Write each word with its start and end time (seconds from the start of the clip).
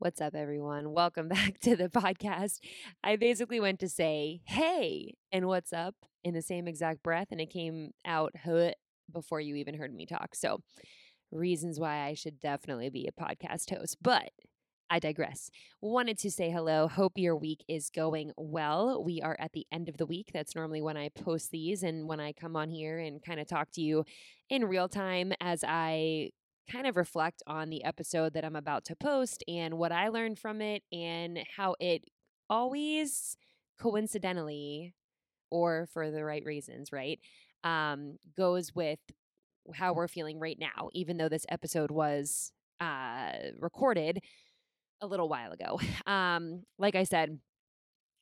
What's 0.00 0.20
up, 0.20 0.36
everyone? 0.36 0.92
Welcome 0.92 1.26
back 1.28 1.58
to 1.62 1.74
the 1.74 1.88
podcast. 1.88 2.60
I 3.02 3.16
basically 3.16 3.58
went 3.58 3.80
to 3.80 3.88
say, 3.88 4.42
hey, 4.44 5.16
and 5.32 5.48
what's 5.48 5.72
up 5.72 5.96
in 6.22 6.34
the 6.34 6.42
same 6.42 6.68
exact 6.68 7.02
breath, 7.02 7.28
and 7.32 7.40
it 7.40 7.50
came 7.50 7.90
out 8.04 8.32
huh, 8.44 8.70
before 9.12 9.40
you 9.40 9.56
even 9.56 9.74
heard 9.74 9.92
me 9.92 10.06
talk. 10.06 10.36
So, 10.36 10.60
reasons 11.32 11.80
why 11.80 12.04
I 12.04 12.14
should 12.14 12.38
definitely 12.38 12.90
be 12.90 13.08
a 13.08 13.20
podcast 13.20 13.76
host. 13.76 13.96
But 14.00 14.30
I 14.88 15.00
digress. 15.00 15.50
Wanted 15.80 16.18
to 16.18 16.30
say 16.30 16.48
hello. 16.48 16.86
Hope 16.86 17.14
your 17.16 17.34
week 17.34 17.64
is 17.66 17.90
going 17.90 18.30
well. 18.36 19.02
We 19.02 19.20
are 19.20 19.36
at 19.40 19.52
the 19.52 19.66
end 19.72 19.88
of 19.88 19.96
the 19.96 20.06
week. 20.06 20.30
That's 20.32 20.54
normally 20.54 20.80
when 20.80 20.96
I 20.96 21.08
post 21.08 21.50
these 21.50 21.82
and 21.82 22.06
when 22.06 22.20
I 22.20 22.32
come 22.32 22.54
on 22.54 22.70
here 22.70 23.00
and 23.00 23.20
kind 23.20 23.40
of 23.40 23.48
talk 23.48 23.72
to 23.72 23.82
you 23.82 24.04
in 24.48 24.64
real 24.64 24.88
time 24.88 25.32
as 25.40 25.64
I 25.66 26.30
kind 26.70 26.86
of 26.86 26.96
reflect 26.96 27.42
on 27.46 27.70
the 27.70 27.84
episode 27.84 28.34
that 28.34 28.44
I'm 28.44 28.56
about 28.56 28.84
to 28.86 28.96
post 28.96 29.42
and 29.48 29.78
what 29.78 29.92
I 29.92 30.08
learned 30.08 30.38
from 30.38 30.60
it 30.60 30.82
and 30.92 31.38
how 31.56 31.74
it 31.80 32.04
always 32.50 33.36
coincidentally 33.80 34.94
or 35.50 35.88
for 35.92 36.10
the 36.10 36.24
right 36.24 36.44
reasons, 36.44 36.92
right? 36.92 37.18
Um, 37.64 38.18
goes 38.36 38.74
with 38.74 38.98
how 39.74 39.92
we're 39.92 40.08
feeling 40.08 40.38
right 40.38 40.58
now, 40.58 40.90
even 40.92 41.16
though 41.16 41.28
this 41.28 41.46
episode 41.48 41.90
was 41.90 42.52
uh, 42.80 43.32
recorded 43.58 44.20
a 45.00 45.06
little 45.06 45.28
while 45.28 45.52
ago. 45.52 45.80
Um, 46.06 46.62
like 46.78 46.94
I 46.96 47.04
said, 47.04 47.38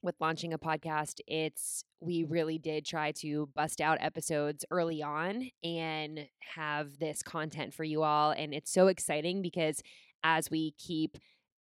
with 0.02 0.14
launching 0.20 0.52
a 0.52 0.58
podcast, 0.58 1.20
it's 1.26 1.84
we 2.00 2.24
really 2.24 2.58
did 2.58 2.84
try 2.84 3.12
to 3.12 3.48
bust 3.54 3.80
out 3.80 3.98
episodes 4.00 4.64
early 4.70 5.02
on 5.02 5.50
and 5.64 6.28
have 6.54 6.98
this 6.98 7.22
content 7.22 7.74
for 7.74 7.84
you 7.84 8.02
all. 8.02 8.30
And 8.30 8.54
it's 8.54 8.70
so 8.70 8.86
exciting 8.88 9.42
because 9.42 9.82
as 10.22 10.50
we 10.50 10.72
keep, 10.78 11.16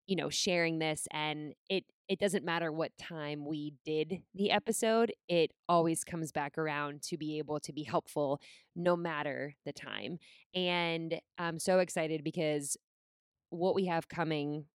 you 0.07 0.17
know, 0.17 0.31
sharing 0.31 0.79
this 0.79 1.07
and 1.13 1.55
it 1.69 1.85
it 2.09 2.19
doesn't 2.19 2.45
matter 2.45 2.71
what 2.71 2.97
time 2.99 3.47
we 3.47 3.73
did 3.87 4.23
the 4.35 4.51
episode, 4.51 5.13
it 5.29 5.52
always 5.69 6.05
comes 6.05 6.30
back 6.33 6.59
around 6.59 7.01
to 7.02 7.17
be 7.17 7.39
able 7.39 7.59
to 7.61 7.73
be 7.73 7.85
helpful 7.85 8.41
no 8.77 8.96
matter 8.96 9.55
the 9.65 9.73
time. 9.73 10.19
And 10.55 11.21
I'm 11.39 11.59
so 11.59 11.79
excited 11.79 12.23
because 12.23 12.77
what 13.51 13.74
we 13.74 13.87
have 13.87 14.09
coming 14.09 14.67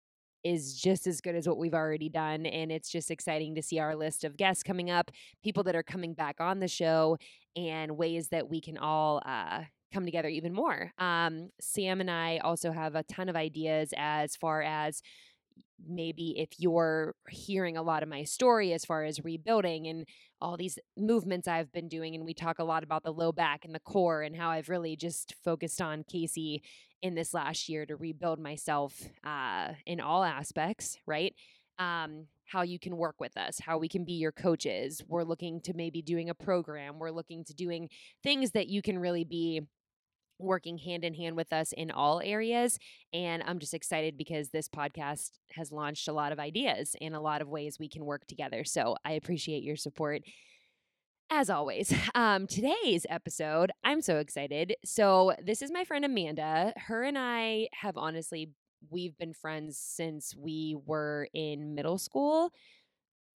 is 0.48 0.74
just 0.74 1.08
as 1.08 1.22
good 1.22 1.36
as 1.36 1.48
what 1.48 1.58
we've 1.58 1.74
already 1.74 2.10
done. 2.10 2.46
And 2.46 2.72
it's 2.72 2.90
just 2.90 3.12
exciting 3.12 3.56
to 3.56 3.62
see 3.62 3.80
our 3.80 3.96
list 3.96 4.24
of 4.24 4.38
guests 4.38 4.64
coming 4.64 4.90
up, 4.90 5.12
people 5.44 5.64
that 5.64 5.76
are 5.76 5.84
coming 5.84 6.14
back 6.14 6.40
on 6.40 6.60
the 6.60 6.68
show, 6.68 7.18
and 7.56 7.98
ways 7.98 8.30
that 8.30 8.50
we 8.50 8.62
can 8.62 8.78
all 8.78 9.22
uh, 9.26 9.64
come 9.94 10.06
together 10.06 10.30
even 10.30 10.54
more. 10.54 10.92
Um, 10.98 11.50
Sam 11.60 12.02
and 12.02 12.12
I 12.12 12.38
also 12.38 12.72
have 12.72 12.96
a 12.96 13.04
ton 13.04 13.30
of 13.30 13.36
ideas 13.36 13.94
as 13.98 14.36
far 14.36 14.62
as 14.62 15.02
maybe 15.88 16.40
if 16.40 16.50
you're 16.58 17.16
hearing 17.30 17.78
a 17.78 17.84
lot 17.84 18.04
of 18.04 18.10
my 18.10 18.24
story 18.24 18.74
as 18.74 18.86
far 18.86 19.04
as 19.04 19.24
rebuilding 19.24 19.88
and 19.88 20.06
all 20.42 20.58
these 20.58 20.78
movements 20.98 21.48
I've 21.48 21.72
been 21.72 21.88
doing, 21.88 22.16
and 22.16 22.26
we 22.26 22.34
talk 22.34 22.60
a 22.60 22.64
lot 22.64 22.84
about 22.84 23.04
the 23.04 23.14
low 23.14 23.32
back 23.32 23.66
and 23.66 23.74
the 23.74 23.80
core 23.80 24.22
and 24.22 24.36
how 24.36 24.50
I've 24.50 24.70
really 24.70 24.96
just 24.96 25.36
focused 25.44 25.82
on 25.82 26.04
Casey 26.04 26.64
in 27.02 27.16
this 27.16 27.34
last 27.34 27.70
year 27.70 27.86
to 27.86 27.96
rebuild 27.96 28.40
myself 28.40 29.02
uh, 29.24 29.70
in 29.86 30.00
all 30.00 30.24
aspects, 30.24 30.98
right? 31.06 31.34
Um, 31.80 32.26
how 32.46 32.62
you 32.64 32.80
can 32.80 32.98
work 32.98 33.16
with 33.20 33.38
us, 33.38 33.60
how 33.60 33.78
we 33.78 33.88
can 33.88 34.04
be 34.04 34.14
your 34.14 34.32
coaches. 34.32 35.04
We're 35.08 35.24
looking 35.24 35.62
to 35.62 35.74
maybe 35.74 36.02
doing 36.02 36.30
a 36.30 36.34
program. 36.34 36.98
We're 36.98 37.12
looking 37.12 37.44
to 37.46 37.54
doing 37.54 37.90
things 38.24 38.52
that 38.52 38.68
you 38.68 38.82
can 38.82 38.98
really 38.98 39.26
be 39.26 39.62
working 40.40 40.78
hand 40.78 41.04
in 41.04 41.14
hand 41.14 41.36
with 41.36 41.52
us 41.54 41.72
in 41.74 41.92
all 41.92 42.22
areas. 42.24 42.78
And 43.14 43.44
I'm 43.46 43.60
just 43.60 43.74
excited 43.74 44.18
because 44.18 44.50
this 44.50 44.68
podcast 44.68 45.32
has 45.54 45.72
launched 45.72 46.08
a 46.08 46.14
lot 46.14 46.32
of 46.32 46.40
ideas 46.40 46.96
and 47.02 47.16
a 47.16 47.20
lot 47.20 47.42
of 47.42 47.50
ways 47.50 47.78
we 47.80 47.90
can 47.90 48.06
work 48.06 48.26
together. 48.28 48.64
So 48.64 48.96
I 49.06 49.14
appreciate 49.14 49.64
your 49.64 49.76
support. 49.76 50.22
As 51.30 51.50
always, 51.50 51.94
um, 52.16 52.48
today's 52.48 53.06
episode, 53.10 53.72
I'm 53.84 54.02
so 54.02 54.18
excited. 54.18 54.76
So, 54.86 55.34
this 55.44 55.62
is 55.62 55.72
my 55.72 55.84
friend 55.84 56.06
Amanda. 56.06 56.74
Her 56.78 57.04
and 57.04 57.18
I 57.18 57.68
have 57.74 57.98
honestly, 57.98 58.52
we've 58.90 59.18
been 59.18 59.34
friends 59.34 59.78
since 59.78 60.34
we 60.38 60.78
were 60.86 61.28
in 61.34 61.76
middle 61.76 61.98
school 61.98 62.52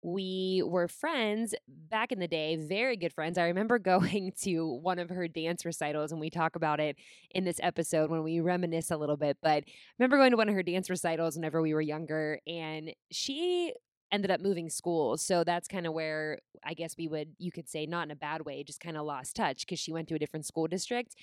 we 0.03 0.63
were 0.65 0.89
friends 0.89 1.55
back 1.69 2.13
in 2.13 2.19
the 2.19 2.29
day, 2.29 2.57
very 2.57 2.97
good 2.97 3.13
friends. 3.13 3.37
I 3.39 3.45
remember 3.45 3.79
going 3.91 4.33
to 4.43 4.79
one 4.83 4.99
of 4.99 5.09
her 5.11 5.29
dance 5.29 5.65
recitals, 5.65 6.13
and 6.13 6.21
we 6.21 6.31
talk 6.31 6.57
about 6.57 6.81
it 6.81 6.97
in 7.31 7.45
this 7.45 7.61
episode 7.63 8.11
when 8.11 8.23
we 8.23 8.41
reminisce 8.41 8.91
a 8.91 8.97
little 8.97 9.17
bit. 9.17 9.39
But 9.43 9.65
I 9.67 9.73
remember 9.99 10.17
going 10.17 10.31
to 10.31 10.37
one 10.37 10.49
of 10.49 10.55
her 10.55 10.63
dance 10.63 10.89
recitals 10.89 11.37
whenever 11.37 11.61
we 11.61 11.75
were 11.75 11.81
younger, 11.81 12.41
and 12.47 12.93
she 13.11 13.75
ended 14.13 14.31
up 14.31 14.41
moving 14.41 14.69
schools. 14.69 15.25
So 15.25 15.45
that's 15.45 15.69
kind 15.69 15.87
of 15.87 15.93
where 15.93 16.39
I 16.65 16.75
guess 16.75 16.97
we 16.99 17.07
would, 17.09 17.29
you 17.39 17.53
could 17.53 17.69
say, 17.69 17.87
not 17.87 18.07
in 18.07 18.11
a 18.11 18.17
bad 18.17 18.45
way, 18.45 18.65
just 18.65 18.81
kind 18.81 18.97
of 18.97 19.07
lost 19.07 19.37
touch 19.37 19.65
because 19.65 19.79
she 19.79 19.93
went 19.93 20.09
to 20.09 20.15
a 20.17 20.19
different 20.19 20.47
school 20.47 20.67
district. 20.67 21.15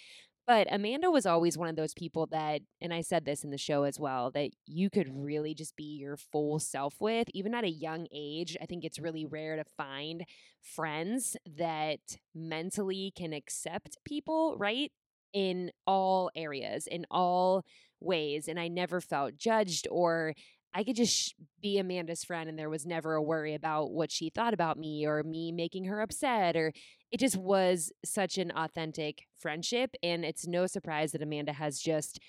But 0.47 0.67
Amanda 0.71 1.11
was 1.11 1.25
always 1.25 1.57
one 1.57 1.67
of 1.67 1.75
those 1.75 1.93
people 1.93 2.25
that, 2.27 2.61
and 2.79 2.93
I 2.93 3.01
said 3.01 3.25
this 3.25 3.43
in 3.43 3.49
the 3.49 3.57
show 3.57 3.83
as 3.83 3.99
well, 3.99 4.31
that 4.31 4.51
you 4.65 4.89
could 4.89 5.09
really 5.13 5.53
just 5.53 5.75
be 5.75 5.97
your 5.99 6.15
full 6.15 6.59
self 6.59 6.95
with, 7.01 7.27
even 7.33 7.53
at 7.53 7.65
a 7.65 7.69
young 7.69 8.07
age. 8.13 8.55
I 8.61 8.65
think 8.65 8.85
it's 8.85 8.97
really 8.97 9.25
rare 9.25 9.57
to 9.57 9.65
find 9.75 10.23
friends 10.61 11.35
that 11.57 11.99
mentally 12.33 13.11
can 13.13 13.33
accept 13.33 13.97
people, 14.05 14.55
right? 14.57 14.89
In 15.33 15.69
all 15.85 16.31
areas, 16.33 16.87
in 16.87 17.05
all 17.11 17.65
ways. 17.99 18.47
And 18.47 18.57
I 18.57 18.69
never 18.69 19.01
felt 19.01 19.37
judged 19.37 19.85
or 19.91 20.33
I 20.77 20.83
could 20.83 20.95
just 20.95 21.33
be 21.59 21.79
Amanda's 21.79 22.23
friend 22.23 22.47
and 22.47 22.57
there 22.57 22.69
was 22.69 22.85
never 22.85 23.15
a 23.15 23.21
worry 23.21 23.55
about 23.55 23.89
what 23.89 24.11
she 24.11 24.29
thought 24.29 24.53
about 24.53 24.77
me 24.77 25.07
or 25.07 25.23
me 25.23 25.51
making 25.51 25.85
her 25.85 26.01
upset 26.01 26.55
or 26.55 26.71
it 27.11 27.19
just 27.19 27.35
was 27.35 27.91
such 28.05 28.37
an 28.37 28.51
authentic 28.55 29.23
friendship 29.39 29.95
and 30.03 30.23
it's 30.23 30.45
no 30.45 30.67
surprise 30.67 31.13
that 31.13 31.23
Amanda 31.23 31.51
has 31.53 31.79
just 31.79 32.19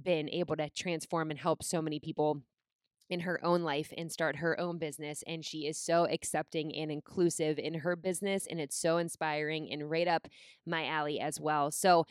been 0.00 0.28
able 0.28 0.54
to 0.56 0.68
transform 0.68 1.30
and 1.30 1.40
help 1.40 1.62
so 1.62 1.80
many 1.80 1.98
people 1.98 2.42
in 3.08 3.20
her 3.20 3.42
own 3.42 3.62
life 3.62 3.90
and 3.96 4.12
start 4.12 4.36
her 4.36 4.60
own 4.60 4.76
business 4.76 5.24
and 5.26 5.42
she 5.42 5.60
is 5.60 5.78
so 5.78 6.06
accepting 6.10 6.76
and 6.76 6.92
inclusive 6.92 7.58
in 7.58 7.72
her 7.72 7.96
business 7.96 8.46
and 8.46 8.60
it's 8.60 8.76
so 8.76 8.98
inspiring 8.98 9.72
and 9.72 9.90
right 9.90 10.08
up 10.08 10.28
my 10.66 10.86
alley 10.86 11.18
as 11.18 11.40
well. 11.40 11.70
So 11.70 12.04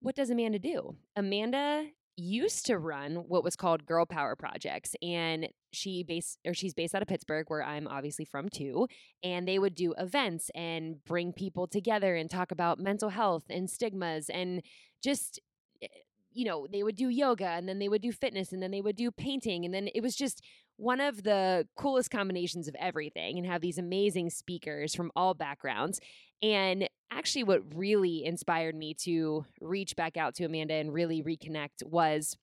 what 0.00 0.14
does 0.14 0.30
Amanda 0.30 0.58
do? 0.58 0.96
Amanda 1.16 1.84
used 2.18 2.66
to 2.66 2.78
run 2.78 3.16
what 3.16 3.44
was 3.44 3.56
called 3.56 3.86
Girl 3.86 4.04
Power 4.04 4.34
Projects, 4.36 4.94
and 5.00 5.48
she 5.72 6.02
based 6.02 6.38
or 6.46 6.52
she's 6.52 6.74
based 6.74 6.94
out 6.94 7.02
of 7.02 7.08
Pittsburgh, 7.08 7.46
where 7.48 7.62
I'm 7.62 7.86
obviously 7.86 8.24
from 8.24 8.48
too. 8.48 8.88
And 9.22 9.46
they 9.46 9.58
would 9.58 9.74
do 9.74 9.94
events 9.98 10.50
and 10.54 11.02
bring 11.04 11.32
people 11.32 11.66
together 11.66 12.16
and 12.16 12.30
talk 12.30 12.50
about 12.50 12.78
mental 12.78 13.10
health 13.10 13.44
and 13.48 13.70
stigmas 13.70 14.28
and 14.28 14.62
just 15.02 15.40
eh, 15.82 15.86
you 16.32 16.44
know 16.44 16.66
they 16.70 16.82
would 16.82 16.96
do 16.96 17.08
yoga 17.08 17.46
and 17.46 17.68
then 17.68 17.78
they 17.78 17.88
would 17.88 18.02
do 18.02 18.12
fitness 18.12 18.52
and 18.52 18.62
then 18.62 18.70
they 18.70 18.80
would 18.80 18.96
do 18.96 19.10
painting 19.10 19.64
and 19.64 19.72
then 19.72 19.88
it 19.94 20.02
was 20.02 20.14
just 20.14 20.42
one 20.76 21.00
of 21.00 21.24
the 21.24 21.66
coolest 21.76 22.10
combinations 22.10 22.68
of 22.68 22.76
everything 22.78 23.36
and 23.38 23.46
have 23.46 23.60
these 23.60 23.78
amazing 23.78 24.30
speakers 24.30 24.94
from 24.94 25.10
all 25.16 25.34
backgrounds 25.34 25.98
and 26.42 26.88
actually, 27.18 27.44
what 27.44 27.62
really 27.74 28.24
inspired 28.24 28.76
me 28.76 28.94
to 28.94 29.44
reach 29.60 29.96
back 29.96 30.16
out 30.16 30.36
to 30.36 30.44
Amanda 30.44 30.74
and 30.74 30.92
really 30.92 31.22
reconnect 31.22 31.84
was 31.84 32.36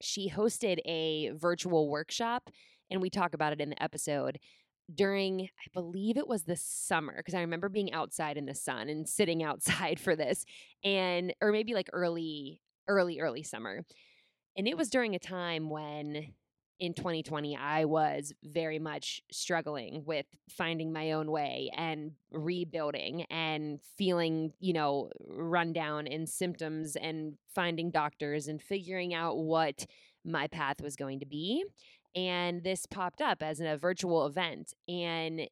she 0.00 0.30
hosted 0.30 0.78
a 0.86 1.30
virtual 1.34 1.88
workshop, 1.90 2.48
and 2.90 3.02
we 3.02 3.10
talk 3.10 3.34
about 3.34 3.52
it 3.52 3.60
in 3.60 3.68
the 3.70 3.82
episode 3.82 4.38
during, 4.92 5.42
I 5.42 5.68
believe 5.72 6.16
it 6.16 6.26
was 6.26 6.44
the 6.44 6.56
summer, 6.56 7.14
because 7.16 7.34
I 7.34 7.42
remember 7.42 7.68
being 7.68 7.92
outside 7.92 8.36
in 8.36 8.46
the 8.46 8.54
sun 8.54 8.88
and 8.88 9.08
sitting 9.08 9.42
outside 9.44 10.00
for 10.00 10.16
this, 10.16 10.46
and 10.82 11.34
or 11.42 11.52
maybe 11.52 11.74
like 11.74 11.90
early, 11.92 12.62
early, 12.88 13.20
early 13.20 13.42
summer. 13.42 13.84
And 14.56 14.66
it 14.66 14.76
was 14.76 14.90
during 14.90 15.14
a 15.14 15.20
time 15.20 15.68
when 15.68 16.32
in 16.80 16.94
2020, 16.94 17.56
I 17.56 17.84
was 17.84 18.32
very 18.42 18.78
much 18.78 19.22
struggling 19.30 20.02
with 20.06 20.24
finding 20.48 20.92
my 20.92 21.12
own 21.12 21.30
way 21.30 21.70
and 21.76 22.12
rebuilding 22.32 23.24
and 23.30 23.80
feeling, 23.98 24.54
you 24.60 24.72
know, 24.72 25.10
run 25.28 25.74
down 25.74 26.06
in 26.06 26.26
symptoms 26.26 26.96
and 26.96 27.34
finding 27.54 27.90
doctors 27.90 28.48
and 28.48 28.62
figuring 28.62 29.12
out 29.12 29.36
what 29.36 29.86
my 30.24 30.46
path 30.46 30.80
was 30.80 30.96
going 30.96 31.20
to 31.20 31.26
be. 31.26 31.62
And 32.16 32.64
this 32.64 32.86
popped 32.86 33.20
up 33.20 33.42
as 33.42 33.60
a 33.60 33.76
virtual 33.76 34.26
event. 34.26 34.72
And 34.88 35.42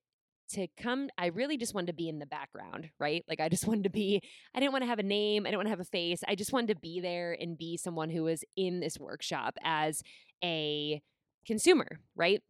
to 0.52 0.66
come, 0.80 1.10
I 1.18 1.26
really 1.26 1.58
just 1.58 1.74
wanted 1.74 1.88
to 1.88 1.92
be 1.92 2.08
in 2.08 2.20
the 2.20 2.26
background, 2.26 2.88
right? 2.98 3.22
Like, 3.28 3.38
I 3.38 3.50
just 3.50 3.66
wanted 3.68 3.84
to 3.84 3.90
be, 3.90 4.22
I 4.54 4.60
didn't 4.60 4.72
want 4.72 4.82
to 4.82 4.88
have 4.88 4.98
a 4.98 5.02
name, 5.02 5.44
I 5.44 5.50
didn't 5.50 5.58
want 5.58 5.66
to 5.66 5.72
have 5.72 5.80
a 5.80 5.84
face. 5.84 6.20
I 6.26 6.34
just 6.34 6.54
wanted 6.54 6.68
to 6.68 6.80
be 6.80 7.00
there 7.00 7.36
and 7.38 7.58
be 7.58 7.76
someone 7.76 8.08
who 8.08 8.22
was 8.22 8.44
in 8.56 8.80
this 8.80 8.98
workshop 8.98 9.58
as 9.62 10.02
a 10.42 11.02
consumer, 11.48 11.98
right? 12.14 12.40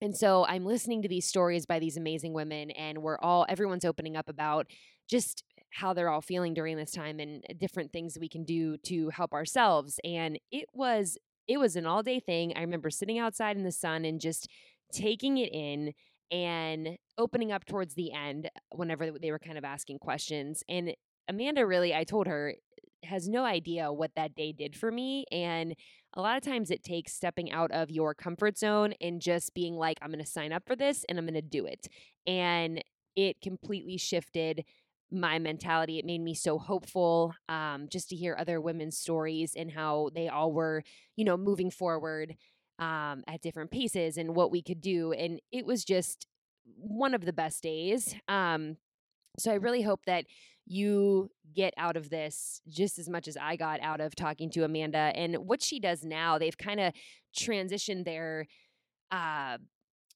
And 0.00 0.14
so 0.14 0.44
I'm 0.46 0.64
listening 0.64 1.02
to 1.02 1.08
these 1.08 1.26
stories 1.26 1.66
by 1.66 1.78
these 1.80 1.96
amazing 1.96 2.34
women, 2.34 2.70
and 2.70 2.98
we're 2.98 3.18
all, 3.18 3.46
everyone's 3.48 3.84
opening 3.84 4.16
up 4.16 4.28
about 4.28 4.66
just 5.08 5.42
how 5.72 5.92
they're 5.92 6.10
all 6.10 6.20
feeling 6.20 6.54
during 6.54 6.76
this 6.76 6.92
time 6.92 7.18
and 7.18 7.44
uh, 7.48 7.54
different 7.58 7.92
things 7.92 8.18
we 8.20 8.28
can 8.28 8.44
do 8.44 8.76
to 8.84 9.08
help 9.10 9.32
ourselves. 9.32 9.98
And 10.04 10.38
it 10.52 10.66
was 10.72 11.18
it 11.48 11.58
was 11.58 11.76
an 11.76 11.86
all 11.86 12.02
day 12.02 12.18
thing. 12.18 12.52
I 12.56 12.60
remember 12.60 12.90
sitting 12.90 13.18
outside 13.18 13.56
in 13.56 13.62
the 13.62 13.72
sun 13.72 14.04
and 14.04 14.20
just 14.20 14.48
taking 14.92 15.38
it 15.38 15.52
in 15.52 15.92
and 16.30 16.98
opening 17.18 17.52
up 17.52 17.64
towards 17.64 17.94
the 17.94 18.12
end 18.12 18.46
uh, 18.46 18.60
whenever 18.72 19.12
they 19.12 19.30
were 19.30 19.38
kind 19.38 19.58
of 19.58 19.64
asking 19.64 19.98
questions. 20.00 20.62
And 20.68 20.94
Amanda 21.28 21.64
really, 21.64 21.94
I 21.94 22.04
told 22.04 22.26
her, 22.26 22.54
has 23.06 23.28
no 23.28 23.44
idea 23.44 23.92
what 23.92 24.14
that 24.16 24.34
day 24.34 24.52
did 24.52 24.76
for 24.76 24.90
me. 24.90 25.24
And 25.32 25.74
a 26.14 26.20
lot 26.20 26.36
of 26.36 26.42
times 26.42 26.70
it 26.70 26.82
takes 26.82 27.12
stepping 27.12 27.52
out 27.52 27.70
of 27.72 27.90
your 27.90 28.14
comfort 28.14 28.58
zone 28.58 28.94
and 29.00 29.20
just 29.20 29.54
being 29.54 29.74
like, 29.74 29.98
I'm 30.00 30.10
going 30.10 30.24
to 30.24 30.30
sign 30.30 30.52
up 30.52 30.64
for 30.66 30.76
this 30.76 31.04
and 31.08 31.18
I'm 31.18 31.26
going 31.26 31.34
to 31.34 31.42
do 31.42 31.66
it. 31.66 31.88
And 32.26 32.82
it 33.16 33.40
completely 33.40 33.96
shifted 33.96 34.64
my 35.10 35.38
mentality. 35.38 35.98
It 35.98 36.04
made 36.04 36.20
me 36.20 36.34
so 36.34 36.58
hopeful 36.58 37.34
um, 37.48 37.88
just 37.90 38.08
to 38.10 38.16
hear 38.16 38.36
other 38.38 38.60
women's 38.60 38.98
stories 38.98 39.54
and 39.56 39.70
how 39.70 40.10
they 40.14 40.28
all 40.28 40.52
were, 40.52 40.82
you 41.16 41.24
know, 41.24 41.36
moving 41.36 41.70
forward 41.70 42.34
um, 42.78 43.22
at 43.26 43.40
different 43.42 43.70
paces 43.70 44.16
and 44.16 44.34
what 44.34 44.50
we 44.50 44.62
could 44.62 44.80
do. 44.80 45.12
And 45.12 45.40
it 45.52 45.64
was 45.64 45.84
just 45.84 46.26
one 46.76 47.14
of 47.14 47.24
the 47.24 47.32
best 47.32 47.62
days. 47.62 48.14
Um, 48.28 48.76
so 49.38 49.52
I 49.52 49.56
really 49.56 49.82
hope 49.82 50.00
that 50.06 50.24
you 50.66 51.30
get 51.54 51.72
out 51.76 51.96
of 51.96 52.10
this 52.10 52.60
just 52.68 52.98
as 52.98 53.08
much 53.08 53.28
as 53.28 53.36
I 53.36 53.56
got 53.56 53.80
out 53.80 54.00
of 54.00 54.14
talking 54.14 54.50
to 54.50 54.64
Amanda 54.64 55.12
and 55.14 55.36
what 55.36 55.62
she 55.62 55.78
does 55.78 56.04
now. 56.04 56.38
They've 56.38 56.56
kind 56.56 56.80
of 56.80 56.92
transitioned 57.36 58.04
their 58.04 58.46
uh, 59.10 59.58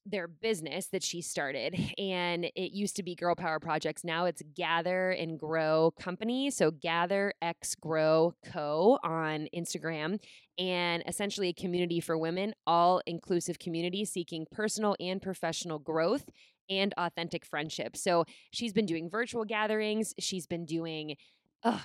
their 0.07 0.27
business 0.27 0.87
that 0.89 1.03
she 1.03 1.21
started 1.21 1.75
and 1.99 2.47
it 2.57 2.73
used 2.73 2.97
to 2.97 3.03
be 3.03 3.15
girl 3.15 3.35
power 3.35 3.61
projects 3.61 4.03
now 4.03 4.25
it's 4.25 4.43
gather 4.57 5.11
and 5.11 5.39
grow 5.39 5.93
company 6.01 6.51
so 6.51 6.71
gather 6.71 7.33
x 7.43 7.75
grow 7.75 8.35
co 8.51 8.99
on 9.05 9.47
instagram 9.55 10.19
and 10.59 11.03
essentially 11.07 11.49
a 11.49 11.53
community 11.53 12.01
for 12.01 12.17
women 12.17 12.55
all 12.67 13.03
inclusive 13.07 13.59
community 13.59 14.05
seeking 14.05 14.47
personal 14.51 14.97
and 15.01 15.21
professional 15.21 15.79
growth 15.79 16.25
and 16.71 16.95
authentic 16.97 17.45
friendship 17.45 17.97
so 17.97 18.25
she's 18.53 18.73
been 18.73 18.87
doing 18.87 19.11
virtual 19.11 19.45
gatherings 19.45 20.15
she's 20.19 20.47
been 20.47 20.65
doing 20.65 21.17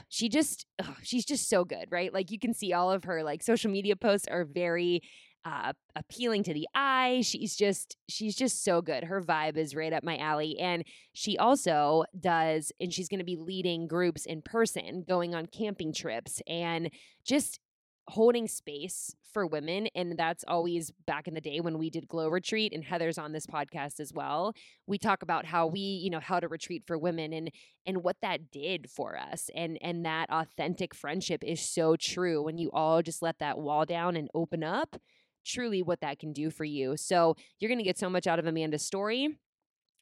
she 0.08 0.30
just, 0.30 0.66
she's 1.04 1.26
just 1.26 1.50
so 1.50 1.66
good, 1.66 1.88
right? 1.92 2.14
Like 2.14 2.32
you 2.32 2.40
can 2.40 2.54
see 2.54 2.74
all 2.74 2.92
of 2.92 3.04
her 3.06 3.24
like 3.24 3.44
social 3.44 3.72
media 3.72 3.96
posts 3.96 4.28
are 4.28 4.46
very 4.46 5.02
uh, 5.44 5.74
appealing 5.96 6.44
to 6.44 6.54
the 6.54 6.68
eye. 6.74 7.22
She's 7.24 7.56
just 7.56 7.98
she's 8.10 8.36
just 8.36 8.64
so 8.64 8.82
good. 8.82 9.04
Her 9.04 9.22
vibe 9.22 9.58
is 9.58 9.76
right 9.76 9.94
up 9.94 10.04
my 10.04 10.18
alley, 10.18 10.58
and 10.60 10.84
she 11.14 11.38
also 11.38 12.04
does. 12.20 12.72
And 12.80 12.92
she's 12.92 13.08
going 13.08 13.20
to 13.20 13.26
be 13.26 13.36
leading 13.36 13.88
groups 13.88 14.26
in 14.26 14.42
person, 14.42 15.06
going 15.08 15.36
on 15.36 15.46
camping 15.46 15.94
trips, 15.94 16.42
and 16.48 16.90
just 17.24 17.60
holding 18.08 18.48
space 18.48 19.16
for 19.34 19.48
women 19.48 19.88
and 19.96 20.18
that's 20.18 20.44
always 20.48 20.92
back 21.08 21.28
in 21.28 21.34
the 21.34 21.42
day 21.42 21.60
when 21.60 21.78
we 21.80 21.90
did 21.90 22.08
glow 22.08 22.30
retreat 22.30 22.72
and 22.72 22.84
heather's 22.84 23.18
on 23.18 23.32
this 23.32 23.48
podcast 23.48 24.00
as 24.00 24.14
well 24.14 24.54
we 24.86 24.98
talk 24.98 25.24
about 25.24 25.46
how 25.46 25.66
we 25.66 25.80
you 25.80 26.10
know 26.10 26.20
how 26.20 26.40
to 26.40 26.48
retreat 26.48 26.84
for 26.86 26.98
women 26.98 27.34
and 27.34 27.52
and 27.86 28.04
what 28.04 28.16
that 28.22 28.52
did 28.52 28.90
for 28.90 29.18
us 29.18 29.50
and 29.56 29.80
and 29.82 30.06
that 30.06 30.30
authentic 30.30 30.94
friendship 30.94 31.44
is 31.44 31.60
so 31.60 31.96
true 31.96 32.44
when 32.44 32.58
you 32.60 32.70
all 32.72 33.02
just 33.02 33.24
let 33.24 33.40
that 33.40 33.58
wall 33.58 33.86
down 33.86 34.16
and 34.16 34.30
open 34.36 34.64
up 34.64 34.98
truly 35.46 35.82
what 35.82 36.02
that 36.02 36.20
can 36.20 36.34
do 36.34 36.50
for 36.50 36.66
you. 36.66 36.98
So 36.98 37.36
you're 37.60 37.70
going 37.70 37.80
to 37.80 37.84
get 37.84 37.98
so 37.98 38.10
much 38.10 38.28
out 38.28 38.40
of 38.40 38.46
Amanda's 38.46 38.82
story 38.82 39.38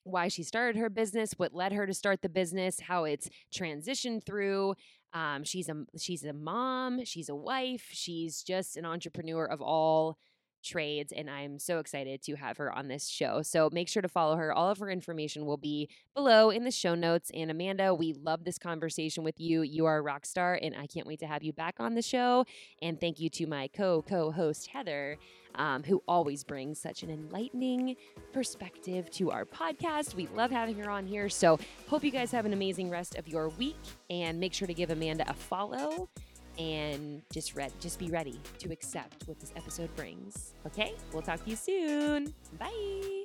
why 0.05 0.27
she 0.27 0.43
started 0.43 0.77
her 0.77 0.89
business, 0.89 1.33
what 1.37 1.53
led 1.53 1.71
her 1.71 1.87
to 1.87 1.93
start 1.93 2.21
the 2.21 2.29
business, 2.29 2.81
how 2.81 3.05
it's 3.05 3.29
transitioned 3.55 4.25
through. 4.25 4.75
Um, 5.13 5.43
she's 5.43 5.69
a 5.69 5.85
she's 5.97 6.23
a 6.23 6.33
mom, 6.33 7.05
she's 7.05 7.29
a 7.29 7.35
wife, 7.35 7.87
she's 7.91 8.41
just 8.43 8.77
an 8.77 8.85
entrepreneur 8.85 9.45
of 9.45 9.61
all 9.61 10.17
trades 10.63 11.11
and 11.15 11.29
I'm 11.29 11.59
so 11.59 11.79
excited 11.79 12.21
to 12.23 12.35
have 12.35 12.57
her 12.57 12.71
on 12.71 12.87
this 12.87 13.07
show. 13.07 13.41
So 13.41 13.69
make 13.71 13.89
sure 13.89 14.01
to 14.01 14.07
follow 14.07 14.37
her. 14.37 14.53
All 14.53 14.69
of 14.69 14.79
her 14.79 14.89
information 14.89 15.45
will 15.45 15.57
be 15.57 15.89
below 16.15 16.49
in 16.49 16.63
the 16.63 16.71
show 16.71 16.95
notes. 16.95 17.29
And 17.33 17.51
Amanda, 17.51 17.93
we 17.93 18.13
love 18.13 18.43
this 18.45 18.57
conversation 18.57 19.23
with 19.23 19.39
you. 19.39 19.61
You 19.61 19.85
are 19.85 19.97
a 19.97 20.01
rock 20.01 20.25
star 20.25 20.57
and 20.61 20.75
I 20.75 20.87
can't 20.87 21.05
wait 21.05 21.19
to 21.19 21.27
have 21.27 21.43
you 21.43 21.53
back 21.53 21.75
on 21.79 21.95
the 21.95 22.01
show. 22.01 22.45
And 22.81 22.99
thank 22.99 23.19
you 23.19 23.29
to 23.31 23.45
my 23.45 23.67
co 23.67 24.01
co 24.01 24.31
host, 24.31 24.67
Heather. 24.67 25.17
Um, 25.55 25.83
who 25.83 26.01
always 26.07 26.43
brings 26.43 26.79
such 26.79 27.03
an 27.03 27.09
enlightening 27.09 27.95
perspective 28.31 29.09
to 29.11 29.31
our 29.31 29.45
podcast. 29.45 30.15
We 30.15 30.27
love 30.27 30.49
having 30.49 30.75
her 30.79 30.89
on 30.89 31.05
here. 31.05 31.29
So, 31.29 31.59
hope 31.87 32.03
you 32.03 32.11
guys 32.11 32.31
have 32.31 32.45
an 32.45 32.53
amazing 32.53 32.89
rest 32.89 33.15
of 33.15 33.27
your 33.27 33.49
week 33.49 33.77
and 34.09 34.39
make 34.39 34.53
sure 34.53 34.67
to 34.67 34.73
give 34.73 34.89
Amanda 34.89 35.29
a 35.29 35.33
follow 35.33 36.09
and 36.57 37.21
just 37.31 37.55
read 37.55 37.71
just 37.79 37.99
be 37.99 38.09
ready 38.09 38.39
to 38.59 38.71
accept 38.71 39.27
what 39.27 39.39
this 39.39 39.51
episode 39.55 39.93
brings. 39.95 40.53
Okay? 40.65 40.93
We'll 41.11 41.21
talk 41.21 41.43
to 41.43 41.49
you 41.49 41.55
soon. 41.55 42.33
Bye. 42.59 43.23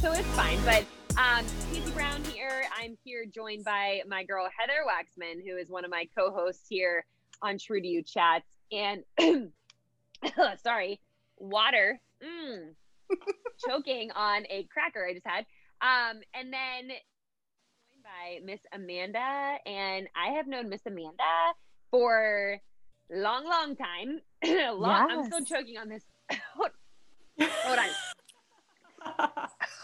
So 0.00 0.12
it's 0.12 0.28
fine, 0.28 0.58
but 0.64 0.84
um 1.16 1.44
Casey 1.72 1.90
Brown 1.92 2.22
here. 2.24 2.64
I'm 2.78 2.96
here 3.04 3.24
joined 3.26 3.64
by 3.64 4.02
my 4.06 4.24
girl 4.24 4.48
Heather 4.56 4.84
Waxman, 4.86 5.44
who 5.44 5.56
is 5.56 5.68
one 5.68 5.84
of 5.84 5.90
my 5.90 6.08
co-hosts 6.16 6.66
here 6.68 7.04
on 7.42 7.58
True 7.58 7.80
to 7.80 7.86
You 7.86 8.02
Chats. 8.02 8.46
And 8.70 9.02
sorry, 10.62 11.00
water. 11.36 12.00
Mm, 12.22 12.74
choking 13.68 14.10
on 14.12 14.44
a 14.50 14.64
cracker 14.72 15.06
I 15.06 15.14
just 15.14 15.26
had. 15.26 15.46
Um, 15.80 16.20
and 16.34 16.52
then 16.52 16.96
by 18.02 18.40
Miss 18.44 18.60
Amanda, 18.72 19.58
and 19.66 20.08
I 20.16 20.32
have 20.36 20.46
known 20.46 20.68
Miss 20.68 20.80
Amanda 20.86 21.22
for 21.90 22.60
long, 23.10 23.44
long 23.44 23.76
time. 23.76 24.20
long, 24.78 25.08
yes. 25.08 25.18
I'm 25.18 25.24
still 25.24 25.44
choking 25.44 25.78
on 25.78 25.88
this. 25.88 26.04
Hold 27.40 27.78
on. 27.78 27.86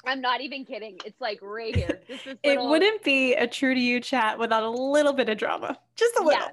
I'm 0.07 0.21
not 0.21 0.41
even 0.41 0.65
kidding. 0.65 0.99
It's 1.05 1.21
like 1.21 1.39
right 1.41 1.75
here. 1.75 2.01
Little... 2.09 2.37
It 2.43 2.61
wouldn't 2.61 3.03
be 3.05 3.35
a 3.35 3.47
true 3.47 3.75
to 3.75 3.81
you 3.81 4.01
chat 4.01 4.39
without 4.39 4.63
a 4.63 4.71
little 4.71 5.13
bit 5.13 5.29
of 5.29 5.39
drama. 5.39 5.79
Just 5.97 6.17
a 6.17 6.23
little. 6.23 6.41
Yeah, 6.41 6.49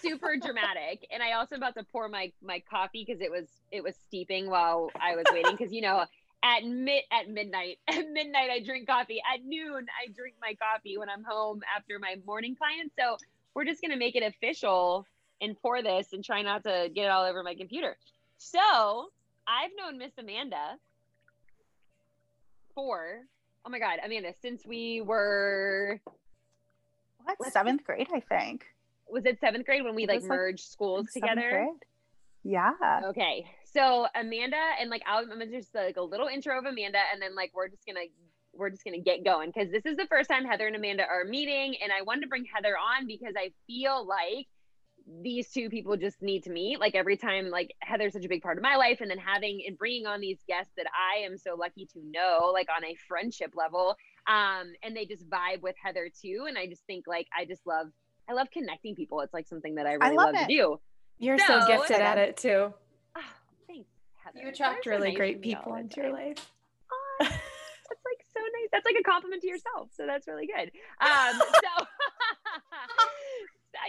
super 0.00 0.36
dramatic. 0.36 1.06
And 1.10 1.22
I 1.22 1.32
also 1.32 1.56
about 1.56 1.74
to 1.74 1.84
pour 1.84 2.08
my 2.08 2.32
my 2.42 2.62
coffee 2.70 3.04
because 3.06 3.20
it 3.20 3.30
was 3.30 3.46
it 3.70 3.82
was 3.82 3.94
steeping 4.06 4.48
while 4.50 4.90
I 5.00 5.16
was 5.16 5.24
waiting. 5.32 5.52
Because 5.56 5.72
you 5.72 5.82
know 5.82 6.04
at 6.42 6.64
mid 6.64 7.02
at 7.10 7.28
midnight 7.28 7.78
at 7.88 8.08
midnight 8.10 8.50
i 8.50 8.60
drink 8.60 8.86
coffee. 8.86 9.20
At 9.32 9.44
noon 9.44 9.86
i 10.02 10.10
drink 10.12 10.36
my 10.40 10.54
coffee 10.54 10.98
when 10.98 11.08
i'm 11.08 11.24
home 11.24 11.60
after 11.76 11.98
my 11.98 12.16
morning 12.26 12.56
clients. 12.56 12.94
So 12.98 13.16
we're 13.54 13.64
just 13.64 13.80
going 13.80 13.90
to 13.90 13.96
make 13.98 14.14
it 14.14 14.22
official 14.22 15.06
and 15.40 15.60
pour 15.60 15.82
this 15.82 16.12
and 16.12 16.24
try 16.24 16.42
not 16.42 16.62
to 16.64 16.90
get 16.94 17.06
it 17.06 17.10
all 17.10 17.24
over 17.24 17.42
my 17.42 17.54
computer. 17.54 17.96
So 18.38 19.10
i've 19.48 19.70
known 19.78 19.98
miss 19.98 20.12
amanda 20.18 20.76
for 22.74 23.20
oh 23.64 23.70
my 23.70 23.78
god 23.78 23.98
amanda 24.04 24.32
since 24.42 24.66
we 24.66 25.00
were 25.00 25.98
what 27.24 27.52
seventh 27.52 27.82
grade 27.82 28.08
i 28.14 28.20
think 28.20 28.66
was 29.10 29.24
it 29.26 29.38
seventh 29.40 29.66
grade 29.66 29.84
when 29.84 29.94
we 29.94 30.06
like 30.06 30.22
merged 30.22 30.60
like 30.60 30.72
schools 30.72 31.06
together 31.12 31.50
grade? 31.50 31.68
yeah 32.44 32.72
okay 33.06 33.44
so 33.72 34.06
Amanda 34.14 34.56
and 34.80 34.90
like 34.90 35.02
I'll, 35.06 35.24
I'm 35.30 35.40
just 35.50 35.74
like 35.74 35.96
a 35.96 36.02
little 36.02 36.28
intro 36.28 36.58
of 36.58 36.64
Amanda, 36.64 36.98
and 37.12 37.20
then 37.20 37.34
like 37.34 37.52
we're 37.54 37.68
just 37.68 37.86
gonna 37.86 38.06
we're 38.54 38.70
just 38.70 38.84
gonna 38.84 39.00
get 39.00 39.24
going 39.24 39.52
because 39.54 39.70
this 39.70 39.84
is 39.84 39.96
the 39.96 40.06
first 40.06 40.30
time 40.30 40.44
Heather 40.44 40.66
and 40.66 40.76
Amanda 40.76 41.04
are 41.04 41.24
meeting, 41.24 41.76
and 41.82 41.92
I 41.92 42.02
wanted 42.02 42.22
to 42.22 42.28
bring 42.28 42.44
Heather 42.52 42.76
on 42.76 43.06
because 43.06 43.34
I 43.36 43.52
feel 43.66 44.06
like 44.06 44.46
these 45.22 45.50
two 45.50 45.70
people 45.70 45.96
just 45.96 46.20
need 46.20 46.44
to 46.44 46.50
meet. 46.50 46.80
Like 46.80 46.94
every 46.94 47.16
time, 47.16 47.50
like 47.50 47.74
Heather's 47.80 48.14
such 48.14 48.24
a 48.24 48.28
big 48.28 48.42
part 48.42 48.56
of 48.56 48.62
my 48.62 48.76
life, 48.76 49.00
and 49.00 49.10
then 49.10 49.18
having 49.18 49.62
and 49.66 49.76
bringing 49.76 50.06
on 50.06 50.20
these 50.20 50.38
guests 50.48 50.72
that 50.76 50.86
I 50.86 51.24
am 51.24 51.36
so 51.36 51.56
lucky 51.56 51.86
to 51.92 52.00
know, 52.10 52.50
like 52.54 52.68
on 52.74 52.84
a 52.84 52.96
friendship 53.06 53.52
level, 53.54 53.96
um, 54.26 54.72
and 54.82 54.96
they 54.96 55.04
just 55.04 55.28
vibe 55.28 55.60
with 55.60 55.76
Heather 55.82 56.10
too. 56.22 56.46
And 56.48 56.56
I 56.56 56.66
just 56.66 56.84
think 56.86 57.04
like 57.06 57.26
I 57.38 57.44
just 57.44 57.66
love 57.66 57.88
I 58.28 58.34
love 58.34 58.50
connecting 58.50 58.94
people. 58.94 59.20
It's 59.20 59.32
like 59.32 59.46
something 59.46 59.76
that 59.76 59.86
I 59.86 59.94
really 59.94 60.06
I 60.06 60.10
love, 60.10 60.34
love 60.34 60.46
to 60.46 60.46
do. 60.46 60.80
You're 61.18 61.38
so, 61.38 61.60
so 61.60 61.66
gifted 61.66 62.00
at 62.00 62.18
it 62.18 62.36
too. 62.36 62.72
Heather. 64.28 64.44
You 64.44 64.52
attract 64.52 64.86
really 64.86 65.08
nice 65.08 65.16
great 65.16 65.42
people 65.42 65.74
into 65.74 66.00
your 66.02 66.12
life. 66.12 66.50
Oh, 66.92 67.16
that's 67.20 67.32
like 67.32 68.24
so 68.34 68.40
nice. 68.40 68.68
That's 68.72 68.84
like 68.84 68.96
a 69.00 69.02
compliment 69.02 69.42
to 69.42 69.48
yourself. 69.48 69.88
So 69.96 70.06
that's 70.06 70.26
really 70.26 70.46
good. 70.46 70.70
Um, 71.00 71.38
so 71.38 71.86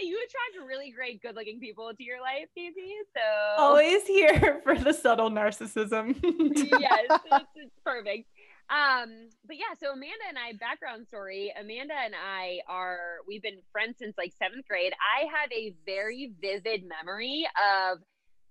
you 0.02 0.16
attract 0.16 0.68
really 0.68 0.92
great, 0.92 1.20
good-looking 1.20 1.58
people 1.58 1.88
into 1.88 2.04
your 2.04 2.20
life, 2.20 2.46
Casey. 2.56 2.94
So 3.14 3.20
always 3.62 4.06
here 4.06 4.60
for 4.62 4.78
the 4.78 4.92
subtle 4.92 5.30
narcissism. 5.30 6.16
yes, 6.80 7.06
it's, 7.10 7.50
it's 7.56 7.74
perfect. 7.84 8.28
Um, 8.70 9.28
but 9.44 9.56
yeah, 9.56 9.74
so 9.80 9.92
Amanda 9.92 10.24
and 10.28 10.38
I, 10.38 10.52
background 10.52 11.08
story, 11.08 11.52
Amanda 11.60 11.94
and 12.04 12.14
I 12.14 12.60
are, 12.68 13.18
we've 13.26 13.42
been 13.42 13.58
friends 13.72 13.98
since 13.98 14.16
like 14.16 14.32
seventh 14.38 14.66
grade. 14.68 14.92
I 14.94 15.26
have 15.26 15.50
a 15.50 15.74
very 15.84 16.32
vivid 16.40 16.84
memory 16.86 17.48
of 17.58 17.98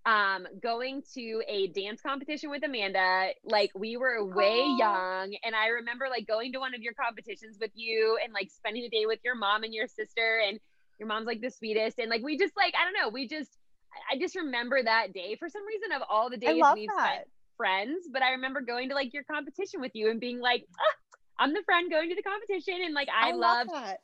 um 0.05 0.47
going 0.63 1.03
to 1.13 1.41
a 1.47 1.67
dance 1.67 2.01
competition 2.01 2.49
with 2.49 2.63
Amanda 2.63 3.31
like 3.43 3.69
we 3.75 3.97
were 3.97 4.25
way 4.25 4.61
oh. 4.63 4.77
young 4.77 5.35
and 5.43 5.53
I 5.53 5.67
remember 5.67 6.07
like 6.09 6.25
going 6.25 6.53
to 6.53 6.59
one 6.59 6.73
of 6.73 6.79
your 6.81 6.93
competitions 6.93 7.57
with 7.59 7.71
you 7.73 8.17
and 8.23 8.31
like 8.31 8.49
spending 8.49 8.83
the 8.83 8.89
day 8.89 9.05
with 9.05 9.19
your 9.25 9.35
mom 9.35 9.63
and 9.63 9.73
your 9.73 9.88
sister 9.88 10.41
and 10.47 10.57
your 10.99 11.07
mom's 11.09 11.27
like 11.27 11.41
the 11.41 11.51
sweetest 11.51 11.99
and 11.99 12.09
like 12.09 12.23
we 12.23 12.38
just 12.38 12.55
like 12.55 12.73
I 12.79 12.85
don't 12.85 12.93
know 12.93 13.09
we 13.09 13.27
just 13.27 13.51
I 14.09 14.17
just 14.17 14.38
remember 14.38 14.81
that 14.81 15.13
day 15.13 15.35
for 15.38 15.49
some 15.49 15.65
reason 15.67 15.91
of 15.91 16.01
all 16.09 16.29
the 16.29 16.38
days 16.38 16.63
we've 16.73 16.88
that. 16.88 17.11
spent 17.13 17.27
friends. 17.59 18.07
But 18.11 18.23
I 18.23 18.31
remember 18.31 18.61
going 18.61 18.89
to 18.89 18.95
like 18.95 19.13
your 19.13 19.23
competition 19.23 19.81
with 19.81 19.91
you 19.93 20.09
and 20.09 20.19
being 20.19 20.39
like, 20.39 20.65
I'm 21.37 21.53
the 21.53 21.61
friend 21.65 21.91
going 21.91 22.09
to 22.09 22.15
the 22.15 22.23
competition. 22.23 22.75
And 22.83 22.93
like, 22.93 23.09
I, 23.09 23.29
I 23.29 23.33
loved 23.33 23.71
that. 23.73 23.97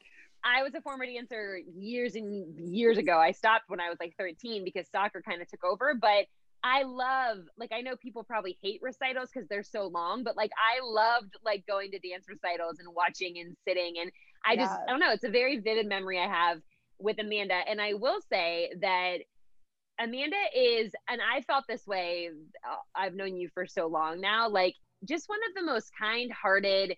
I 0.43 0.61
was 0.61 0.75
a 0.75 0.81
former 0.81 1.05
dancer 1.05 1.59
years 1.75 2.15
and 2.15 2.53
years 2.59 2.97
ago. 2.97 3.17
I 3.17 3.31
stopped 3.31 3.65
when 3.67 3.79
I 3.79 3.89
was 3.89 3.97
like 3.99 4.13
13 4.19 4.63
because 4.63 4.87
soccer 4.91 5.23
kind 5.27 5.41
of 5.41 5.49
took 5.49 5.63
over, 5.63 5.95
but 5.99 6.25
I 6.63 6.83
love 6.83 7.39
like 7.57 7.71
I 7.71 7.81
know 7.81 7.95
people 7.95 8.23
probably 8.23 8.57
hate 8.61 8.79
recitals 8.81 9.29
because 9.33 9.47
they're 9.47 9.63
so 9.63 9.87
long, 9.87 10.23
but 10.23 10.35
like 10.35 10.51
I 10.57 10.83
loved 10.83 11.35
like 11.43 11.65
going 11.67 11.91
to 11.91 11.99
dance 11.99 12.25
recitals 12.27 12.79
and 12.79 12.87
watching 12.95 13.39
and 13.39 13.55
sitting 13.67 13.95
and 14.01 14.11
I 14.45 14.53
yeah. 14.53 14.65
just 14.65 14.79
I 14.87 14.91
don't 14.91 14.99
know, 14.99 15.11
it's 15.11 15.23
a 15.23 15.29
very 15.29 15.59
vivid 15.59 15.87
memory 15.87 16.19
I 16.19 16.27
have 16.27 16.61
with 16.99 17.19
Amanda 17.19 17.61
and 17.69 17.81
I 17.81 17.93
will 17.93 18.19
say 18.31 18.71
that 18.81 19.17
Amanda 19.99 20.37
is 20.55 20.91
and 21.09 21.21
I 21.21 21.41
felt 21.41 21.65
this 21.67 21.87
way 21.87 22.29
uh, 22.69 22.75
I've 22.95 23.15
known 23.15 23.37
you 23.37 23.49
for 23.53 23.65
so 23.65 23.87
long 23.87 24.19
now 24.19 24.49
like 24.49 24.75
just 25.07 25.29
one 25.29 25.39
of 25.47 25.55
the 25.55 25.63
most 25.63 25.91
kind-hearted 25.99 26.95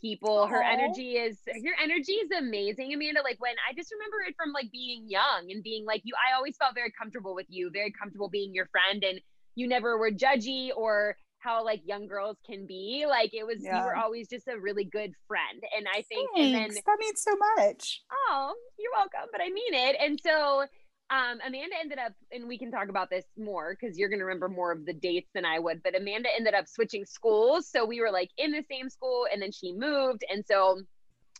people. 0.00 0.46
Her 0.46 0.62
energy 0.62 1.12
is 1.12 1.38
your 1.56 1.74
energy 1.82 2.12
is 2.12 2.30
amazing, 2.36 2.92
Amanda. 2.94 3.22
Like 3.22 3.40
when 3.40 3.54
I 3.68 3.74
just 3.74 3.92
remember 3.92 4.16
it 4.26 4.34
from 4.36 4.52
like 4.52 4.70
being 4.72 5.04
young 5.08 5.50
and 5.50 5.62
being 5.62 5.84
like 5.84 6.02
you, 6.04 6.14
I 6.16 6.36
always 6.36 6.56
felt 6.56 6.74
very 6.74 6.92
comfortable 6.98 7.34
with 7.34 7.46
you, 7.48 7.70
very 7.72 7.92
comfortable 7.92 8.28
being 8.28 8.54
your 8.54 8.66
friend, 8.66 9.02
and 9.04 9.20
you 9.54 9.68
never 9.68 9.98
were 9.98 10.10
judgy 10.10 10.70
or 10.74 11.16
how 11.38 11.64
like 11.64 11.82
young 11.84 12.06
girls 12.06 12.36
can 12.46 12.66
be. 12.66 13.04
Like 13.08 13.34
it 13.34 13.46
was 13.46 13.58
yeah. 13.60 13.78
you 13.78 13.84
were 13.84 13.96
always 13.96 14.28
just 14.28 14.48
a 14.48 14.58
really 14.58 14.84
good 14.84 15.12
friend. 15.26 15.62
And 15.76 15.86
I 15.88 16.02
think 16.02 16.30
Thanks. 16.34 16.56
and 16.56 16.76
then 16.76 16.82
that 16.86 16.98
means 16.98 17.22
so 17.22 17.36
much. 17.56 18.02
Oh, 18.12 18.54
you're 18.78 18.92
welcome. 18.92 19.28
But 19.32 19.40
I 19.40 19.50
mean 19.50 19.74
it. 19.74 19.96
And 20.00 20.18
so 20.22 20.66
um, 21.10 21.38
Amanda 21.44 21.74
ended 21.80 21.98
up, 21.98 22.12
and 22.30 22.46
we 22.46 22.56
can 22.56 22.70
talk 22.70 22.88
about 22.88 23.10
this 23.10 23.24
more 23.36 23.76
because 23.78 23.98
you're 23.98 24.08
going 24.08 24.20
to 24.20 24.24
remember 24.24 24.48
more 24.48 24.70
of 24.70 24.86
the 24.86 24.92
dates 24.92 25.28
than 25.34 25.44
I 25.44 25.58
would. 25.58 25.82
But 25.82 25.96
Amanda 25.96 26.28
ended 26.36 26.54
up 26.54 26.68
switching 26.68 27.04
schools. 27.04 27.66
So 27.66 27.84
we 27.84 28.00
were 28.00 28.12
like 28.12 28.30
in 28.38 28.52
the 28.52 28.64
same 28.70 28.88
school 28.88 29.26
and 29.32 29.42
then 29.42 29.50
she 29.50 29.72
moved. 29.72 30.24
And 30.30 30.44
so 30.46 30.80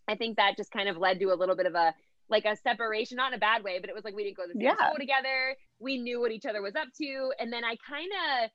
I 0.08 0.16
think 0.16 0.36
that 0.36 0.56
just 0.56 0.72
kind 0.72 0.88
of 0.88 0.96
led 0.96 1.20
to 1.20 1.26
a 1.26 1.36
little 1.36 1.54
bit 1.54 1.66
of 1.66 1.76
a, 1.76 1.94
like 2.28 2.46
a 2.46 2.56
separation, 2.56 3.16
not 3.16 3.32
in 3.32 3.36
a 3.36 3.40
bad 3.40 3.62
way, 3.62 3.78
but 3.80 3.88
it 3.88 3.94
was 3.94 4.04
like 4.04 4.14
we 4.14 4.24
didn't 4.24 4.38
go 4.38 4.42
to 4.42 4.52
the 4.52 4.58
same 4.58 4.62
yeah. 4.62 4.86
school 4.86 4.98
together. 4.98 5.56
We 5.78 5.98
knew 5.98 6.20
what 6.20 6.32
each 6.32 6.46
other 6.46 6.62
was 6.62 6.74
up 6.74 6.88
to. 7.00 7.32
And 7.38 7.52
then 7.52 7.64
I 7.64 7.76
kind 7.88 8.10
of 8.10 8.50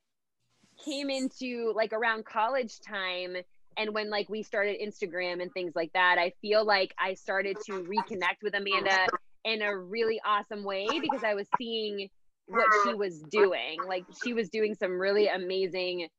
came 0.84 1.10
into 1.10 1.72
like 1.74 1.94
around 1.94 2.26
college 2.26 2.80
time 2.82 3.38
and 3.78 3.94
when 3.94 4.10
like 4.10 4.30
we 4.30 4.44
started 4.44 4.78
Instagram 4.82 5.42
and 5.42 5.52
things 5.54 5.74
like 5.76 5.92
that, 5.94 6.18
I 6.18 6.34
feel 6.42 6.66
like 6.66 6.94
I 6.98 7.14
started 7.14 7.58
to 7.66 7.84
reconnect 7.84 8.42
with 8.42 8.54
Amanda 8.54 9.08
in 9.46 9.62
a 9.62 9.78
really 9.78 10.20
awesome 10.26 10.64
way 10.64 10.88
because 11.00 11.24
I 11.24 11.34
was 11.36 11.48
seeing 11.58 12.10
what 12.48 12.66
she 12.84 12.94
was 12.94 13.22
doing. 13.32 13.78
Like 13.88 14.06
she 14.24 14.34
was 14.34 14.50
doing 14.50 14.76
some 14.76 15.00
really 15.00 15.28
amazing 15.28 16.10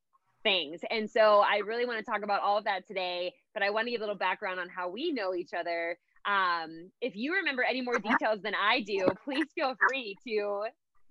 things. 0.42 0.80
And 0.90 1.10
so 1.10 1.42
I 1.44 1.58
really 1.58 1.86
want 1.86 1.98
to 1.98 2.04
talk 2.04 2.22
about 2.22 2.40
all 2.40 2.56
of 2.56 2.64
that 2.64 2.86
today, 2.86 3.32
but 3.52 3.62
I 3.62 3.70
want 3.70 3.86
to 3.86 3.90
give 3.90 4.00
a 4.00 4.04
little 4.04 4.16
background 4.16 4.60
on 4.60 4.68
how 4.68 4.88
we 4.88 5.12
know 5.12 5.34
each 5.34 5.52
other. 5.52 5.98
Um, 6.24 6.90
if 7.00 7.14
you 7.16 7.34
remember 7.34 7.62
any 7.62 7.80
more 7.80 7.98
details 7.98 8.40
than 8.42 8.54
I 8.54 8.80
do, 8.80 9.06
please 9.24 9.46
feel 9.54 9.74
free 9.88 10.16
to 10.26 10.64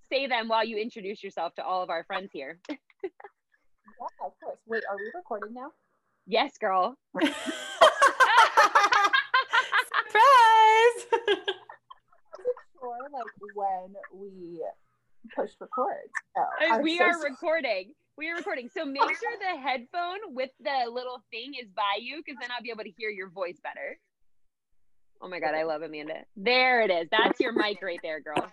say 0.09 0.27
them 0.27 0.47
while 0.47 0.63
you 0.63 0.77
introduce 0.77 1.23
yourself 1.23 1.53
to 1.55 1.63
all 1.63 1.83
of 1.83 1.89
our 1.89 2.03
friends 2.05 2.29
here. 2.31 2.59
yeah, 2.69 2.77
of 4.25 4.31
course. 4.41 4.59
Wait, 4.67 4.83
are 4.89 4.95
we 4.97 5.11
recording 5.13 5.53
now? 5.53 5.71
Yes, 6.27 6.57
girl. 6.57 6.97
Surprise! 10.15 11.37
Sure 13.05 13.19
like 13.19 13.55
when 13.55 13.95
we 14.13 14.61
push 15.35 15.51
record. 15.59 16.09
So 16.35 16.81
we 16.81 16.97
so 16.97 17.03
are 17.03 17.13
sorry. 17.13 17.31
recording. 17.31 17.93
We 18.17 18.29
are 18.29 18.35
recording. 18.35 18.69
So 18.75 18.85
make 18.85 19.01
sure 19.01 19.31
the 19.39 19.59
headphone 19.59 20.33
with 20.33 20.51
the 20.61 20.89
little 20.91 21.21
thing 21.31 21.53
is 21.61 21.67
by 21.75 21.99
you 21.99 22.21
because 22.25 22.37
then 22.39 22.49
I'll 22.55 22.63
be 22.63 22.71
able 22.71 22.83
to 22.83 22.91
hear 22.97 23.09
your 23.09 23.29
voice 23.29 23.57
better. 23.61 23.97
Oh 25.21 25.27
my 25.27 25.39
God, 25.39 25.55
I 25.55 25.63
love 25.63 25.81
Amanda. 25.81 26.21
There 26.35 26.81
it 26.81 26.91
is. 26.91 27.07
That's 27.09 27.39
your 27.39 27.53
mic 27.53 27.81
right 27.81 27.99
there, 28.03 28.19
girl. 28.19 28.51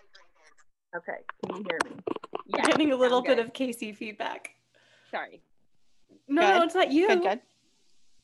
Okay. 0.97 1.18
Can 1.47 1.56
you 1.56 1.64
hear 1.68 1.78
me? 1.85 2.02
Yeah. 2.47 2.66
Getting 2.66 2.92
a 2.92 2.97
little 2.97 3.23
bit 3.23 3.38
of 3.38 3.52
Casey 3.52 3.92
feedback. 3.92 4.50
Sorry. 5.11 5.40
No, 6.28 6.42
good. 6.42 6.59
no, 6.59 6.62
it's 6.64 6.75
not 6.75 6.92
you. 6.92 7.09
Good, 7.09 7.23
good. 7.23 7.40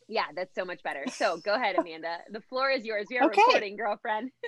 Yeah, 0.08 0.25
that's 0.35 0.54
so 0.54 0.64
much 0.64 0.82
better. 0.82 1.04
So 1.12 1.38
go 1.38 1.54
ahead, 1.54 1.76
Amanda. 1.78 2.18
The 2.30 2.40
floor 2.40 2.70
is 2.70 2.85
yours. 2.85 3.06
We 3.11 3.18
are 3.18 3.26
okay. 3.26 3.42
recording, 3.47 3.76
girlfriend. 3.76 4.30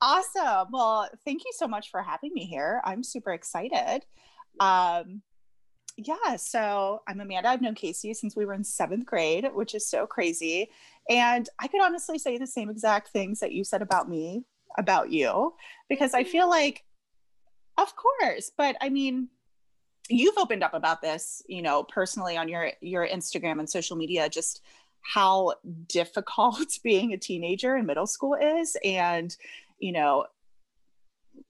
Awesome. 0.00 0.68
Well, 0.72 1.08
thank 1.24 1.44
you 1.44 1.52
so 1.56 1.66
much 1.66 1.90
for 1.90 2.02
having 2.02 2.32
me 2.34 2.44
here. 2.44 2.80
I'm 2.84 3.02
super 3.02 3.32
excited. 3.32 4.04
Um, 4.60 5.22
yeah, 5.96 6.36
so 6.36 7.02
I'm 7.08 7.20
Amanda. 7.20 7.48
I've 7.48 7.62
known 7.62 7.74
Casey 7.74 8.12
since 8.12 8.36
we 8.36 8.44
were 8.44 8.52
in 8.52 8.64
seventh 8.64 9.06
grade, 9.06 9.48
which 9.54 9.74
is 9.74 9.88
so 9.88 10.06
crazy. 10.06 10.70
And 11.08 11.48
I 11.58 11.68
could 11.68 11.80
honestly 11.82 12.18
say 12.18 12.36
the 12.36 12.46
same 12.46 12.68
exact 12.68 13.08
things 13.08 13.40
that 13.40 13.52
you 13.52 13.64
said 13.64 13.80
about 13.80 14.08
me, 14.08 14.44
about 14.76 15.10
you, 15.10 15.54
because 15.88 16.12
I 16.12 16.24
feel 16.24 16.48
like, 16.50 16.84
of 17.78 17.94
course, 17.96 18.50
but 18.56 18.76
I 18.82 18.90
mean, 18.90 19.28
you've 20.10 20.36
opened 20.38 20.62
up 20.62 20.74
about 20.74 21.00
this, 21.00 21.42
you 21.48 21.62
know, 21.62 21.82
personally 21.82 22.36
on 22.36 22.48
your 22.48 22.72
your 22.80 23.06
Instagram 23.06 23.58
and 23.58 23.68
social 23.68 23.96
media, 23.96 24.28
just 24.28 24.60
how 25.02 25.54
difficult 25.88 26.78
being 26.82 27.12
a 27.12 27.18
teenager 27.18 27.76
in 27.76 27.86
middle 27.86 28.06
school 28.06 28.34
is, 28.34 28.76
and 28.84 29.36
you 29.78 29.92
know 29.92 30.26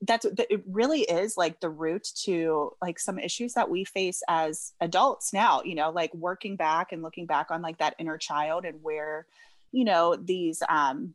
that's 0.02 0.24
it 0.24 0.62
really 0.66 1.02
is 1.02 1.36
like 1.36 1.60
the 1.60 1.70
root 1.70 2.06
to 2.24 2.72
like 2.82 2.98
some 2.98 3.18
issues 3.18 3.54
that 3.54 3.70
we 3.70 3.84
face 3.84 4.22
as 4.28 4.72
adults 4.80 5.32
now 5.32 5.62
you 5.64 5.74
know 5.74 5.90
like 5.90 6.12
working 6.14 6.56
back 6.56 6.92
and 6.92 7.02
looking 7.02 7.26
back 7.26 7.50
on 7.50 7.62
like 7.62 7.78
that 7.78 7.94
inner 7.98 8.18
child 8.18 8.64
and 8.64 8.82
where 8.82 9.26
you 9.72 9.84
know 9.84 10.16
these 10.16 10.62
um 10.68 11.14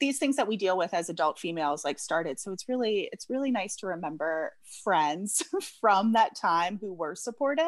these 0.00 0.18
things 0.18 0.36
that 0.36 0.48
we 0.48 0.56
deal 0.56 0.76
with 0.76 0.92
as 0.92 1.08
adult 1.08 1.38
females 1.38 1.84
like 1.84 1.98
started 1.98 2.38
so 2.38 2.52
it's 2.52 2.68
really 2.68 3.08
it's 3.12 3.30
really 3.30 3.50
nice 3.50 3.76
to 3.76 3.86
remember 3.86 4.52
friends 4.82 5.42
from 5.80 6.12
that 6.12 6.36
time 6.36 6.78
who 6.80 6.92
were 6.92 7.14
supportive 7.14 7.64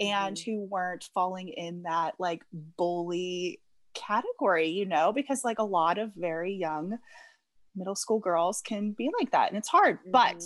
and 0.00 0.36
mm-hmm. 0.36 0.50
who 0.50 0.64
weren't 0.64 1.08
falling 1.14 1.48
in 1.48 1.82
that 1.82 2.14
like 2.18 2.42
bully 2.76 3.60
category 3.94 4.68
you 4.68 4.84
know 4.84 5.12
because 5.12 5.44
like 5.44 5.58
a 5.58 5.64
lot 5.64 5.98
of 5.98 6.10
very 6.16 6.54
young 6.54 6.98
middle 7.76 7.94
school 7.94 8.18
girls 8.18 8.60
can 8.60 8.92
be 8.92 9.10
like 9.18 9.30
that 9.30 9.48
and 9.48 9.56
it's 9.56 9.68
hard 9.68 9.98
mm-hmm. 10.00 10.10
but 10.10 10.42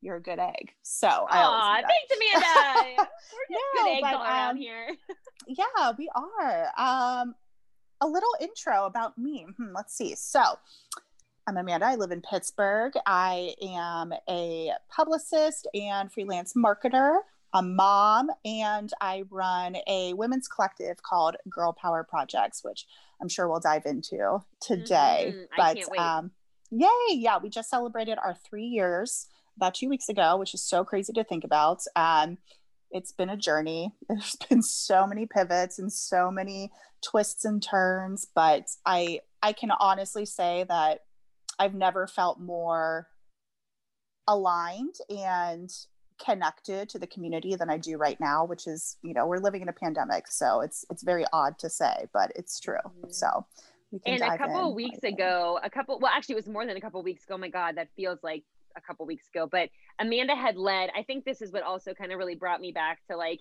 you're 0.00 0.16
a 0.16 0.22
good 0.22 0.38
egg 0.38 0.72
so 0.82 1.08
Aw, 1.08 1.76
thanks 1.76 2.36
amanda 2.36 2.96
we're 2.98 3.56
just 3.56 3.64
no, 3.74 3.84
good 3.84 3.90
eggs 3.92 4.00
but, 4.02 4.14
all 4.14 4.22
around 4.22 4.50
um, 4.50 4.56
here 4.56 4.88
yeah 5.48 5.92
we 5.98 6.08
are 6.14 6.68
um 6.76 7.34
a 8.00 8.06
little 8.06 8.34
intro 8.40 8.86
about 8.86 9.16
me 9.16 9.46
hmm, 9.56 9.74
let's 9.74 9.96
see 9.96 10.14
so 10.14 10.42
I'm 11.46 11.58
Amanda. 11.58 11.84
I 11.84 11.96
live 11.96 12.10
in 12.10 12.22
Pittsburgh. 12.22 12.94
I 13.04 13.54
am 13.60 14.14
a 14.30 14.70
publicist 14.88 15.68
and 15.74 16.10
freelance 16.10 16.54
marketer, 16.54 17.18
a 17.52 17.62
mom, 17.62 18.30
and 18.46 18.90
I 18.98 19.24
run 19.30 19.76
a 19.86 20.14
women's 20.14 20.48
collective 20.48 21.02
called 21.02 21.36
Girl 21.50 21.74
Power 21.74 22.02
Projects, 22.02 22.64
which 22.64 22.86
I'm 23.20 23.28
sure 23.28 23.46
we'll 23.46 23.60
dive 23.60 23.84
into 23.84 24.38
today. 24.60 25.34
Mm-hmm. 25.34 25.88
But 25.94 25.98
um, 25.98 26.30
Yay. 26.70 26.88
Yeah. 27.10 27.38
We 27.42 27.50
just 27.50 27.70
celebrated 27.70 28.18
our 28.18 28.34
three 28.48 28.66
years 28.66 29.28
about 29.56 29.74
two 29.74 29.88
weeks 29.88 30.08
ago, 30.08 30.36
which 30.36 30.54
is 30.54 30.62
so 30.62 30.84
crazy 30.84 31.12
to 31.12 31.24
think 31.24 31.44
about. 31.44 31.80
Um, 31.94 32.38
it's 32.90 33.12
been 33.12 33.30
a 33.30 33.36
journey. 33.36 33.92
There's 34.08 34.36
been 34.48 34.62
so 34.62 35.06
many 35.06 35.26
pivots 35.26 35.78
and 35.78 35.92
so 35.92 36.30
many 36.30 36.70
twists 37.04 37.44
and 37.44 37.62
turns, 37.62 38.26
but 38.34 38.64
I 38.86 39.20
I 39.42 39.52
can 39.52 39.70
honestly 39.78 40.24
say 40.24 40.64
that 40.68 41.00
I've 41.58 41.74
never 41.74 42.06
felt 42.06 42.40
more 42.40 43.08
aligned 44.26 44.94
and 45.10 45.70
connected 46.24 46.88
to 46.88 46.98
the 46.98 47.06
community 47.06 47.54
than 47.56 47.68
I 47.68 47.76
do 47.76 47.96
right 47.96 48.18
now, 48.20 48.44
which 48.44 48.66
is, 48.66 48.96
you 49.02 49.12
know, 49.12 49.26
we're 49.26 49.38
living 49.38 49.62
in 49.62 49.68
a 49.68 49.72
pandemic, 49.72 50.28
so 50.28 50.60
it's 50.60 50.84
it's 50.90 51.02
very 51.02 51.24
odd 51.32 51.58
to 51.58 51.68
say, 51.68 52.06
but 52.12 52.32
it's 52.34 52.60
true. 52.60 52.76
Mm-hmm. 52.86 53.10
So 53.10 53.46
and 54.06 54.22
a 54.22 54.38
couple 54.38 54.60
in. 54.60 54.66
of 54.66 54.74
weeks 54.74 55.02
ago, 55.02 55.58
a 55.62 55.70
couple, 55.70 55.98
well, 56.00 56.12
actually, 56.14 56.34
it 56.34 56.36
was 56.36 56.48
more 56.48 56.66
than 56.66 56.76
a 56.76 56.80
couple 56.80 57.00
of 57.00 57.04
weeks 57.04 57.24
ago. 57.24 57.34
Oh 57.34 57.38
my 57.38 57.48
God, 57.48 57.76
that 57.76 57.88
feels 57.96 58.18
like 58.22 58.44
a 58.76 58.80
couple 58.80 59.06
weeks 59.06 59.26
ago. 59.32 59.48
But 59.50 59.70
Amanda 59.98 60.34
had 60.34 60.56
led, 60.56 60.90
I 60.96 61.02
think 61.02 61.24
this 61.24 61.40
is 61.42 61.52
what 61.52 61.62
also 61.62 61.94
kind 61.94 62.12
of 62.12 62.18
really 62.18 62.34
brought 62.34 62.60
me 62.60 62.72
back 62.72 63.00
to 63.10 63.16
like 63.16 63.40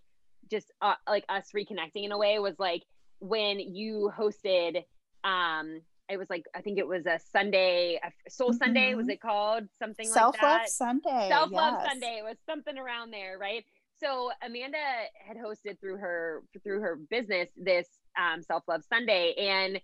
just 0.50 0.72
uh, 0.81 0.95
like 1.07 1.25
us 1.29 1.50
reconnecting 1.55 2.05
in 2.05 2.12
a 2.12 2.17
way 2.17 2.39
was 2.39 2.55
like 2.60 2.83
when 3.19 3.60
you 3.60 4.12
hosted, 4.17 4.83
um, 5.24 5.81
it 6.10 6.17
was 6.17 6.29
like 6.29 6.43
I 6.55 6.62
think 6.62 6.77
it 6.77 6.88
was 6.88 7.05
a 7.05 7.19
Sunday, 7.31 8.00
a 8.03 8.29
Soul 8.29 8.50
mm-hmm. 8.50 8.57
Sunday, 8.57 8.93
was 8.95 9.05
mm-hmm. 9.05 9.12
it 9.12 9.22
called 9.22 9.63
something 9.79 10.07
Self 10.07 10.36
like 10.36 10.41
that? 10.41 10.60
Love 10.60 10.69
Sunday. 10.69 11.27
Self 11.29 11.51
Love 11.51 11.75
yes. 11.79 11.89
Sunday. 11.89 12.19
It 12.19 12.24
was 12.24 12.38
something 12.45 12.77
around 12.77 13.12
there, 13.12 13.38
right? 13.39 13.63
So 14.00 14.31
Amanda 14.45 14.77
had 15.25 15.38
hosted 15.38 15.79
through 15.79 15.98
her 15.98 16.43
through 16.63 16.81
her 16.81 17.00
business 17.10 17.48
this 17.55 17.88
um, 18.19 18.41
Self 18.41 18.63
Love 18.67 18.83
Sunday, 18.88 19.33
and 19.38 19.79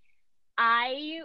I 0.60 1.22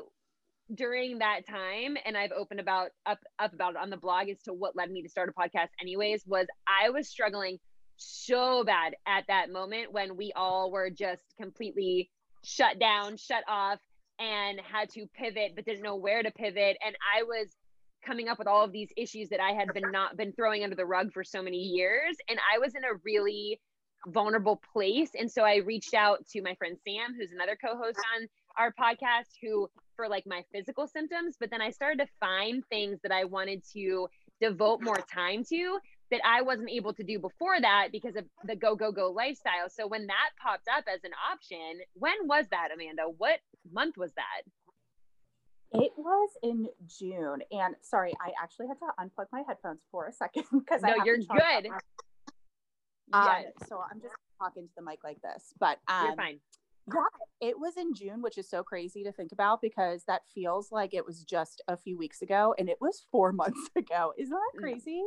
during 0.75 1.19
that 1.19 1.47
time 1.47 1.97
and 2.07 2.17
I've 2.17 2.33
opened 2.33 2.61
about 2.61 2.91
up 3.05 3.19
up 3.39 3.53
about 3.53 3.73
it 3.73 3.77
on 3.77 3.91
the 3.91 3.99
blog 3.99 4.29
as 4.29 4.41
to 4.45 4.55
what 4.55 4.77
led 4.77 4.91
me 4.91 5.03
to 5.03 5.09
start 5.09 5.29
a 5.29 5.33
podcast 5.33 5.69
anyways 5.81 6.23
was 6.27 6.47
I 6.67 6.89
was 6.91 7.09
struggling 7.09 7.59
so 7.97 8.65
bad 8.65 8.95
at 9.07 9.25
that 9.29 9.51
moment 9.51 9.93
when 9.93 10.17
we 10.17 10.33
all 10.35 10.71
were 10.71 10.89
just 10.89 11.23
completely 11.39 12.11
shut 12.45 12.79
down, 12.79 13.17
shut 13.17 13.45
off 13.49 13.81
and 14.19 14.61
had 14.61 14.89
to 14.91 15.07
pivot 15.15 15.53
but 15.55 15.65
didn't 15.65 15.83
know 15.83 15.97
where 15.97 16.23
to 16.23 16.31
pivot. 16.31 16.77
And 16.85 16.97
I 17.15 17.25
was 17.25 17.49
coming 18.07 18.29
up 18.29 18.39
with 18.39 18.49
all 18.49 18.65
of 18.65 18.73
these 18.73 18.91
issues 18.97 19.31
that 19.31 19.41
I 19.41 19.53
had 19.53 19.69
been 19.75 19.91
not 19.91 20.17
been 20.17 20.33
throwing 20.33 20.63
under 20.63 20.77
the 20.77 20.87
rug 20.87 21.13
for 21.13 21.25
so 21.25 21.43
many 21.43 21.59
years. 21.59 22.17
And 22.29 22.39
I 22.55 22.59
was 22.59 22.75
in 22.75 22.85
a 22.85 22.99
really 23.05 23.61
vulnerable 24.07 24.61
place. 24.73 25.11
And 25.19 25.31
so 25.31 25.43
I 25.43 25.57
reached 25.57 25.95
out 25.95 26.27
to 26.29 26.43
my 26.43 26.55
friend 26.55 26.77
Sam 26.87 27.15
who's 27.19 27.33
another 27.33 27.57
co-host 27.63 27.99
on 28.17 28.29
our 28.59 28.73
podcast 28.73 29.31
who 29.43 29.69
for 29.97 30.09
like 30.09 30.25
my 30.27 30.43
physical 30.53 30.87
symptoms 30.87 31.37
but 31.39 31.51
then 31.51 31.61
I 31.61 31.71
started 31.71 31.99
to 31.99 32.09
find 32.21 32.65
things 32.67 32.99
that 33.03 33.13
I 33.13 33.25
wanted 33.25 33.63
to 33.75 34.09
devote 34.41 34.83
more 34.83 34.99
time 35.13 35.45
to 35.45 35.79
that 36.11 36.21
I 36.25 36.43
wasn't 36.43 36.71
able 36.71 36.93
to 36.95 37.03
do 37.03 37.19
before 37.19 37.61
that 37.61 37.89
because 37.91 38.17
of 38.17 38.25
the 38.45 38.57
go 38.57 38.77
go 38.77 38.93
go 38.93 39.11
lifestyle. 39.11 39.69
So 39.69 39.87
when 39.87 40.07
that 40.07 40.31
popped 40.41 40.69
up 40.69 40.85
as 40.93 41.01
an 41.05 41.11
option, 41.33 41.81
when 41.95 42.15
was 42.25 42.47
that, 42.51 42.69
Amanda? 42.73 43.03
What 43.19 43.41
month 43.73 43.97
was 43.97 44.13
that? 44.15 45.81
It 45.81 45.91
was 45.97 46.31
in 46.43 46.69
June, 46.87 47.41
and 47.51 47.75
sorry, 47.83 48.13
I 48.21 48.31
actually 48.41 48.69
had 48.69 48.79
to 48.79 48.93
unplug 49.01 49.27
my 49.33 49.43
headphones 49.47 49.81
for 49.91 50.07
a 50.07 50.13
second 50.13 50.45
because 50.53 50.83
no, 50.83 50.95
you're 51.05 51.17
good. 51.17 51.67
Um, 53.13 53.27
yes. 53.27 53.53
So 53.69 53.81
I'm 53.91 54.01
just 54.01 54.15
talking 54.41 54.65
to 54.65 54.73
the 54.77 54.83
mic 54.83 55.01
like 55.03 55.21
this, 55.21 55.53
but 55.59 55.79
um, 55.89 56.07
you're 56.07 56.17
fine. 56.17 56.39
Yeah, 56.87 57.49
it 57.49 57.59
was 57.59 57.77
in 57.77 57.95
June, 57.95 58.21
which 58.21 58.39
is 58.39 58.49
so 58.49 58.63
crazy 58.63 59.03
to 59.05 59.13
think 59.13 59.33
about 59.33 59.61
because 59.63 60.05
that 60.07 60.23
feels 60.35 60.71
like 60.71 60.95
it 60.95 61.07
was 61.07 61.25
just 61.25 61.63
a 61.69 61.77
few 61.77 61.97
weeks 61.97 62.23
ago, 62.23 62.55
and 62.59 62.69
it 62.69 62.79
was 62.81 63.07
four 63.11 63.33
months 63.43 63.71
ago. 63.77 64.13
Isn't 64.19 64.31
that 64.31 64.61
crazy? 64.61 65.03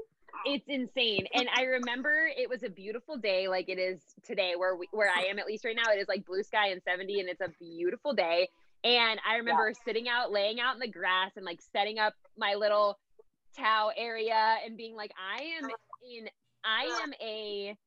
It's 0.46 0.68
insane. 0.68 1.26
And 1.34 1.48
I 1.56 1.64
remember 1.64 2.30
it 2.36 2.50
was 2.50 2.64
a 2.64 2.70
beautiful 2.70 3.18
day, 3.18 3.48
like 3.48 3.70
it 3.70 3.80
is 3.80 4.02
today, 4.24 4.54
where 4.58 4.76
we, 4.76 4.88
where 4.92 5.10
I 5.10 5.26
am 5.30 5.40
at 5.40 5.46
least 5.46 5.66
right 5.66 5.76
now. 5.76 5.92
It 5.92 6.00
is 6.00 6.08
like 6.08 6.26
blue 6.26 6.44
sky 6.44 6.70
and 6.70 6.82
70, 6.84 7.20
and 7.20 7.30
it's 7.30 7.42
a 7.42 7.50
beautiful 7.60 8.14
day. 8.14 8.50
And 8.84 9.20
I 9.28 9.38
remember 9.38 9.70
yeah. 9.70 9.84
sitting 9.86 10.08
out, 10.08 10.32
laying 10.32 10.60
out 10.60 10.76
in 10.76 10.80
the 10.80 10.88
grass 10.88 11.32
and 11.36 11.46
like 11.46 11.60
setting 11.74 12.00
up 12.00 12.14
my 12.38 12.56
little 12.56 12.98
Tao 13.58 13.92
area 13.98 14.58
and 14.66 14.78
being 14.78 14.96
like, 14.96 15.12
I 15.18 15.44
am 15.58 15.66
uh-huh. 15.66 16.18
in, 16.18 16.30
I 16.64 16.84
am 17.04 17.14
a, 17.22 17.78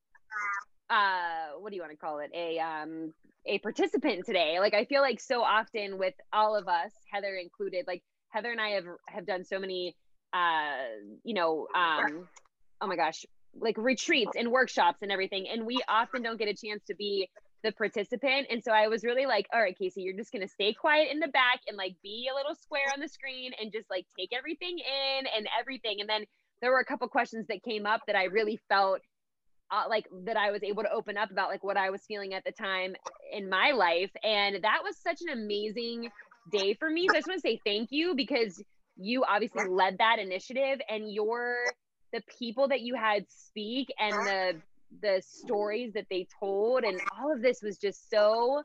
uh, 0.91 1.59
what 1.59 1.71
do 1.71 1.77
you 1.77 1.83
want 1.83 1.93
to 1.93 1.99
call 1.99 2.19
it? 2.19 2.31
A, 2.35 2.59
um, 2.59 3.15
a 3.47 3.59
participant 3.61 4.27
today. 4.27 4.59
Like, 4.61 4.75
I 4.75 4.85
feel 4.85 5.03
like 5.03 5.21
so 5.21 5.43
often 5.43 5.99
with 5.99 6.15
all 6.33 6.57
of 6.57 6.69
us, 6.69 6.93
Heather 7.11 7.37
included, 7.37 7.87
like 7.87 8.03
Heather 8.31 8.51
and 8.51 8.61
I 8.61 8.71
have, 8.71 8.85
have 9.07 9.27
done 9.27 9.45
so 9.45 9.59
many, 9.59 9.97
uh, 10.33 10.85
you 11.25 11.35
know, 11.35 11.69
um, 11.75 12.29
oh 12.81 12.87
my 12.87 12.97
gosh, 12.97 13.25
like 13.59 13.77
retreats 13.79 14.33
and 14.37 14.51
workshops 14.51 14.99
and 15.03 15.13
everything. 15.13 15.47
And 15.49 15.65
we 15.65 15.81
often 15.89 16.23
don't 16.23 16.39
get 16.39 16.49
a 16.49 16.55
chance 16.55 16.83
to 16.89 16.95
be 16.95 17.29
the 17.63 17.73
participant. 17.73 18.47
And 18.51 18.63
so 18.63 18.73
I 18.73 18.89
was 18.89 19.05
really 19.05 19.27
like, 19.27 19.47
all 19.53 19.61
right, 19.61 19.77
Casey, 19.77 20.03
you're 20.03 20.17
just 20.17 20.33
going 20.33 20.47
to 20.47 20.53
stay 20.53 20.73
quiet 20.73 21.09
in 21.13 21.21
the 21.21 21.29
back 21.29 21.61
and 21.69 21.77
like 21.77 21.95
be 22.03 22.29
a 22.33 22.35
little 22.35 22.55
square 22.55 22.87
on 22.93 23.01
the 23.01 23.09
screen 23.09 23.53
and 23.61 23.73
just 23.73 23.89
like 23.91 24.07
take 24.19 24.31
everything 24.37 24.79
in 24.79 25.27
and 25.37 25.47
everything. 25.59 26.01
And 26.01 26.09
then 26.09 26.25
there 26.63 26.71
were 26.71 26.81
a 26.81 26.85
couple 26.85 27.07
questions 27.09 27.47
that 27.49 27.63
came 27.63 27.87
up 27.87 28.03
that 28.07 28.17
I 28.17 28.25
really 28.25 28.59
felt 28.69 29.01
uh, 29.71 29.85
like 29.89 30.07
that 30.25 30.37
I 30.37 30.51
was 30.51 30.63
able 30.63 30.83
to 30.83 30.91
open 30.91 31.17
up 31.17 31.31
about 31.31 31.49
like 31.49 31.63
what 31.63 31.77
I 31.77 31.91
was 31.91 32.03
feeling 32.07 32.35
at 32.35 32.45
the 32.45 32.53
time 32.53 32.95
in 33.33 33.49
my 33.49 33.73
life. 33.73 34.11
And 34.23 34.57
that 34.63 34.81
was 34.83 34.97
such 34.97 35.21
an 35.23 35.29
amazing 35.29 36.11
day 36.51 36.75
for 36.75 36.91
me. 36.91 37.07
So 37.09 37.15
I 37.15 37.19
just 37.19 37.29
want 37.29 37.43
to 37.43 37.49
say 37.49 37.61
thank 37.65 37.89
you 37.91 38.15
because 38.15 38.63
you 38.97 39.25
obviously 39.25 39.65
led 39.69 39.99
that 39.99 40.19
initiative 40.19 40.81
and 40.89 41.11
your 41.13 41.57
the 42.13 42.23
people 42.39 42.69
that 42.69 42.81
you 42.81 42.95
had 42.95 43.25
speak 43.29 43.89
and 43.99 44.13
the 44.27 44.55
the 45.03 45.23
stories 45.25 45.93
that 45.95 46.07
they 46.11 46.27
told 46.41 46.83
and 46.83 47.01
all 47.17 47.33
of 47.33 47.41
this 47.41 47.63
was 47.63 47.79
just 47.79 48.11
so 48.11 48.63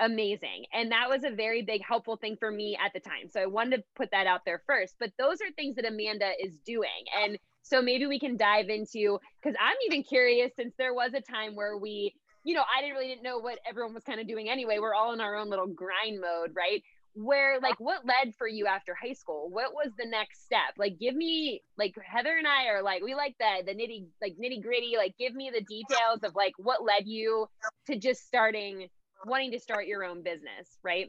amazing 0.00 0.64
and 0.72 0.90
that 0.90 1.08
was 1.08 1.22
a 1.22 1.34
very 1.34 1.62
big 1.62 1.80
helpful 1.86 2.16
thing 2.16 2.36
for 2.38 2.50
me 2.50 2.76
at 2.84 2.92
the 2.92 2.98
time 2.98 3.28
so 3.30 3.40
i 3.40 3.46
wanted 3.46 3.76
to 3.76 3.82
put 3.94 4.10
that 4.10 4.26
out 4.26 4.40
there 4.44 4.60
first 4.66 4.96
but 4.98 5.10
those 5.18 5.40
are 5.40 5.52
things 5.54 5.76
that 5.76 5.86
amanda 5.86 6.32
is 6.42 6.56
doing 6.66 7.04
and 7.22 7.38
so 7.64 7.82
maybe 7.82 8.06
we 8.06 8.20
can 8.20 8.36
dive 8.36 8.68
into 8.68 9.18
because 9.42 9.56
i'm 9.60 9.76
even 9.86 10.02
curious 10.04 10.52
since 10.56 10.72
there 10.78 10.94
was 10.94 11.12
a 11.14 11.20
time 11.20 11.56
where 11.56 11.76
we 11.76 12.14
you 12.44 12.54
know 12.54 12.62
i 12.72 12.80
didn't 12.80 12.94
really 12.94 13.08
didn't 13.08 13.24
know 13.24 13.38
what 13.38 13.58
everyone 13.68 13.94
was 13.94 14.04
kind 14.04 14.20
of 14.20 14.28
doing 14.28 14.48
anyway. 14.48 14.78
We're 14.78 14.94
all 14.94 15.12
in 15.12 15.20
our 15.20 15.34
own 15.36 15.48
little 15.50 15.66
grind 15.66 16.20
mode 16.20 16.52
right? 16.54 16.82
Where 17.14 17.60
like 17.60 17.78
what 17.78 18.04
led 18.04 18.34
for 18.36 18.48
you 18.48 18.66
after 18.66 18.94
high 18.94 19.12
school? 19.12 19.48
What 19.48 19.72
was 19.72 19.92
the 19.96 20.06
next 20.06 20.44
step? 20.44 20.74
Like 20.76 20.98
give 20.98 21.14
me 21.14 21.62
like 21.78 21.94
heather 22.04 22.36
and 22.36 22.46
i 22.46 22.66
are 22.66 22.82
like 22.82 23.02
we 23.02 23.14
like 23.14 23.34
the 23.38 23.64
the 23.64 23.72
nitty 23.72 24.06
like 24.20 24.34
nitty 24.36 24.62
gritty 24.62 24.94
like 24.96 25.14
give 25.18 25.34
me 25.34 25.50
the 25.52 25.62
details 25.62 26.22
of 26.22 26.34
like 26.34 26.52
what 26.58 26.84
led 26.84 27.06
you 27.06 27.46
to 27.86 27.96
just 27.96 28.26
starting 28.26 28.88
wanting 29.26 29.52
to 29.52 29.58
start 29.58 29.86
your 29.86 30.04
own 30.04 30.22
business 30.22 30.78
right? 30.82 31.08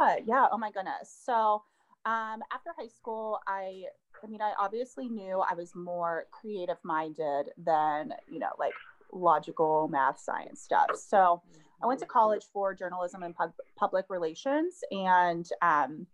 Yeah 0.00 0.16
yeah. 0.26 0.46
Oh 0.52 0.58
my 0.58 0.70
goodness. 0.70 1.16
So 1.24 1.62
um 2.04 2.42
after 2.52 2.70
high 2.76 2.88
school 2.88 3.38
i 3.46 3.84
i 4.22 4.26
mean 4.26 4.40
i 4.40 4.52
obviously 4.58 5.08
knew 5.08 5.42
i 5.50 5.54
was 5.54 5.74
more 5.74 6.26
creative 6.30 6.78
minded 6.82 7.50
than 7.56 8.12
you 8.28 8.38
know 8.38 8.50
like 8.58 8.74
logical 9.12 9.88
math 9.88 10.18
science 10.18 10.60
stuff 10.60 10.88
so 10.96 11.42
I 11.84 11.86
went 11.86 12.00
to 12.00 12.06
college 12.06 12.44
for 12.50 12.74
journalism 12.74 13.22
and 13.22 13.36
pub- 13.36 13.52
public 13.76 14.06
relations, 14.08 14.80
and 14.90 15.46
um, 15.60 16.06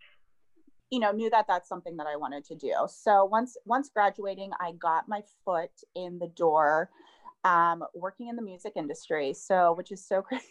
you 0.89 0.99
know 0.99 1.11
knew 1.13 1.29
that 1.29 1.45
that's 1.47 1.69
something 1.69 1.95
that 1.95 2.07
I 2.07 2.17
wanted 2.17 2.43
to 2.45 2.55
do. 2.55 2.73
So 2.89 3.23
once 3.23 3.55
once 3.65 3.89
graduating, 3.89 4.51
I 4.59 4.73
got 4.73 5.07
my 5.07 5.21
foot 5.45 5.71
in 5.95 6.19
the 6.19 6.27
door, 6.27 6.89
um, 7.45 7.85
working 7.95 8.27
in 8.27 8.35
the 8.35 8.41
music 8.41 8.73
industry. 8.75 9.33
So 9.33 9.73
which 9.73 9.93
is 9.93 10.05
so 10.05 10.21
crazy. 10.27 10.43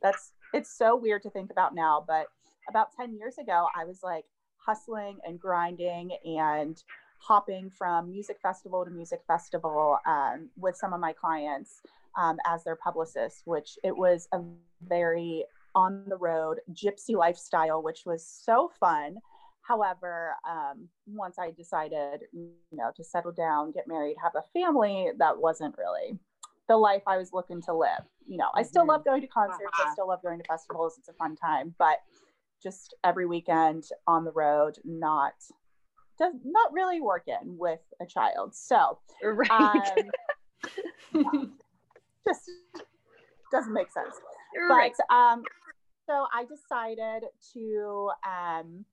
that's 0.00 0.30
it's 0.54 0.70
so 0.70 0.94
weird 0.94 1.22
to 1.22 1.30
think 1.30 1.50
about 1.50 1.74
now, 1.74 2.04
but 2.06 2.26
about 2.68 2.88
10 2.96 3.16
years 3.16 3.38
ago, 3.38 3.66
I 3.74 3.84
was 3.84 4.00
like 4.04 4.26
hustling 4.68 5.18
and 5.26 5.40
grinding 5.40 6.10
and 6.26 6.82
hopping 7.20 7.70
from 7.70 8.10
music 8.10 8.36
festival 8.42 8.84
to 8.84 8.90
music 8.90 9.20
festival 9.26 9.96
um, 10.06 10.50
with 10.58 10.76
some 10.76 10.92
of 10.92 11.00
my 11.00 11.12
clients 11.12 11.80
um, 12.18 12.36
as 12.46 12.64
their 12.64 12.76
publicist, 12.76 13.42
which 13.46 13.78
it 13.82 13.96
was 13.96 14.28
a 14.32 14.40
very 14.86 15.44
on 15.74 16.04
the 16.06 16.16
road 16.16 16.58
gypsy 16.72 17.14
lifestyle, 17.16 17.82
which 17.82 18.04
was 18.04 18.22
so 18.24 18.70
fun. 18.78 19.16
However, 19.62 20.34
um, 20.48 20.88
once 21.06 21.38
I 21.38 21.50
decided, 21.50 22.22
you 22.32 22.50
know, 22.72 22.90
to 22.94 23.04
settle 23.04 23.32
down, 23.32 23.72
get 23.72 23.88
married, 23.88 24.16
have 24.22 24.32
a 24.34 24.42
family, 24.58 25.10
that 25.18 25.38
wasn't 25.38 25.76
really 25.78 26.18
the 26.68 26.76
life 26.76 27.02
I 27.06 27.16
was 27.16 27.32
looking 27.32 27.62
to 27.62 27.72
live. 27.72 28.04
You 28.26 28.36
know, 28.36 28.48
I 28.54 28.62
still 28.62 28.86
love 28.86 29.04
going 29.04 29.22
to 29.22 29.26
concerts. 29.26 29.72
I 29.86 29.92
still 29.92 30.08
love 30.08 30.22
going 30.22 30.38
to 30.38 30.44
festivals. 30.44 30.96
It's 30.98 31.08
a 31.08 31.14
fun 31.14 31.36
time, 31.36 31.74
but 31.78 31.98
just 32.62 32.94
every 33.04 33.26
weekend 33.26 33.84
on 34.06 34.24
the 34.24 34.32
road, 34.32 34.78
not 34.84 35.34
does 36.18 36.34
not 36.44 36.72
really 36.72 37.00
working 37.00 37.56
with 37.56 37.80
a 38.00 38.06
child. 38.06 38.54
So, 38.54 38.98
right. 39.22 40.10
Um, 41.14 41.52
just 42.26 42.50
doesn't 43.52 43.72
make 43.72 43.90
sense. 43.90 44.14
Right. 44.68 44.92
But 45.08 45.14
um, 45.14 45.42
so 46.06 46.26
I 46.34 46.44
decided 46.44 47.28
to 47.54 48.10
um, 48.26 48.84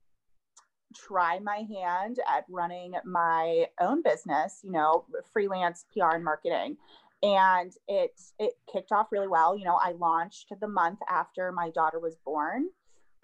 try 0.96 1.40
my 1.40 1.66
hand 1.68 2.20
at 2.30 2.46
running 2.50 2.94
my 3.06 3.66
own 3.80 4.02
business, 4.02 4.60
you 4.64 4.72
know, 4.72 5.06
freelance 5.32 5.86
PR 5.94 6.16
and 6.16 6.24
marketing. 6.24 6.78
And 7.24 7.72
it 7.88 8.20
it 8.40 8.54
kicked 8.72 8.92
off 8.92 9.12
really 9.12 9.28
well. 9.28 9.58
You 9.58 9.66
know, 9.66 9.80
I 9.82 9.94
launched 9.94 10.54
the 10.60 10.68
month 10.68 11.00
after 11.10 11.52
my 11.52 11.70
daughter 11.72 12.00
was 12.00 12.18
born, 12.24 12.70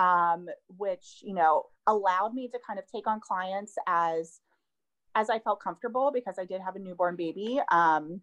um, 0.01 0.47
which 0.77 1.19
you 1.21 1.33
know 1.33 1.65
allowed 1.85 2.33
me 2.33 2.47
to 2.47 2.59
kind 2.65 2.79
of 2.79 2.85
take 2.87 3.07
on 3.07 3.19
clients 3.19 3.75
as 3.87 4.39
as 5.13 5.29
I 5.29 5.39
felt 5.39 5.61
comfortable 5.61 6.11
because 6.13 6.35
I 6.39 6.45
did 6.45 6.61
have 6.61 6.75
a 6.75 6.79
newborn 6.79 7.15
baby. 7.15 7.59
Um, 7.69 8.21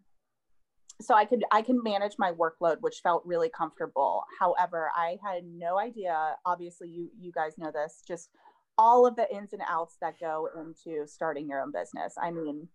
so 1.00 1.14
I 1.14 1.24
could 1.24 1.44
I 1.52 1.62
can 1.62 1.80
manage 1.82 2.14
my 2.18 2.32
workload, 2.32 2.78
which 2.80 3.00
felt 3.02 3.22
really 3.24 3.48
comfortable. 3.48 4.24
However, 4.40 4.90
I 4.96 5.18
had 5.24 5.44
no 5.44 5.78
idea. 5.78 6.34
Obviously, 6.44 6.88
you 6.88 7.10
you 7.20 7.30
guys 7.30 7.56
know 7.56 7.70
this. 7.70 8.02
Just 8.06 8.30
all 8.76 9.06
of 9.06 9.14
the 9.14 9.32
ins 9.32 9.52
and 9.52 9.62
outs 9.68 9.96
that 10.00 10.18
go 10.18 10.48
into 10.58 11.06
starting 11.06 11.48
your 11.48 11.60
own 11.60 11.70
business. 11.72 12.14
I 12.20 12.32
mean, 12.32 12.68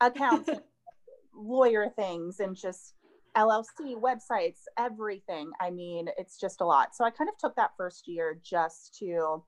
accounts, 0.00 0.50
lawyer 1.34 1.88
things, 1.94 2.40
and 2.40 2.56
just 2.56 2.94
LLC 3.36 3.94
websites, 3.94 4.60
everything. 4.78 5.50
I 5.60 5.70
mean, 5.70 6.08
it's 6.18 6.38
just 6.38 6.60
a 6.60 6.64
lot. 6.64 6.94
So 6.94 7.04
I 7.04 7.10
kind 7.10 7.28
of 7.28 7.38
took 7.38 7.54
that 7.56 7.72
first 7.76 8.08
year 8.08 8.40
just 8.42 8.96
to 8.98 9.44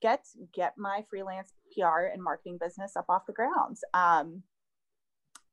get 0.00 0.26
get 0.54 0.74
my 0.78 1.04
freelance 1.10 1.52
PR 1.74 2.06
and 2.12 2.22
marketing 2.22 2.58
business 2.60 2.96
up 2.96 3.06
off 3.08 3.26
the 3.26 3.32
ground. 3.32 3.76
Um, 3.92 4.42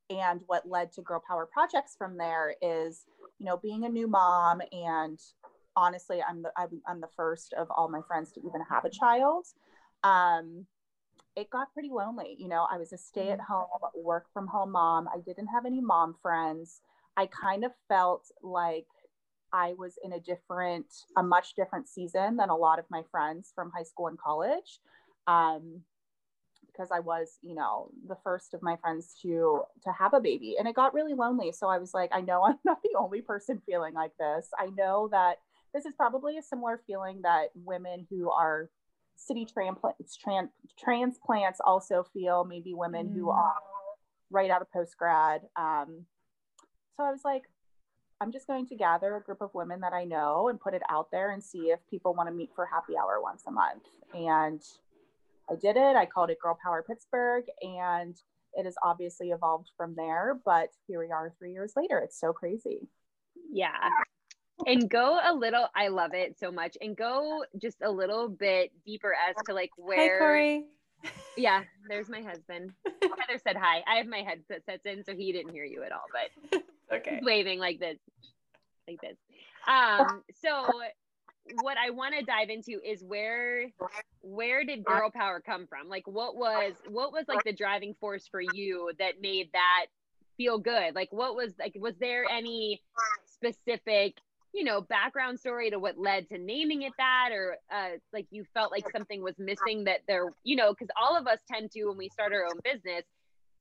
and 0.10 0.40
what 0.48 0.68
led 0.68 0.94
to 0.94 1.02
Girl 1.02 1.22
Power 1.28 1.46
Projects 1.52 1.96
from 1.98 2.18
there 2.18 2.56
is, 2.62 3.04
you 3.40 3.46
know, 3.46 3.58
being 3.58 3.84
a 3.84 3.90
new 3.90 4.08
mom 4.08 4.62
and 4.72 5.20
honestly, 5.76 6.22
I'm 6.28 6.42
the 6.42 6.52
I'm, 6.58 6.82
I'm 6.88 7.02
the 7.02 7.10
first 7.16 7.54
of 7.54 7.68
all 7.70 7.90
my 7.90 8.02
friends 8.08 8.32
to 8.34 8.40
even 8.40 8.62
have 8.70 8.86
a 8.86 8.90
child. 8.90 9.46
Um, 10.04 10.66
it 11.36 11.50
got 11.52 11.72
pretty 11.74 11.90
lonely. 11.92 12.36
You 12.40 12.48
know, 12.48 12.68
I 12.70 12.78
was 12.78 12.94
a 12.94 12.98
stay 12.98 13.30
at 13.30 13.40
home, 13.40 13.68
work 13.96 14.26
from 14.34 14.48
home 14.48 14.72
mom. 14.72 15.08
I 15.08 15.20
didn't 15.20 15.48
have 15.48 15.66
any 15.66 15.82
mom 15.82 16.16
friends. 16.22 16.82
I 17.18 17.28
kind 17.28 17.66
of 17.66 17.72
felt 17.90 18.26
like 18.44 18.86
I 19.52 19.74
was 19.78 19.96
in 20.04 20.14
a 20.14 20.20
different, 20.20 20.86
a 21.18 21.24
much 21.24 21.56
different 21.56 21.88
season 21.88 22.38
than 22.38 22.50
a 22.50 22.56
lot 22.56 22.80
of 22.80 22.86
my 22.90 23.02
friends 23.12 23.52
from 23.56 23.72
high 23.76 23.84
school 23.84 24.08
and 24.08 24.18
college. 24.18 24.80
Um, 25.26 25.82
because 26.68 26.92
I 26.94 27.00
was, 27.00 27.40
you 27.42 27.56
know, 27.56 27.90
the 28.08 28.18
first 28.24 28.54
of 28.54 28.62
my 28.62 28.76
friends 28.78 29.16
to 29.24 29.64
to 29.84 29.92
have 29.92 30.14
a 30.14 30.22
baby 30.22 30.58
and 30.60 30.68
it 30.68 30.76
got 30.76 30.94
really 30.94 31.16
lonely. 31.16 31.52
So 31.52 31.68
I 31.68 31.80
was 31.80 31.92
like, 31.94 32.12
I 32.14 32.22
know 32.22 32.44
I'm 32.46 32.60
not 32.64 32.84
the 32.84 32.98
only 32.98 33.22
person 33.22 33.62
feeling 33.66 33.96
like 33.96 34.12
this. 34.20 34.50
I 34.58 34.68
know 34.78 35.10
that 35.12 35.38
this 35.74 35.86
is 35.86 35.94
probably 35.98 36.38
a 36.38 36.44
similar 36.44 36.82
feeling 36.86 37.22
that 37.24 37.48
women 37.56 38.06
who 38.10 38.30
are 38.30 38.70
city 39.16 39.46
transplants, 39.46 40.16
trans, 40.16 40.50
transplants 40.80 41.60
also 41.66 42.06
feel, 42.14 42.46
maybe 42.46 42.74
women 42.74 43.08
mm. 43.08 43.16
who 43.16 43.30
are 43.30 43.56
right 44.30 44.52
out 44.52 44.62
of 44.62 44.72
post 44.72 44.96
grad. 44.98 45.42
Um, 45.56 46.06
so 46.98 47.04
I 47.04 47.12
was 47.12 47.24
like, 47.24 47.44
I'm 48.20 48.32
just 48.32 48.48
going 48.48 48.66
to 48.68 48.76
gather 48.76 49.16
a 49.16 49.22
group 49.22 49.42
of 49.42 49.54
women 49.54 49.80
that 49.82 49.94
I 49.94 50.04
know 50.04 50.50
and 50.50 50.60
put 50.60 50.74
it 50.74 50.82
out 50.90 51.12
there 51.12 51.32
and 51.32 51.44
see 51.44 51.70
if 51.70 51.80
people 51.90 52.16
want 52.16 52.28
to 52.28 52.34
meet 52.34 52.50
for 52.56 52.66
happy 52.66 52.94
hour 52.98 53.22
once 53.22 53.44
a 53.48 53.52
month. 53.52 53.84
And 54.16 54.62
I 55.50 55.56
did 55.56 55.78
it. 55.78 55.96
I 55.96 56.08
called 56.08 56.32
it 56.32 56.40
Girl 56.42 56.58
Power 56.62 56.84
Pittsburgh, 56.86 57.46
and 57.62 58.20
it 58.54 58.66
has 58.66 58.76
obviously 58.84 59.30
evolved 59.30 59.70
from 59.78 59.94
there. 59.96 60.40
But 60.44 60.70
here 60.88 61.00
we 61.00 61.12
are 61.12 61.32
three 61.38 61.54
years 61.54 61.74
later. 61.78 62.00
It's 62.00 62.20
so 62.20 62.34
crazy. 62.34 62.88
Yeah. 63.52 63.78
And 64.66 64.90
go 64.90 65.20
a 65.24 65.34
little, 65.34 65.68
I 65.76 65.90
love 65.90 66.16
it 66.16 66.40
so 66.40 66.52
much. 66.52 66.76
And 66.82 66.98
go 66.98 67.46
just 67.62 67.78
a 67.84 67.92
little 67.92 68.28
bit 68.28 68.72
deeper 68.84 69.14
as 69.14 69.36
to 69.46 69.54
like 69.54 69.70
where. 69.78 70.16
Hi, 70.16 70.20
Corey. 70.20 70.66
Yeah, 71.38 71.62
there's 71.88 72.10
my 72.10 72.22
husband. 72.22 72.72
Heather 72.84 73.40
said 73.44 73.56
hi. 73.56 73.84
I 73.88 73.98
have 73.98 74.08
my 74.08 74.24
headset 74.24 74.66
sets 74.66 74.88
in, 74.88 75.04
so 75.04 75.14
he 75.14 75.32
didn't 75.32 75.54
hear 75.54 75.64
you 75.64 75.84
at 75.84 75.92
all, 75.92 76.06
but 76.12 76.64
okay. 76.94 77.20
waving 77.22 77.60
like 77.60 77.80
this, 77.80 77.98
like 78.88 79.00
this. 79.02 79.18
Um, 79.68 80.24
so 80.42 80.70
what 81.62 81.78
I 81.78 81.92
want 81.92 82.16
to 82.18 82.26
dive 82.26 82.50
into 82.50 82.80
is 82.84 83.04
where 83.04 83.72
where 84.22 84.64
did 84.64 84.84
girl 84.84 85.10
power 85.10 85.42
come 85.46 85.68
from? 85.68 85.88
Like 85.88 86.08
what 86.08 86.36
was 86.36 86.74
what 86.90 87.12
was 87.12 87.26
like 87.28 87.44
the 87.44 87.54
driving 87.54 87.96
force 88.00 88.28
for 88.30 88.42
you 88.42 88.92
that 89.00 89.22
made 89.22 89.50
that 89.54 89.86
feel 90.36 90.60
good? 90.60 90.96
Like 90.96 91.10
what 91.12 91.36
was 91.36 91.54
like 91.60 91.76
was 91.80 91.96
there 92.00 92.26
any 92.30 92.82
specific 93.26 94.16
you 94.54 94.64
know 94.64 94.82
background 94.82 95.40
story 95.40 95.70
to 95.70 95.80
what 95.80 95.98
led 95.98 96.28
to 96.30 96.38
naming 96.38 96.82
it 96.82 96.94
that 96.98 97.30
or 97.32 97.58
uh 97.72 97.90
like 98.14 98.26
you 98.32 98.46
felt 98.54 98.72
like 98.72 98.90
something 98.92 99.22
was 99.22 99.36
missing 99.38 99.84
that 99.84 100.00
there 100.08 100.32
you 100.44 100.56
know 100.56 100.72
because 100.74 100.88
all 101.00 101.18
of 101.18 101.28
us 101.28 101.38
tend 101.52 101.70
to 101.70 101.86
when 101.86 101.98
we 101.98 102.10
start 102.10 102.34
our 102.34 102.46
own 102.46 102.60
business 102.64 103.04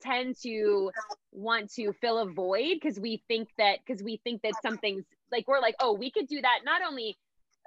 tend 0.01 0.37
to 0.43 0.91
want 1.33 1.73
to 1.75 1.93
fill 1.93 2.19
a 2.19 2.27
void 2.27 2.75
because 2.81 2.99
we 2.99 3.23
think 3.29 3.49
that 3.59 3.79
because 3.87 4.03
we 4.03 4.21
think 4.25 4.43
that 4.43 4.55
something's 4.63 5.05
like 5.31 5.47
we're 5.47 5.61
like 5.61 5.77
oh 5.81 5.93
we 5.93 6.11
could 6.11 6.27
do 6.27 6.41
that 6.41 6.61
not 6.65 6.81
only 6.87 7.17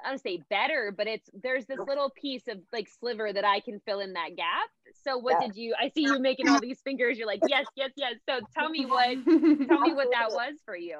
I 0.04 0.10
don't 0.10 0.22
say 0.22 0.42
better, 0.50 0.94
but 0.96 1.08
it's 1.08 1.30
there's 1.34 1.66
this 1.66 1.80
little 1.80 2.10
piece 2.10 2.48
of 2.48 2.60
like 2.72 2.88
sliver 3.00 3.32
that 3.32 3.46
I 3.46 3.60
can 3.60 3.80
fill 3.86 4.00
in 4.00 4.14
that 4.14 4.36
gap. 4.36 4.70
So 5.04 5.18
what 5.18 5.38
yeah. 5.40 5.48
did 5.48 5.56
you 5.56 5.76
I 5.80 5.90
see 5.90 6.04
you 6.04 6.20
making 6.20 6.48
all 6.48 6.60
these 6.60 6.80
fingers. 6.82 7.18
You're 7.18 7.28
like, 7.28 7.42
yes, 7.48 7.66
yes, 7.76 7.92
yes. 7.96 8.16
So 8.28 8.40
tell 8.58 8.70
me 8.70 8.86
what 8.86 9.08
tell 9.26 9.82
me 9.82 9.94
what 9.94 10.08
that 10.12 10.30
was 10.32 10.56
for 10.66 10.76
you. 10.76 11.00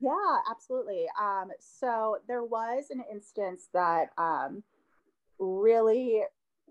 Yeah, 0.00 0.36
absolutely. 0.50 1.06
Um, 1.20 1.50
so 1.60 2.18
there 2.26 2.44
was 2.44 2.84
an 2.90 3.02
instance 3.10 3.68
that 3.72 4.10
um 4.18 4.62
really 5.38 6.22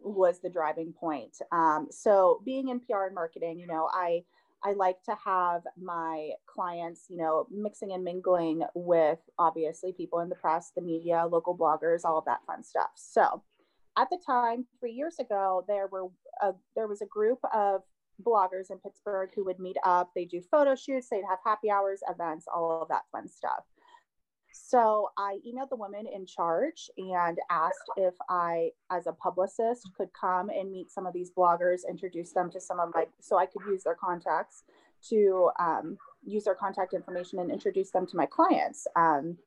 was 0.03 0.39
the 0.39 0.49
driving 0.49 0.93
point. 0.93 1.37
Um, 1.51 1.87
so 1.91 2.41
being 2.45 2.69
in 2.69 2.79
PR 2.79 3.05
and 3.05 3.15
marketing, 3.15 3.59
you 3.59 3.67
know, 3.67 3.89
I 3.91 4.23
I 4.65 4.71
like 4.73 5.03
to 5.03 5.15
have 5.25 5.63
my 5.77 6.31
clients, 6.45 7.07
you 7.09 7.17
know, 7.17 7.47
mixing 7.51 7.91
and 7.91 8.03
mingling 8.03 8.63
with 8.75 9.19
obviously 9.37 9.91
people 9.91 10.19
in 10.19 10.29
the 10.29 10.35
press, 10.35 10.71
the 10.73 10.81
media, 10.81 11.25
local 11.29 11.57
bloggers, 11.57 12.05
all 12.05 12.17
of 12.17 12.25
that 12.25 12.45
fun 12.47 12.63
stuff. 12.63 12.91
So, 12.95 13.43
at 13.97 14.09
the 14.09 14.17
time, 14.25 14.65
three 14.79 14.93
years 14.93 15.19
ago, 15.19 15.65
there 15.67 15.87
were 15.87 16.07
a, 16.41 16.53
there 16.75 16.87
was 16.87 17.01
a 17.01 17.05
group 17.05 17.39
of 17.53 17.81
bloggers 18.25 18.71
in 18.71 18.77
Pittsburgh 18.79 19.29
who 19.35 19.43
would 19.45 19.59
meet 19.59 19.77
up. 19.83 20.11
They 20.15 20.25
do 20.25 20.41
photo 20.49 20.75
shoots, 20.75 21.09
they'd 21.09 21.23
have 21.29 21.39
happy 21.43 21.69
hours, 21.69 22.01
events, 22.09 22.45
all 22.51 22.81
of 22.81 22.87
that 22.87 23.03
fun 23.11 23.27
stuff. 23.27 23.65
So 24.55 25.09
I 25.17 25.39
emailed 25.47 25.69
the 25.69 25.75
woman 25.75 26.05
in 26.05 26.27
charge 26.27 26.89
and 26.97 27.39
asked 27.49 27.89
if 27.97 28.13
I, 28.29 28.69
as 28.91 29.07
a 29.07 29.11
publicist, 29.11 29.89
could 29.97 30.09
come 30.13 30.49
and 30.49 30.71
meet 30.71 30.91
some 30.91 31.07
of 31.07 31.13
these 31.13 31.31
bloggers, 31.31 31.81
introduce 31.89 32.33
them 32.33 32.51
to 32.51 32.61
some 32.61 32.79
of 32.79 32.89
my, 32.93 33.05
so 33.19 33.37
I 33.37 33.47
could 33.47 33.63
use 33.67 33.83
their 33.83 33.95
contacts 33.95 34.63
to 35.09 35.49
um, 35.59 35.97
use 36.23 36.43
their 36.43 36.55
contact 36.55 36.93
information 36.93 37.39
and 37.39 37.51
introduce 37.51 37.89
them 37.89 38.05
to 38.05 38.15
my 38.15 38.27
clients. 38.27 38.85
Um, 38.95 39.37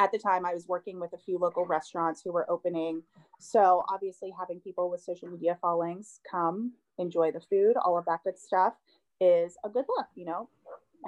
at 0.00 0.10
the 0.10 0.18
time, 0.18 0.44
I 0.44 0.52
was 0.52 0.66
working 0.66 0.98
with 0.98 1.12
a 1.12 1.18
few 1.18 1.38
local 1.38 1.64
restaurants 1.64 2.20
who 2.20 2.32
were 2.32 2.50
opening. 2.50 3.02
So 3.38 3.84
obviously, 3.88 4.34
having 4.36 4.58
people 4.58 4.90
with 4.90 5.00
social 5.00 5.28
media 5.28 5.56
followings 5.60 6.18
come, 6.28 6.72
enjoy 6.98 7.30
the 7.30 7.40
food, 7.40 7.76
all 7.76 7.96
of 7.96 8.04
that 8.06 8.24
good 8.24 8.36
stuff 8.36 8.74
is 9.20 9.56
a 9.64 9.68
good 9.68 9.84
look, 9.96 10.08
you 10.16 10.24
know, 10.24 10.48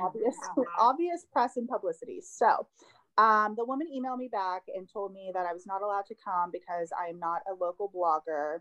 obvious, 0.00 0.36
obvious 0.78 1.26
press 1.32 1.56
and 1.56 1.68
publicity. 1.68 2.20
So 2.22 2.68
um, 3.18 3.54
the 3.56 3.64
woman 3.64 3.88
emailed 3.88 4.18
me 4.18 4.28
back 4.30 4.62
and 4.74 4.88
told 4.90 5.12
me 5.12 5.30
that 5.32 5.46
I 5.46 5.52
was 5.52 5.66
not 5.66 5.82
allowed 5.82 6.06
to 6.06 6.14
come 6.22 6.50
because 6.52 6.90
I 6.98 7.08
am 7.08 7.18
not 7.18 7.42
a 7.50 7.54
local 7.54 7.90
blogger, 7.94 8.58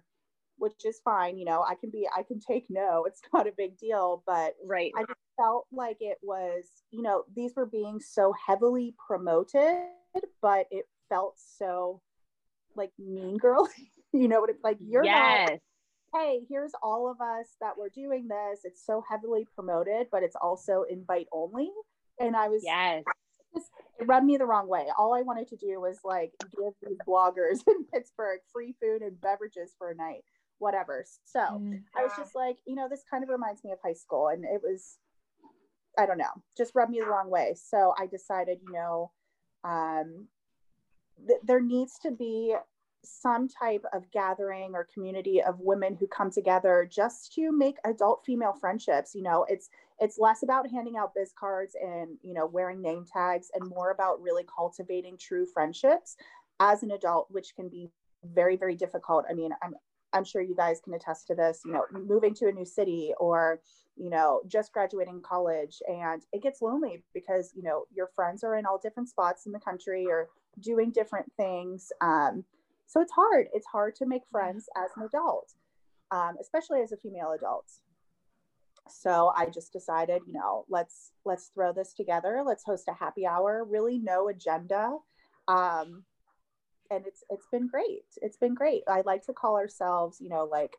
which 0.58 0.86
is 0.86 1.02
fine. 1.04 1.38
You 1.38 1.46
know, 1.46 1.62
I 1.62 1.76
can 1.76 1.90
be, 1.90 2.08
I 2.16 2.24
can 2.24 2.40
take 2.40 2.66
no, 2.70 3.04
it's 3.08 3.22
not 3.34 3.48
a 3.48 3.54
big 3.58 3.78
deal. 3.78 4.24
But 4.26 4.56
right. 4.66 4.92
I 4.96 5.02
just 5.02 5.20
felt 5.38 5.68
like 5.72 5.98
it 6.00 6.18
was, 6.24 6.64
you 6.92 7.02
know, 7.02 7.24
these 7.36 7.54
were 7.56 7.66
being 7.66 8.00
so 8.00 8.34
heavily 8.48 8.96
promoted, 9.06 9.90
but 10.42 10.68
it 10.72 10.86
felt 11.10 11.36
so 11.38 12.02
like 12.76 12.92
mean 12.98 13.38
girl. 13.38 13.68
you 14.14 14.28
know 14.30 14.40
what 14.40 14.50
it's 14.50 14.64
like? 14.64 14.78
You're 14.80 15.04
yes. 15.04 15.50
not 15.50 15.60
hey, 16.14 16.40
here's 16.48 16.72
all 16.82 17.12
of 17.12 17.20
us 17.20 17.58
that 17.60 17.78
were 17.78 17.90
doing 17.90 18.30
this. 18.30 18.62
It's 18.64 18.86
so 18.86 19.04
heavily 19.10 19.46
promoted, 19.54 20.08
but 20.14 20.24
it's 20.24 20.38
also 20.42 20.86
invite 20.90 21.28
only. 21.34 21.70
And 22.22 22.38
I 22.38 22.48
was 22.48 22.64
yes 22.64 23.04
just 23.56 23.72
it 24.00 24.08
rubbed 24.08 24.26
me 24.26 24.38
the 24.38 24.46
wrong 24.46 24.68
way. 24.68 24.88
All 24.98 25.14
I 25.14 25.22
wanted 25.22 25.48
to 25.50 25.56
do 25.56 25.80
was 25.80 26.00
like 26.04 26.32
give 26.42 26.74
these 26.82 26.98
bloggers 27.08 27.60
in 27.68 27.86
Pittsburgh 27.94 28.40
free 28.52 28.76
food 28.82 29.02
and 29.02 29.20
beverages 29.22 29.74
for 29.78 29.92
a 29.92 29.96
night, 29.96 30.24
whatever. 30.60 31.06
So 31.24 31.40
mm, 31.40 31.82
I 31.98 32.04
was 32.04 32.12
just 32.18 32.36
like, 32.36 32.58
you 32.66 32.76
know, 32.76 32.88
this 32.90 33.04
kind 33.10 33.24
of 33.24 33.30
reminds 33.30 33.64
me 33.64 33.72
of 33.72 33.80
high 33.84 33.94
school. 33.94 34.28
And 34.28 34.44
it 34.44 34.62
was, 34.62 34.98
I 35.98 36.06
don't 36.06 36.18
know, 36.18 36.44
just 36.58 36.76
rubbed 36.76 36.92
me 36.92 37.00
the 37.00 37.08
wrong 37.08 37.30
way. 37.30 37.56
So 37.56 37.94
I 37.98 38.08
decided, 38.08 38.60
you 38.62 38.74
know, 38.74 39.12
um, 39.64 40.28
th- 41.26 41.40
there 41.44 41.62
needs 41.62 41.98
to 42.04 42.12
be 42.12 42.56
some 43.06 43.48
type 43.48 43.84
of 43.94 44.10
gathering 44.12 44.72
or 44.74 44.88
community 44.94 45.42
of 45.42 45.60
women 45.60 45.96
who 45.96 46.08
come 46.08 46.32
together 46.32 46.88
just 46.90 47.34
to 47.34 47.52
make 47.52 47.78
adult 47.86 48.24
female 48.26 48.54
friendships 48.54 49.14
you 49.16 49.24
know 49.24 49.46
it's 49.50 49.70
it's 50.00 50.18
less 50.20 50.44
about 50.44 50.70
handing 50.70 50.98
out 50.98 51.14
biz 51.16 51.34
cards 51.38 51.76
and 51.82 52.18
you 52.22 52.34
know 52.34 52.46
wearing 52.46 52.82
name 52.82 53.06
tags 53.12 53.50
and 53.54 53.70
more 53.70 53.92
about 53.92 54.22
really 54.22 54.46
cultivating 54.54 55.18
true 55.18 55.46
friendships 55.46 56.16
as 56.60 56.84
an 56.84 56.92
adult 56.92 57.28
which 57.30 57.56
can 57.56 57.70
be 57.70 57.90
very 58.34 58.56
very 58.56 58.76
difficult. 58.76 59.26
I 59.30 59.34
mean 59.34 59.52
i'm 59.62 59.76
i'm 60.14 60.24
sure 60.24 60.42
you 60.42 60.56
guys 60.56 60.82
can 60.84 60.94
attest 60.94 61.28
to 61.28 61.36
this 61.36 61.62
you 61.66 61.74
know 61.74 61.86
moving 61.92 62.34
to 62.34 62.48
a 62.48 62.52
new 62.52 62.66
city 62.66 63.14
or 63.20 63.60
you 63.96 64.10
know 64.10 64.42
just 64.48 64.74
graduating 64.74 65.22
college 65.22 65.82
and 65.88 66.24
it 66.32 66.42
gets 66.42 66.62
lonely 66.62 67.04
because 67.14 67.52
you 67.56 67.62
know 67.64 67.86
your 67.94 68.10
friends 68.16 68.44
are 68.44 68.56
in 68.56 68.66
all 68.66 68.80
different 68.82 69.10
spots 69.10 69.46
in 69.46 69.52
the 69.52 69.60
country 69.60 70.06
or 70.08 70.30
doing 70.60 70.92
different 70.92 71.32
things. 71.38 71.92
Um, 72.02 72.44
so 72.88 73.02
it's 73.02 73.12
hard. 73.12 73.48
It's 73.54 73.68
hard 73.68 73.96
to 73.96 74.06
make 74.06 74.22
friends 74.32 74.68
as 74.78 74.92
an 74.96 75.04
adult 75.04 75.54
um, 76.12 76.36
especially 76.40 76.82
as 76.82 76.92
a 76.92 76.98
female 76.98 77.32
adult. 77.32 77.66
So 78.88 79.34
i 79.36 79.48
just 79.48 79.74
decided 79.74 80.22
you 80.28 80.34
know 80.34 80.64
let's 80.70 81.12
let's 81.26 81.48
throw 81.48 81.74
this 81.74 81.94
together. 81.94 82.44
Let's 82.46 82.64
host 82.64 82.88
a 82.88 82.94
happy 82.94 83.26
hour 83.26 83.66
really 83.68 83.98
no 83.98 84.30
agenda. 84.30 84.98
Um, 85.48 86.04
and 86.92 87.06
it's 87.08 87.24
it's 87.30 87.48
been 87.52 87.68
great. 87.68 88.06
It's 88.22 88.38
been 88.38 88.54
great. 88.54 88.84
I 88.88 89.02
like 89.06 89.26
to 89.26 89.34
call 89.34 89.56
ourselves 89.56 90.22
you 90.22 90.30
know 90.30 90.46
like 90.46 90.78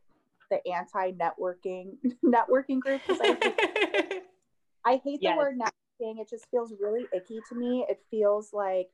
the 0.50 0.64
anti-networking 0.68 1.96
networking 2.24 2.78
group 2.78 3.00
because 3.04 3.20
I, 3.20 3.36
hate, 3.42 4.22
I 4.86 5.00
hate 5.02 5.18
yes. 5.20 5.34
the 5.34 5.36
word 5.36 5.58
networking. 5.58 6.20
It 6.20 6.30
just 6.30 6.46
feels 6.52 6.72
really 6.80 7.06
icky 7.12 7.40
to 7.48 7.56
me. 7.56 7.84
It 7.88 8.00
feels 8.08 8.52
like 8.52 8.90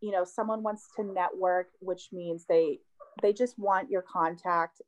you 0.00 0.10
know 0.10 0.24
someone 0.24 0.62
wants 0.62 0.88
to 0.96 1.04
network 1.04 1.68
which 1.80 2.08
means 2.12 2.44
they 2.48 2.78
they 3.22 3.32
just 3.32 3.58
want 3.58 3.90
your 3.90 4.02
contact 4.02 4.82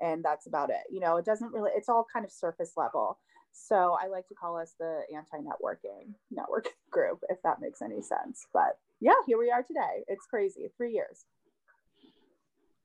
and 0.00 0.24
that's 0.24 0.46
about 0.46 0.70
it 0.70 0.82
you 0.90 1.00
know 1.00 1.16
it 1.16 1.24
doesn't 1.24 1.52
really 1.52 1.70
it's 1.76 1.88
all 1.88 2.06
kind 2.12 2.24
of 2.24 2.32
surface 2.32 2.72
level 2.76 3.18
So 3.52 3.96
I 4.02 4.08
like 4.08 4.26
to 4.28 4.34
call 4.34 4.56
us 4.56 4.74
the 4.78 5.02
anti-networking 5.14 6.14
network 6.30 6.68
group, 6.90 7.20
if 7.28 7.40
that 7.42 7.60
makes 7.60 7.82
any 7.82 8.00
sense. 8.02 8.46
But 8.52 8.78
yeah, 9.00 9.12
here 9.26 9.38
we 9.38 9.50
are 9.50 9.62
today. 9.62 10.04
It's 10.08 10.26
crazy. 10.26 10.70
Three 10.76 10.92
years. 10.92 11.24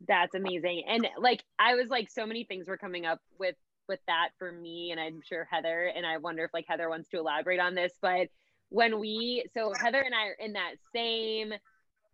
That's 0.08 0.36
amazing. 0.36 0.84
And 0.88 1.08
like 1.20 1.44
I 1.58 1.76
was 1.76 1.88
like 1.90 2.10
so 2.10 2.26
many 2.26 2.44
things 2.44 2.68
were 2.68 2.78
coming 2.78 3.06
up 3.06 3.20
with 3.40 3.56
with 3.88 4.00
that 4.08 4.30
for 4.38 4.52
me 4.52 4.92
and 4.92 5.00
I'm 5.00 5.22
sure 5.24 5.48
Heather 5.50 5.90
and 5.96 6.06
I 6.06 6.18
wonder 6.18 6.44
if 6.44 6.54
like 6.54 6.66
Heather 6.68 6.90
wants 6.90 7.10
to 7.10 7.20
elaborate 7.20 7.60
on 7.60 7.74
this, 7.74 7.94
but 8.02 8.28
when 8.70 9.00
we 9.00 9.46
so 9.54 9.74
Heather 9.74 10.02
and 10.02 10.14
I 10.14 10.28
are 10.28 10.38
in 10.40 10.54
that 10.54 10.76
same 10.94 11.54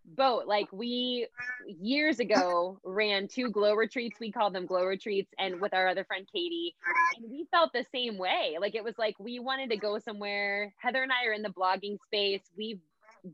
boat. 0.06 0.48
Like 0.48 0.72
we 0.72 1.28
years 1.68 2.20
ago 2.20 2.80
ran 2.84 3.28
two 3.28 3.50
glow 3.50 3.74
retreats. 3.74 4.20
We 4.20 4.32
called 4.32 4.54
them 4.54 4.66
glow 4.66 4.86
retreats 4.86 5.32
and 5.40 5.62
with 5.62 5.74
our 5.74 5.88
other 5.88 6.04
friend 6.04 6.28
katie. 6.32 6.76
And 7.18 7.32
we 7.32 7.48
felt 7.52 7.72
the 7.74 7.86
same 7.92 8.18
way. 8.18 8.58
Like 8.60 8.76
it 8.76 8.84
was 8.84 8.98
like 8.98 9.16
we 9.20 9.40
wanted 9.40 9.70
to 9.72 9.78
go 9.78 10.00
somewhere. 10.00 10.74
Heather 10.78 11.04
and 11.04 11.12
i 11.12 11.26
are 11.28 11.34
in 11.34 11.42
the 11.42 11.50
blogging 11.50 11.98
space. 12.06 12.42
We've 12.58 12.80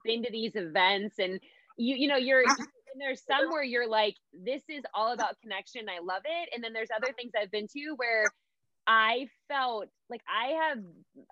been 0.04 0.24
to 0.24 0.32
these 0.32 0.56
events 0.56 1.18
and 1.18 1.40
you 1.78 1.96
you 1.96 2.08
know 2.08 2.18
you're 2.18 2.44
and 2.44 3.00
there's 3.00 3.22
some 3.22 3.50
where 3.50 3.64
you're 3.64 3.88
like 3.88 4.16
this 4.34 4.62
is 4.70 4.84
all 4.94 5.14
about 5.14 5.40
connection. 5.42 5.88
I 5.90 6.00
love 6.04 6.22
it. 6.26 6.50
And 6.54 6.64
then 6.64 6.74
there's 6.74 6.90
other 6.96 7.14
things 7.14 7.32
i've 7.40 7.52
been 7.52 7.68
to 7.68 7.94
where 7.98 8.26
i 8.90 9.28
felt 9.48 9.88
like 10.10 10.22
i 10.28 10.50
have 10.50 10.80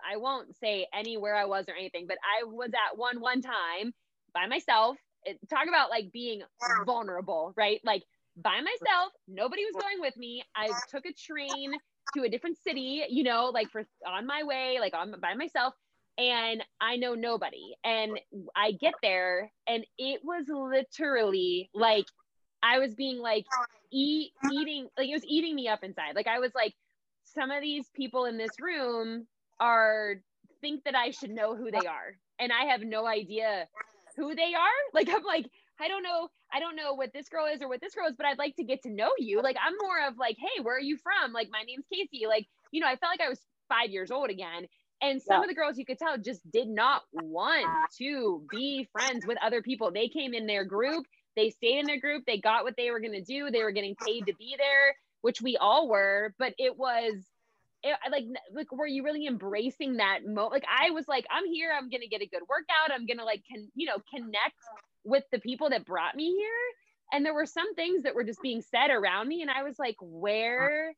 i 0.09 0.15
won't 0.15 0.55
say 0.55 0.87
anywhere 0.93 1.35
i 1.35 1.45
was 1.45 1.65
or 1.67 1.75
anything 1.75 2.05
but 2.07 2.17
i 2.23 2.45
was 2.45 2.69
at 2.69 2.97
one 2.97 3.19
one 3.19 3.41
time 3.41 3.93
by 4.33 4.45
myself 4.47 4.97
eh, 5.25 5.33
talk 5.49 5.67
about 5.67 5.89
like 5.89 6.11
being 6.11 6.41
vulnerable, 6.85 7.53
right? 7.57 7.81
Like 7.83 8.03
by 8.35 8.59
myself, 8.61 9.11
nobody 9.27 9.63
was 9.65 9.73
going 9.81 9.99
with 9.99 10.15
me. 10.17 10.43
I 10.55 10.69
took 10.89 11.05
a 11.05 11.13
train 11.13 11.73
to 12.15 12.23
a 12.23 12.29
different 12.29 12.57
city, 12.57 13.03
you 13.09 13.23
know, 13.23 13.51
like 13.53 13.69
for 13.71 13.83
on 14.05 14.25
my 14.25 14.43
way, 14.43 14.77
like 14.79 14.93
on 14.93 15.13
by 15.21 15.33
myself 15.33 15.73
and 16.17 16.63
I 16.79 16.97
know 16.97 17.15
nobody. 17.15 17.75
And 17.83 18.19
I 18.55 18.71
get 18.71 18.93
there 19.01 19.51
and 19.67 19.85
it 19.97 20.21
was 20.23 20.45
literally 20.47 21.69
like 21.73 22.05
I 22.63 22.79
was 22.79 22.95
being 22.95 23.19
like 23.19 23.45
eat 23.91 24.31
eating 24.51 24.87
like 24.97 25.09
it 25.09 25.13
was 25.13 25.25
eating 25.25 25.55
me 25.55 25.67
up 25.67 25.83
inside. 25.83 26.15
Like 26.15 26.27
I 26.27 26.39
was 26.39 26.51
like 26.55 26.73
some 27.37 27.51
of 27.51 27.61
these 27.61 27.87
people 27.95 28.25
in 28.25 28.37
this 28.37 28.59
room 28.59 29.27
are 29.59 30.15
think 30.61 30.83
that 30.85 30.95
I 30.95 31.11
should 31.11 31.31
know 31.31 31.55
who 31.55 31.69
they 31.71 31.85
are 31.85 32.17
and 32.39 32.51
I 32.51 32.71
have 32.71 32.81
no 32.81 33.05
idea 33.05 33.67
who 34.15 34.35
they 34.35 34.53
are. 34.53 34.67
Like 34.93 35.09
I'm 35.09 35.23
like, 35.23 35.45
I 35.79 35.87
don't 35.87 36.01
know, 36.01 36.29
I 36.51 36.59
don't 36.59 36.75
know 36.75 36.95
what 36.95 37.13
this 37.13 37.29
girl 37.29 37.45
is 37.53 37.61
or 37.61 37.67
what 37.67 37.81
this 37.81 37.93
girl 37.93 38.07
is, 38.07 38.15
but 38.17 38.25
I'd 38.25 38.39
like 38.39 38.55
to 38.55 38.63
get 38.63 38.81
to 38.83 38.89
know 38.89 39.11
you. 39.19 39.41
Like 39.43 39.57
I'm 39.63 39.75
more 39.79 40.07
of 40.07 40.17
like, 40.17 40.37
hey, 40.39 40.63
where 40.63 40.75
are 40.75 40.81
you 40.81 40.97
from? 40.97 41.33
Like 41.33 41.49
my 41.51 41.61
name's 41.63 41.85
Casey. 41.93 42.25
Like, 42.27 42.47
you 42.71 42.81
know, 42.81 42.87
I 42.87 42.95
felt 42.95 43.11
like 43.11 43.21
I 43.21 43.29
was 43.29 43.39
five 43.69 43.91
years 43.91 44.09
old 44.09 44.29
again. 44.29 44.65
And 45.01 45.21
some 45.21 45.37
yeah. 45.37 45.43
of 45.43 45.47
the 45.49 45.53
girls 45.53 45.77
you 45.77 45.85
could 45.85 45.99
tell 45.99 46.17
just 46.17 46.41
did 46.51 46.67
not 46.67 47.03
want 47.13 47.67
to 47.99 48.43
be 48.49 48.87
friends 48.91 49.27
with 49.27 49.37
other 49.43 49.61
people. 49.61 49.91
They 49.91 50.07
came 50.07 50.33
in 50.33 50.47
their 50.47 50.65
group, 50.65 51.05
they 51.35 51.51
stayed 51.51 51.79
in 51.79 51.85
their 51.85 51.99
group, 51.99 52.23
they 52.25 52.39
got 52.39 52.63
what 52.63 52.73
they 52.75 52.89
were 52.89 52.99
going 52.99 53.13
to 53.13 53.21
do. 53.21 53.51
They 53.51 53.61
were 53.61 53.71
getting 53.71 53.95
paid 54.03 54.25
to 54.25 54.33
be 54.33 54.55
there, 54.57 54.95
which 55.21 55.41
we 55.41 55.57
all 55.57 55.87
were, 55.87 56.33
but 56.39 56.53
it 56.57 56.77
was 56.77 57.13
it, 57.83 57.95
like 58.11 58.25
like 58.53 58.71
were 58.71 58.87
you 58.87 59.03
really 59.03 59.27
embracing 59.27 59.97
that 59.97 60.21
mo 60.25 60.47
like 60.47 60.65
i 60.67 60.89
was 60.89 61.07
like 61.07 61.27
i'm 61.29 61.45
here 61.45 61.71
i'm 61.71 61.91
gonna 61.91 62.07
get 62.07 62.23
a 62.23 62.27
good 62.27 62.41
workout 62.49 62.91
i'm 62.91 63.05
gonna 63.05 63.23
like 63.23 63.43
can 63.47 63.69
you 63.75 63.85
know 63.85 63.97
connect 64.11 64.55
with 65.07 65.23
the 65.31 65.39
people 65.39 65.69
that 65.69 65.85
brought 65.85 66.15
me 66.15 66.35
here. 66.35 66.49
And 67.13 67.25
there 67.25 67.33
were 67.33 67.45
some 67.45 67.73
things 67.75 68.03
that 68.03 68.13
were 68.13 68.25
just 68.25 68.41
being 68.41 68.61
said 68.61 68.91
around 68.91 69.27
me 69.27 69.41
and 69.41 69.49
i 69.49 69.63
was 69.63 69.79
like 69.79 69.95
where 70.01 70.93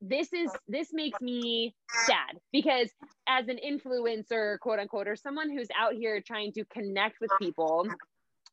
this 0.00 0.32
is 0.32 0.50
this 0.68 0.92
makes 0.92 1.18
me 1.20 1.74
sad. 2.06 2.38
Because 2.52 2.90
as 3.26 3.48
an 3.48 3.58
influencer 3.66 4.58
quote 4.58 4.78
unquote 4.78 5.08
or 5.08 5.16
someone 5.16 5.50
who's 5.50 5.68
out 5.78 5.94
here 5.94 6.20
trying 6.20 6.52
to 6.52 6.64
connect 6.66 7.20
with 7.20 7.30
people 7.40 7.88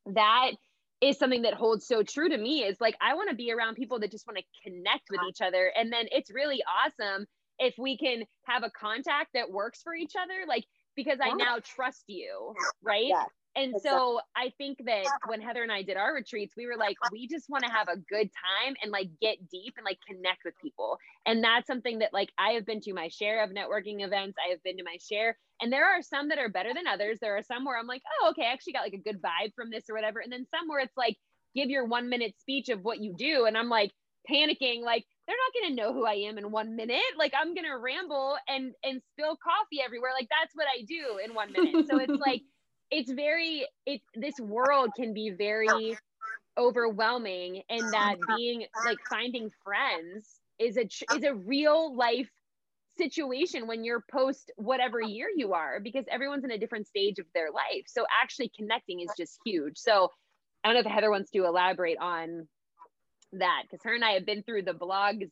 that 0.06 0.52
is 1.02 1.18
something 1.18 1.42
that 1.42 1.54
holds 1.54 1.86
so 1.86 2.02
true 2.02 2.28
to 2.28 2.38
me 2.38 2.62
is 2.62 2.80
like 2.80 2.96
i 3.00 3.14
want 3.14 3.28
to 3.28 3.36
be 3.36 3.52
around 3.52 3.74
people 3.74 3.98
that 3.98 4.10
just 4.10 4.26
want 4.26 4.38
to 4.38 4.44
connect 4.62 5.02
with 5.10 5.20
uh-huh. 5.20 5.28
each 5.28 5.40
other 5.40 5.72
and 5.76 5.92
then 5.92 6.06
it's 6.12 6.30
really 6.30 6.62
awesome 6.84 7.26
if 7.58 7.74
we 7.76 7.98
can 7.98 8.22
have 8.44 8.62
a 8.62 8.70
contact 8.70 9.30
that 9.34 9.50
works 9.50 9.82
for 9.82 9.94
each 9.94 10.12
other 10.16 10.46
like 10.46 10.64
because 10.96 11.18
i 11.22 11.30
now 11.34 11.58
trust 11.64 12.04
you 12.06 12.54
right. 12.82 13.10
And 13.54 13.74
so 13.82 14.20
I 14.34 14.52
think 14.56 14.78
that 14.86 15.04
when 15.26 15.42
Heather 15.42 15.62
and 15.62 15.70
I 15.70 15.82
did 15.82 15.96
our 15.96 16.14
retreats, 16.14 16.54
we 16.56 16.66
were 16.66 16.76
like, 16.76 16.96
we 17.10 17.28
just 17.28 17.50
want 17.50 17.64
to 17.64 17.70
have 17.70 17.88
a 17.88 17.96
good 17.96 18.30
time 18.32 18.74
and 18.82 18.90
like 18.90 19.10
get 19.20 19.48
deep 19.50 19.74
and 19.76 19.84
like 19.84 19.98
connect 20.08 20.44
with 20.44 20.54
people. 20.60 20.98
And 21.26 21.44
that's 21.44 21.66
something 21.66 21.98
that 21.98 22.14
like 22.14 22.30
I 22.38 22.52
have 22.52 22.64
been 22.64 22.80
to 22.82 22.94
my 22.94 23.08
share 23.08 23.44
of 23.44 23.50
networking 23.50 24.04
events. 24.04 24.38
I 24.44 24.50
have 24.50 24.62
been 24.62 24.78
to 24.78 24.84
my 24.84 24.96
share. 25.00 25.36
And 25.60 25.72
there 25.72 25.86
are 25.86 26.02
some 26.02 26.30
that 26.30 26.38
are 26.38 26.48
better 26.48 26.72
than 26.74 26.86
others. 26.86 27.18
There 27.20 27.36
are 27.36 27.42
some 27.42 27.64
where 27.64 27.78
I'm 27.78 27.86
like, 27.86 28.02
oh, 28.22 28.30
okay, 28.30 28.46
I 28.46 28.52
actually 28.52 28.72
got 28.72 28.84
like 28.84 28.94
a 28.94 28.98
good 28.98 29.20
vibe 29.20 29.54
from 29.54 29.70
this 29.70 29.84
or 29.90 29.94
whatever. 29.94 30.20
And 30.20 30.32
then 30.32 30.46
some 30.50 30.66
where 30.68 30.80
it's 30.80 30.96
like, 30.96 31.18
give 31.54 31.68
your 31.68 31.84
one 31.84 32.08
minute 32.08 32.34
speech 32.40 32.70
of 32.70 32.82
what 32.82 33.00
you 33.00 33.14
do. 33.16 33.44
And 33.44 33.58
I'm 33.58 33.68
like 33.68 33.92
panicking, 34.30 34.82
like, 34.82 35.04
they're 35.26 35.36
not 35.36 35.60
going 35.62 35.76
to 35.76 35.82
know 35.82 35.92
who 35.92 36.04
I 36.04 36.14
am 36.28 36.38
in 36.38 36.50
one 36.50 36.74
minute. 36.74 37.00
Like 37.16 37.32
I'm 37.38 37.54
going 37.54 37.66
to 37.66 37.78
ramble 37.78 38.36
and 38.48 38.72
and 38.82 39.00
spill 39.12 39.36
coffee 39.36 39.80
everywhere. 39.84 40.10
Like 40.18 40.28
that's 40.28 40.54
what 40.54 40.66
I 40.66 40.82
do 40.82 41.20
in 41.24 41.34
one 41.34 41.52
minute. 41.52 41.86
So 41.88 41.98
it's 41.98 42.18
like 42.18 42.42
it's 42.92 43.10
very 43.10 43.66
it 43.86 44.02
this 44.14 44.38
world 44.38 44.90
can 44.94 45.14
be 45.14 45.30
very 45.30 45.96
overwhelming 46.58 47.62
and 47.70 47.92
that 47.92 48.16
being 48.36 48.66
like 48.84 48.98
finding 49.08 49.50
friends 49.64 50.38
is 50.58 50.76
a 50.76 50.84
is 51.16 51.24
a 51.24 51.34
real 51.34 51.96
life 51.96 52.30
situation 52.98 53.66
when 53.66 53.82
you're 53.84 54.04
post 54.10 54.52
whatever 54.56 55.00
year 55.00 55.28
you 55.34 55.54
are 55.54 55.80
because 55.80 56.04
everyone's 56.10 56.44
in 56.44 56.50
a 56.50 56.58
different 56.58 56.86
stage 56.86 57.18
of 57.18 57.26
their 57.34 57.50
life. 57.50 57.84
So 57.86 58.04
actually 58.22 58.52
connecting 58.54 59.00
is 59.00 59.08
just 59.16 59.38
huge. 59.46 59.78
So 59.78 60.10
I 60.62 60.68
don't 60.68 60.74
know 60.74 60.88
if 60.88 60.94
Heather 60.94 61.10
wants 61.10 61.30
to 61.30 61.44
elaborate 61.46 61.96
on 61.98 62.46
that 63.32 63.62
because 63.62 63.82
her 63.84 63.94
and 63.94 64.04
I 64.04 64.12
have 64.12 64.26
been 64.26 64.42
through 64.42 64.64
the 64.64 64.74
blogs, 64.74 65.30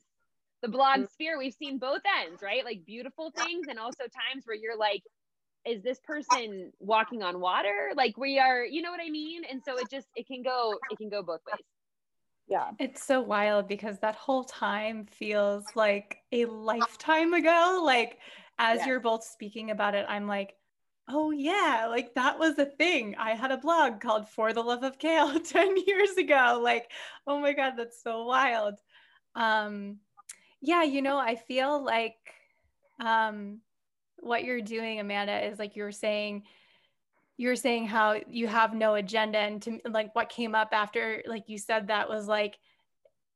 the 0.63 0.69
blog 0.69 1.01
mm. 1.01 1.13
sphere. 1.13 1.39
We've 1.39 1.55
seen 1.55 1.79
both 1.79 2.01
ends, 2.27 2.43
right? 2.43 2.65
Like 2.65 2.87
beautiful 2.87 3.31
things 3.31 3.67
and 3.69 3.79
also 3.79 4.05
times 4.05 4.45
where 4.47 4.57
you're 4.57 4.79
like, 4.79 5.03
is 5.67 5.83
this 5.83 5.99
person 6.01 6.73
walking 6.79 7.23
on 7.23 7.41
water? 7.41 7.91
Like 7.95 8.17
we 8.17 8.39
are, 8.39 8.65
you 8.65 8.83
know 8.83 8.91
what 8.91 9.01
I 9.05 9.11
mean? 9.11 9.43
And 9.51 9.63
so 9.65 9.77
it 9.79 9.91
just 9.91 10.09
it 10.17 10.27
can 10.27 10.43
go 10.43 10.79
it 10.91 10.97
can 10.97 11.09
go 11.09 11.23
both 11.23 11.41
ways. 11.47 11.65
Yeah. 12.49 12.71
It's 12.79 13.05
so 13.05 13.21
wild 13.21 13.69
because 13.69 13.99
that 14.01 14.17
whole 14.17 14.45
time 14.45 15.07
feels 15.07 15.65
like 15.77 16.19
a 16.33 16.47
lifetime 16.47 17.33
ago. 17.35 17.81
Like 17.85 18.19
as 18.59 18.79
yes. 18.79 18.87
you're 18.87 19.01
both 19.01 19.23
speaking 19.23 19.71
about 19.71 19.95
it, 19.95 20.05
I'm 20.09 20.27
like, 20.27 20.55
oh 21.09 21.31
yeah, 21.31 21.87
like 21.89 22.15
that 22.15 22.39
was 22.39 22.59
a 22.59 22.67
thing. 22.67 23.17
I 23.19 23.35
had 23.35 23.51
a 23.51 23.57
blog 23.57 24.01
called 24.01 24.29
For 24.29 24.53
the 24.53 24.63
Love 24.63 24.83
of 24.83 24.99
Kale 24.99 25.39
10 25.45 25.77
years 25.87 26.17
ago. 26.17 26.61
Like, 26.63 26.91
oh 27.27 27.41
my 27.41 27.53
God, 27.53 27.75
that's 27.77 28.03
so 28.03 28.25
wild. 28.25 28.75
Um, 29.35 29.99
yeah, 30.61 30.83
you 30.83 31.03
know, 31.03 31.19
I 31.19 31.37
feel 31.37 31.83
like 31.83 32.17
um, 33.01 33.61
what 34.21 34.45
you're 34.45 34.61
doing, 34.61 35.01
Amanda, 35.01 35.47
is 35.47 35.59
like 35.59 35.77
you're 35.77 35.93
saying, 35.93 36.45
you're 37.37 37.57
saying 37.57 37.87
how 37.87 38.21
you 38.29 38.47
have 38.47 38.75
no 38.75 38.95
agenda. 38.95 39.39
And 39.39 39.63
to 39.63 39.81
like 39.89 40.15
what 40.15 40.29
came 40.29 40.55
up 40.55 40.71
after, 40.73 41.23
like 41.27 41.45
you 41.49 41.59
said, 41.59 41.89
that 41.89 42.09
was 42.09 42.27
like, 42.27 42.59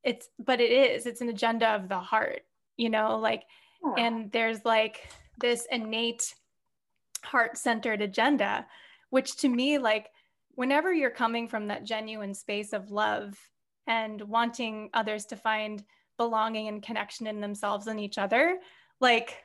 it's, 0.02 0.28
but 0.38 0.60
it 0.60 0.70
is, 0.70 1.06
it's 1.06 1.22
an 1.22 1.30
agenda 1.30 1.68
of 1.68 1.88
the 1.88 1.98
heart, 1.98 2.42
you 2.76 2.90
know, 2.90 3.18
like, 3.18 3.44
yeah. 3.82 4.04
and 4.04 4.30
there's 4.32 4.64
like 4.64 5.08
this 5.40 5.66
innate, 5.70 6.34
heart 7.22 7.56
centered 7.56 8.02
agenda, 8.02 8.66
which 9.10 9.36
to 9.36 9.48
me, 9.48 9.78
like, 9.78 10.10
whenever 10.56 10.92
you're 10.92 11.10
coming 11.10 11.48
from 11.48 11.68
that 11.68 11.84
genuine 11.84 12.34
space 12.34 12.72
of 12.72 12.90
love 12.90 13.36
and 13.86 14.20
wanting 14.20 14.90
others 14.94 15.26
to 15.26 15.36
find 15.36 15.82
belonging 16.16 16.68
and 16.68 16.82
connection 16.82 17.26
in 17.26 17.40
themselves 17.40 17.86
and 17.86 17.98
each 17.98 18.18
other, 18.18 18.58
like, 19.00 19.43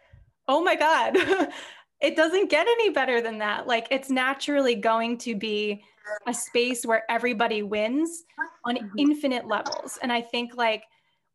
oh 0.50 0.62
my 0.62 0.76
God, 0.76 1.16
it 2.02 2.18
doesn't 2.18 2.50
get 2.50 2.68
any 2.68 2.90
better 2.90 3.22
than 3.22 3.38
that. 3.38 3.68
Like, 3.68 3.88
it's 3.92 4.10
naturally 4.10 4.76
going 4.76 5.18
to 5.20 5.36
be 5.36 5.84
a 6.28 6.34
space 6.34 6.86
where 6.86 7.04
everybody 7.10 7.62
wins 7.62 8.24
on 8.66 8.92
infinite 8.98 9.48
levels. 9.48 10.00
And 10.02 10.12
I 10.12 10.22
think, 10.22 10.58
like, 10.58 10.84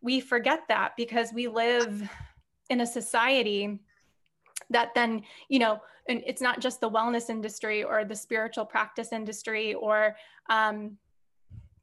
we 0.02 0.20
forget 0.20 0.60
that 0.68 0.92
because 0.96 1.32
we 1.32 1.46
live 1.48 2.06
in 2.68 2.80
a 2.80 2.86
society 2.86 3.78
that 4.70 4.94
then 4.94 5.22
you 5.48 5.58
know 5.58 5.80
and 6.08 6.22
it's 6.26 6.42
not 6.42 6.60
just 6.60 6.80
the 6.80 6.90
wellness 6.90 7.30
industry 7.30 7.82
or 7.82 8.04
the 8.04 8.14
spiritual 8.16 8.64
practice 8.64 9.12
industry 9.12 9.74
or 9.74 10.16
um, 10.50 10.96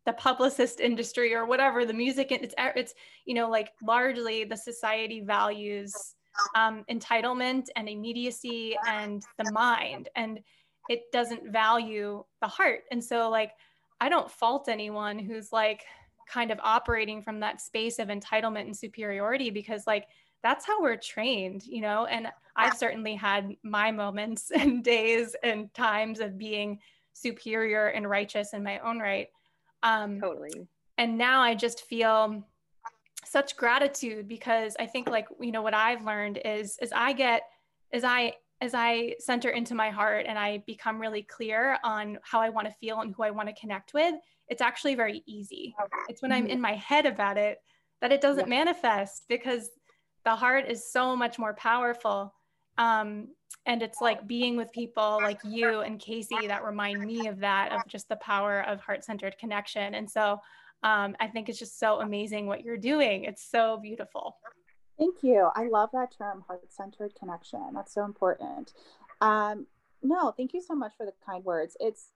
the 0.06 0.13
publicist 0.13 0.80
industry 0.80 1.34
or 1.34 1.46
whatever 1.46 1.86
the 1.86 1.94
music 1.94 2.32
it's 2.32 2.54
it's 2.76 2.94
you 3.26 3.34
know 3.34 3.50
like 3.50 3.72
largely 3.84 4.44
the 4.44 4.58
society 4.58 5.22
values 5.22 5.94
um, 6.56 6.84
entitlement 6.89 7.67
and 7.76 7.88
immediacy 7.89 8.76
and 8.88 9.24
the 9.38 9.52
mind 9.52 10.10
and 10.15 10.39
it 10.89 11.04
doesn't 11.12 11.52
value 11.52 12.24
the 12.41 12.48
heart 12.48 12.82
and 12.91 13.04
so 13.04 13.30
like 13.30 13.52
i 14.00 14.10
don't 14.10 14.32
fault 14.32 14.67
anyone 14.67 15.20
who's 15.20 15.52
like 15.52 15.84
kind 16.32 16.52
of 16.52 16.60
operating 16.63 17.22
from 17.22 17.39
that 17.41 17.60
space 17.60 18.00
of 18.00 18.08
entitlement 18.08 18.62
and 18.62 18.76
superiority 18.76 19.50
because 19.50 19.86
like 19.86 20.08
that's 20.44 20.65
how 20.65 20.82
we're 20.82 20.98
trained, 20.98 21.63
you 21.65 21.82
know? 21.82 22.06
And 22.06 22.28
I've 22.56 22.76
certainly 22.76 23.15
had 23.15 23.56
my 23.63 23.91
moments 23.91 24.52
and 24.56 24.84
days 24.84 25.36
and 25.44 25.74
times 25.74 26.20
of 26.20 26.38
being 26.38 26.80
superior 27.13 27.88
and 27.88 28.10
righteous 28.10 28.54
in 28.54 28.63
my 28.63 28.80
own 28.80 29.00
right. 29.00 29.28
Um, 29.84 30.20
totally. 30.20 30.67
And 30.98 31.17
now 31.17 31.41
I 31.41 31.56
just 31.56 31.86
feel 31.86 32.44
such 33.25 33.55
gratitude 33.55 34.27
because 34.27 34.75
I 34.79 34.86
think 34.86 35.10
like, 35.10 35.27
you 35.39 35.51
know, 35.51 35.62
what 35.62 35.73
I've 35.73 36.03
learned 36.03 36.39
is, 36.43 36.77
as 36.81 36.91
I 36.91 37.13
get, 37.13 37.43
as 37.93 38.03
I, 38.03 38.34
as 38.62 38.73
I 38.73 39.15
center 39.19 39.49
into 39.49 39.75
my 39.75 39.89
heart 39.89 40.25
and 40.27 40.38
I 40.38 40.63
become 40.67 40.99
really 40.99 41.23
clear 41.23 41.77
on 41.84 42.19
how 42.23 42.41
I 42.41 42.49
want 42.49 42.67
to 42.67 42.73
feel 42.73 42.99
and 43.01 43.13
who 43.15 43.23
I 43.23 43.31
want 43.31 43.49
to 43.49 43.55
connect 43.60 43.93
with, 43.93 44.15
it's 44.47 44.62
actually 44.62 44.95
very 44.95 45.23
easy. 45.25 45.73
It's 46.10 46.21
when 46.21 46.31
I'm 46.31 46.43
mm-hmm. 46.43 46.51
in 46.51 46.62
my 46.62 46.75
head 46.75 47.05
about 47.05 47.38
it 47.38 47.60
that 48.01 48.12
it 48.12 48.21
doesn't 48.21 48.47
yeah. 48.47 48.63
manifest 48.63 49.23
because 49.29 49.69
the 50.25 50.36
heart 50.36 50.65
is 50.69 50.91
so 50.91 51.15
much 51.15 51.39
more 51.39 51.53
powerful. 51.53 52.34
Um, 52.77 53.29
and 53.65 53.81
it's 53.81 54.01
like 54.01 54.27
being 54.27 54.57
with 54.57 54.71
people 54.71 55.19
like 55.21 55.39
you 55.43 55.81
and 55.81 55.99
Casey 55.99 56.47
that 56.47 56.63
remind 56.63 57.01
me 57.01 57.27
of 57.27 57.39
that, 57.39 57.71
of 57.71 57.81
just 57.88 58.10
the 58.10 58.15
power 58.17 58.62
of 58.67 58.81
heart 58.81 59.03
centered 59.03 59.38
connection. 59.38 59.95
And 59.95 60.10
so 60.10 60.39
um, 60.84 61.15
I 61.20 61.28
think 61.28 61.50
it's 61.50 61.60
just 61.60 61.80
so 61.80 62.02
amazing 62.02 62.48
what 62.48 62.63
you're 62.63 62.78
doing. 62.78 63.26
It's 63.26 63.44
so 63.44 63.80
beautiful. 63.82 64.38
Thank 64.98 65.24
you. 65.24 65.50
I 65.56 65.67
love 65.67 65.89
that 65.94 66.15
term, 66.17 66.44
heart 66.48 66.72
centered 66.72 67.13
connection. 67.15 67.62
That's 67.74 67.94
so 67.94 68.04
important. 68.04 68.74
Um, 69.20 69.67
no, 70.04 70.32
thank 70.32 70.54
you 70.54 70.62
so 70.62 70.76
much 70.76 70.94
for 70.98 71.06
the 71.06 71.13
kind 71.26 71.44
words. 71.44 71.78
It's 71.80 72.10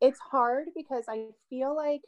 it's 0.00 0.18
hard 0.18 0.68
because 0.74 1.04
I 1.08 1.28
feel 1.48 1.74
like 1.74 2.02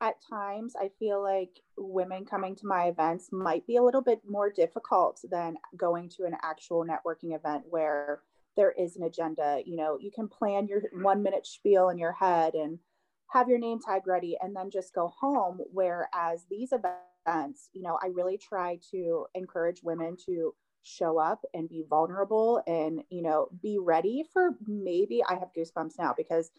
at 0.00 0.16
times 0.28 0.74
I 0.78 0.90
feel 0.98 1.22
like 1.22 1.60
women 1.78 2.26
coming 2.26 2.54
to 2.56 2.66
my 2.66 2.84
events 2.86 3.30
might 3.32 3.66
be 3.66 3.76
a 3.76 3.82
little 3.82 4.02
bit 4.02 4.20
more 4.28 4.50
difficult 4.50 5.20
than 5.30 5.56
going 5.76 6.10
to 6.10 6.24
an 6.24 6.36
actual 6.42 6.84
networking 6.84 7.34
event 7.34 7.64
where 7.70 8.20
there 8.56 8.72
is 8.72 8.96
an 8.96 9.04
agenda. 9.04 9.62
You 9.64 9.76
know, 9.76 9.98
you 9.98 10.10
can 10.10 10.28
plan 10.28 10.66
your 10.66 10.82
one 10.92 11.22
minute 11.22 11.46
spiel 11.46 11.88
in 11.88 11.98
your 11.98 12.12
head 12.12 12.54
and 12.54 12.78
have 13.28 13.48
your 13.48 13.58
name 13.58 13.80
tag 13.80 14.06
ready 14.06 14.36
and 14.40 14.54
then 14.54 14.70
just 14.70 14.94
go 14.94 15.08
home. 15.08 15.58
Whereas 15.72 16.46
these 16.50 16.72
events, 16.72 17.68
you 17.72 17.82
know, 17.82 17.98
I 18.02 18.08
really 18.08 18.38
try 18.38 18.78
to 18.92 19.26
encourage 19.34 19.82
women 19.82 20.16
to 20.26 20.54
show 20.86 21.18
up 21.18 21.44
and 21.52 21.68
be 21.68 21.84
vulnerable 21.90 22.62
and 22.68 23.02
you 23.10 23.20
know 23.20 23.48
be 23.60 23.76
ready 23.76 24.24
for 24.32 24.50
maybe 24.68 25.20
i 25.28 25.34
have 25.34 25.48
goosebumps 25.58 25.98
now 25.98 26.14
because 26.16 26.52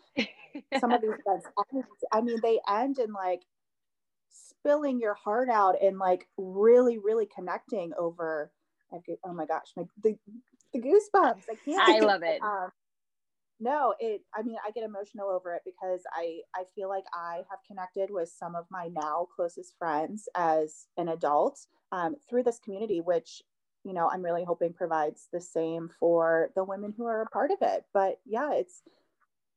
some 0.82 0.91
of 0.91 1.01
these 1.01 1.12
events 1.25 1.47
i 2.12 2.19
mean 2.19 2.38
they 2.43 2.60
end 2.69 2.99
in 2.99 3.13
like 3.13 3.43
spilling 4.30 4.99
your 4.99 5.13
heart 5.13 5.47
out 5.47 5.75
and 5.82 5.97
like 5.97 6.27
really 6.38 6.97
really 6.97 7.25
connecting 7.34 7.93
over 7.97 8.51
oh 9.23 9.34
my 9.34 9.45
gosh 9.45 9.71
my 9.77 9.84
the, 10.03 10.17
the 10.73 10.80
goosebumps 10.80 11.43
i 11.49 11.56
can't 11.63 11.89
i 11.89 11.99
love 12.06 12.21
it 12.21 12.41
um, 12.41 12.69
no 13.60 13.93
it 14.00 14.22
i 14.36 14.41
mean 14.41 14.58
i 14.65 14.72
get 14.72 14.84
emotional 14.84 15.30
over 15.30 15.54
it 15.54 15.62
because 15.65 16.02
i 16.13 16.39
i 16.56 16.63
feel 16.76 16.89
like 16.89 17.06
i 17.13 17.38
have 17.50 17.60
connected 17.67 18.10
with 18.12 18.30
some 18.30 18.56
of 18.56 18.65
my 18.70 18.88
now 18.93 19.28
closest 19.36 19.74
friends 19.80 20.30
as 20.36 20.88
an 20.98 21.10
adult 21.10 21.60
um, 21.91 22.15
through 22.30 22.43
this 22.43 22.60
community 22.60 23.02
which 23.02 23.41
you 23.88 23.93
know, 23.93 24.10
I'm 24.12 24.22
really 24.22 24.43
hoping 24.43 24.74
provides 24.74 25.30
the 25.32 25.39
same 25.39 25.89
for 25.98 26.50
the 26.56 26.63
women 26.65 26.93
who 26.96 27.06
are 27.06 27.22
a 27.22 27.28
part 27.28 27.52
of 27.52 27.60
it. 27.62 27.86
But 27.93 28.20
yeah, 28.26 28.54
it's 28.54 28.82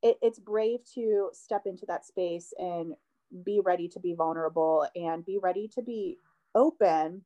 it, 0.03 0.19
it's 0.23 0.39
brave 0.39 0.81
to 0.95 1.31
step 1.33 1.63
into 1.67 1.85
that 1.87 2.07
space 2.07 2.53
and 2.57 2.95
be 3.45 3.61
ready 3.61 3.89
to 3.89 3.99
be 3.99 4.15
vulnerable 4.15 4.87
and 4.95 5.27
be 5.27 5.39
ready 5.39 5.69
to 5.75 5.83
be 5.83 6.19
open. 6.55 7.23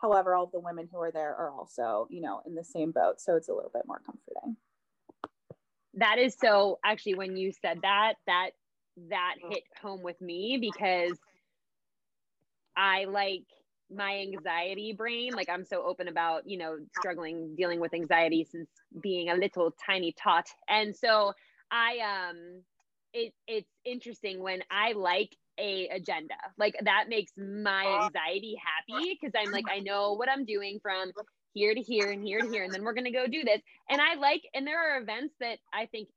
However, 0.00 0.34
all 0.34 0.46
the 0.46 0.60
women 0.60 0.88
who 0.90 0.98
are 0.98 1.12
there 1.12 1.36
are 1.36 1.50
also, 1.50 2.06
you 2.08 2.22
know, 2.22 2.40
in 2.46 2.54
the 2.54 2.64
same 2.64 2.90
boat. 2.90 3.20
So 3.20 3.36
it's 3.36 3.50
a 3.50 3.54
little 3.54 3.70
bit 3.72 3.82
more 3.86 4.00
comforting. 4.04 4.56
That 5.98 6.18
is 6.18 6.36
so 6.38 6.78
actually 6.84 7.14
when 7.14 7.36
you 7.36 7.52
said 7.52 7.80
that, 7.82 8.14
that 8.26 8.50
that 9.10 9.34
hit 9.50 9.62
home 9.80 10.02
with 10.02 10.20
me 10.20 10.58
because 10.60 11.18
I 12.76 13.04
like 13.04 13.44
my 13.90 14.18
anxiety 14.18 14.92
brain. 14.92 15.34
Like 15.34 15.48
i'm 15.48 15.64
so 15.64 15.84
open 15.84 16.08
about 16.08 16.42
you 16.46 16.58
know 16.58 16.78
struggling 16.94 17.54
dealing 17.56 17.80
with 17.80 17.94
anxiety 17.94 18.46
since 18.50 18.68
being 19.02 19.30
a 19.30 19.34
little 19.34 19.72
tiny 19.84 20.12
tot. 20.12 20.46
And 20.68 20.94
so 20.94 21.32
i 21.70 21.98
um 21.98 22.62
it 23.12 23.32
it's 23.46 23.70
interesting 23.84 24.40
when 24.42 24.62
i 24.70 24.92
like 24.92 25.36
a 25.58 25.88
agenda 25.88 26.34
like 26.56 26.74
that 26.84 27.06
makes 27.08 27.32
my 27.36 27.98
anxiety 28.04 28.56
happy 28.64 29.18
because 29.20 29.34
i'm 29.36 29.50
like 29.50 29.66
i 29.70 29.80
know 29.80 30.12
what 30.12 30.28
i'm 30.30 30.44
doing 30.44 30.78
from 30.82 31.10
here 31.58 31.74
to 31.74 31.80
here 31.80 32.10
and 32.10 32.22
here 32.22 32.40
to 32.40 32.48
here 32.48 32.62
and 32.62 32.72
then 32.72 32.84
we're 32.84 32.94
going 32.94 33.04
to 33.04 33.10
go 33.10 33.26
do 33.26 33.42
this. 33.44 33.60
And 33.90 34.00
i 34.00 34.14
like 34.14 34.42
and 34.54 34.66
there 34.66 34.78
are 34.78 35.00
events 35.00 35.34
that 35.40 35.58
i 35.72 35.86
think 35.86 36.08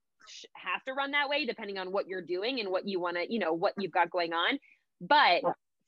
have 0.53 0.83
to 0.83 0.93
run 0.93 1.11
that 1.11 1.29
way 1.29 1.45
depending 1.45 1.77
on 1.77 1.91
what 1.91 2.07
you're 2.07 2.21
doing 2.21 2.59
and 2.59 2.69
what 2.69 2.87
you 2.87 2.99
want 2.99 3.17
to 3.17 3.31
you 3.31 3.39
know 3.39 3.53
what 3.53 3.73
you've 3.77 3.91
got 3.91 4.09
going 4.09 4.33
on. 4.33 4.59
But 5.01 5.41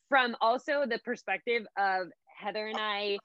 from 0.09 0.35
also 0.41 0.85
the 0.87 0.99
perspective 0.99 1.63
of 1.77 2.07
Heather 2.25 2.67
and 2.67 2.77
I 2.79 3.17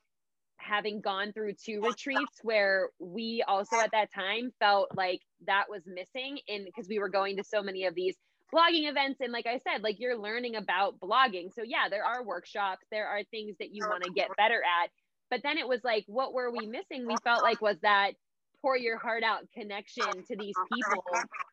having 0.58 1.00
gone 1.00 1.32
through 1.32 1.54
two 1.54 1.80
retreats 1.80 2.40
where 2.42 2.90
we 2.98 3.42
also 3.46 3.76
at 3.78 3.92
that 3.92 4.12
time 4.12 4.50
felt 4.58 4.88
like 4.96 5.20
that 5.46 5.64
was 5.70 5.82
missing 5.86 6.38
in 6.46 6.64
because 6.64 6.88
we 6.88 6.98
were 6.98 7.08
going 7.08 7.36
to 7.36 7.44
so 7.44 7.62
many 7.62 7.84
of 7.84 7.94
these 7.94 8.16
blogging 8.52 8.88
events. 8.88 9.20
And 9.20 9.32
like 9.32 9.46
I 9.46 9.58
said 9.58 9.82
like 9.82 9.98
you're 9.98 10.18
learning 10.18 10.56
about 10.56 10.98
blogging. 11.00 11.54
So 11.54 11.62
yeah 11.64 11.88
there 11.88 12.04
are 12.04 12.22
workshops 12.24 12.86
there 12.90 13.06
are 13.06 13.22
things 13.30 13.56
that 13.60 13.72
you 13.72 13.86
want 13.88 14.04
to 14.04 14.10
get 14.10 14.28
better 14.36 14.62
at 14.82 14.90
but 15.30 15.42
then 15.42 15.58
it 15.58 15.68
was 15.68 15.80
like 15.84 16.04
what 16.06 16.32
were 16.32 16.50
we 16.50 16.66
missing 16.66 17.06
we 17.06 17.16
felt 17.24 17.42
like 17.42 17.60
was 17.60 17.76
that 17.82 18.12
pour 18.60 18.76
your 18.76 18.98
heart 18.98 19.22
out 19.22 19.40
connection 19.54 20.04
to 20.26 20.36
these 20.36 20.54
people 20.72 21.04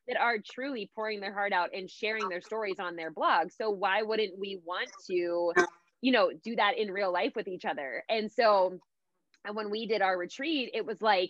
that 0.07 0.17
are 0.19 0.37
truly 0.39 0.89
pouring 0.95 1.19
their 1.19 1.33
heart 1.33 1.53
out 1.53 1.69
and 1.73 1.89
sharing 1.89 2.27
their 2.29 2.41
stories 2.41 2.79
on 2.79 2.95
their 2.95 3.11
blog. 3.11 3.51
So 3.51 3.69
why 3.69 4.01
wouldn't 4.01 4.39
we 4.39 4.59
want 4.65 4.89
to, 5.07 5.53
you 6.01 6.11
know, 6.11 6.31
do 6.43 6.55
that 6.55 6.77
in 6.77 6.91
real 6.91 7.11
life 7.11 7.33
with 7.35 7.47
each 7.47 7.65
other? 7.65 8.03
And 8.09 8.31
so 8.31 8.79
and 9.45 9.55
when 9.55 9.69
we 9.69 9.85
did 9.85 10.01
our 10.01 10.17
retreat, 10.17 10.71
it 10.73 10.85
was 10.85 11.01
like 11.01 11.29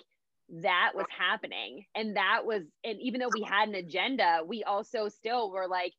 that 0.62 0.91
was 0.95 1.08
happening. 1.17 1.86
And 1.93 2.15
that 2.15 2.45
was 2.45 2.63
and 2.84 2.99
even 3.01 3.19
though 3.19 3.31
we 3.34 3.43
had 3.43 3.67
an 3.67 3.75
agenda, 3.75 4.39
we 4.45 4.63
also 4.63 5.10
still 5.10 5.51
were 5.51 5.67
like 5.67 5.93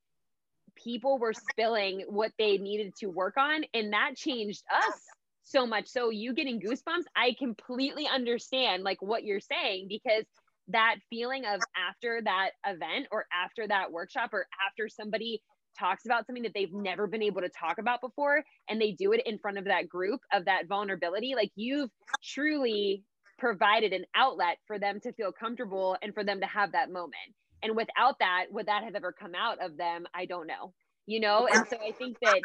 people 0.74 1.18
were 1.18 1.32
spilling 1.32 2.04
what 2.09 2.32
they 2.38 2.59
needed 2.59 2.94
to 3.00 3.06
work 3.06 3.38
on 3.38 3.64
and 3.72 3.94
that 3.94 4.14
changed 4.14 4.62
us 4.70 5.00
so 5.46 5.66
much. 5.66 5.88
So 5.88 6.11
you 6.11 6.35
getting 6.35 6.61
goosebumps, 6.61 7.04
I 7.14 7.35
completely 7.38 8.06
understand 8.12 8.82
like 8.82 9.00
what 9.00 9.24
you're 9.24 9.40
saying 9.40 9.87
because 9.88 10.24
that 10.68 10.96
feeling 11.09 11.44
of 11.44 11.61
after 11.76 12.20
that 12.24 12.50
event 12.66 13.06
or 13.12 13.26
after 13.32 13.66
that 13.68 13.92
workshop 13.92 14.30
or 14.32 14.46
after 14.68 14.88
somebody 14.88 15.40
talks 15.78 16.04
about 16.04 16.26
something 16.26 16.42
that 16.42 16.52
they've 16.54 16.72
never 16.72 17.06
been 17.06 17.22
able 17.22 17.40
to 17.40 17.48
talk 17.48 17.78
about 17.78 18.00
before 18.00 18.42
and 18.68 18.80
they 18.80 18.92
do 18.92 19.12
it 19.12 19.20
in 19.26 19.38
front 19.38 19.59
of 19.59 19.64
that 19.64 19.88
group 19.88 20.20
of 20.32 20.46
that 20.46 20.66
vulnerability 20.66 21.35
like 21.37 21.50
you've 21.54 21.90
truly 22.24 23.04
provided 23.38 23.92
an 23.92 24.04
outlet 24.14 24.56
for 24.66 24.78
them 24.78 24.98
to 25.00 25.12
feel 25.12 25.30
comfortable 25.32 25.96
and 26.02 26.14
for 26.14 26.24
them 26.24 26.40
to 26.40 26.46
have 26.46 26.72
that 26.72 26.90
moment 26.90 27.14
and 27.62 27.76
without 27.76 28.18
that 28.18 28.46
would 28.50 28.66
that 28.66 28.85
have 28.85 28.94
ever 28.94 29.12
come 29.12 29.35
out 29.35 29.62
of 29.62 29.76
them 29.76 30.06
i 30.14 30.24
don't 30.24 30.46
know 30.46 30.72
you 31.06 31.20
know? 31.20 31.46
And 31.46 31.66
so 31.68 31.76
i 31.76 31.92
think 31.92 32.18
that 32.20 32.40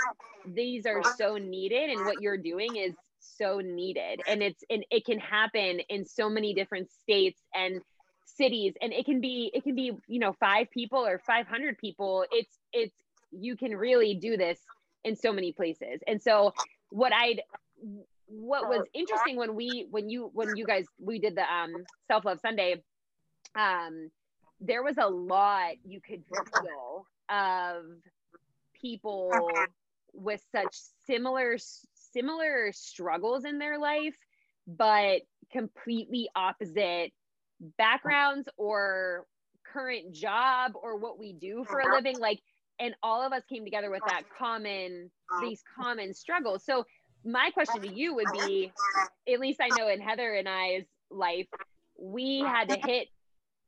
these 0.46 0.86
are 0.86 1.02
so 1.18 1.38
needed 1.38 1.90
and 1.90 2.06
what 2.06 2.22
you're 2.22 2.38
doing 2.38 2.76
is 2.76 2.94
so 3.20 3.60
needed. 3.60 4.22
And 4.28 4.42
it's 4.42 4.64
and 4.70 4.86
it 4.90 5.06
can 5.06 5.20
happen 5.20 5.80
in 5.90 6.06
so 6.06 6.30
many 6.30 6.54
different 6.54 6.90
states 6.92 7.42
and 7.54 7.82
cities 8.26 8.74
and 8.82 8.94
it 8.94 9.06
can 9.06 9.20
be 9.20 9.52
it 9.54 9.64
can 9.64 9.76
be 9.76 9.92
you 10.08 10.20
know 10.20 10.34
five 10.40 10.68
people 10.72 11.06
or 11.06 11.22
500 11.26 11.78
people. 11.78 12.26
It's 12.32 12.58
it's 12.74 12.96
you 13.32 13.56
can 13.56 13.76
really 13.76 14.16
do 14.16 14.38
this 14.38 14.60
in 15.04 15.16
so 15.16 15.32
many 15.32 15.52
places. 15.52 16.02
And 16.08 16.22
so 16.22 16.54
what 16.92 17.14
i'd 17.14 17.42
what 18.28 18.68
was 18.70 18.86
interesting 18.94 19.36
when 19.38 19.56
we 19.56 19.88
when 19.90 20.10
you 20.10 20.30
when 20.34 20.56
you 20.56 20.66
guys 20.66 20.86
we 21.00 21.20
did 21.20 21.36
the 21.36 21.42
um 21.42 21.74
self 22.08 22.24
love 22.24 22.40
sunday 22.40 22.82
um 23.56 24.10
there 24.60 24.84
was 24.84 24.98
a 24.98 25.08
lot 25.08 25.72
you 25.84 26.00
could 26.00 26.24
feel 26.30 27.08
of 27.30 27.84
people 28.82 29.32
with 30.14 30.44
such 30.54 30.76
similar 31.06 31.58
similar 32.14 32.72
struggles 32.74 33.46
in 33.46 33.60
their 33.60 33.80
life 33.80 34.16
but 34.68 35.22
completely 35.52 36.30
opposite 36.36 37.12
backgrounds 37.78 38.50
or 38.58 39.26
current 39.72 40.14
job 40.14 40.74
or 40.82 40.98
what 40.98 41.18
we 41.18 41.34
do 41.34 41.64
for 41.68 41.80
a 41.80 41.86
uh-huh. 41.86 41.96
living 41.96 42.20
like 42.20 42.40
and 42.80 42.96
all 43.04 43.22
of 43.22 43.32
us 43.32 43.44
came 43.48 43.64
together 43.64 43.90
with 43.90 44.02
that 44.08 44.24
common 44.38 45.10
uh-huh. 45.32 45.48
these 45.48 45.62
common 45.78 46.14
struggles. 46.14 46.66
So 46.66 46.86
my 47.24 47.52
question 47.52 47.82
to 47.82 47.94
you 47.94 48.16
would 48.16 48.28
be 48.34 48.72
at 49.32 49.40
least 49.40 49.60
i 49.62 49.70
know 49.78 49.88
in 49.88 50.02
heather 50.02 50.34
and 50.34 50.50
i's 50.50 50.86
life 51.10 51.48
we 52.00 52.40
had 52.40 52.70
to 52.70 52.76
hit 52.76 53.08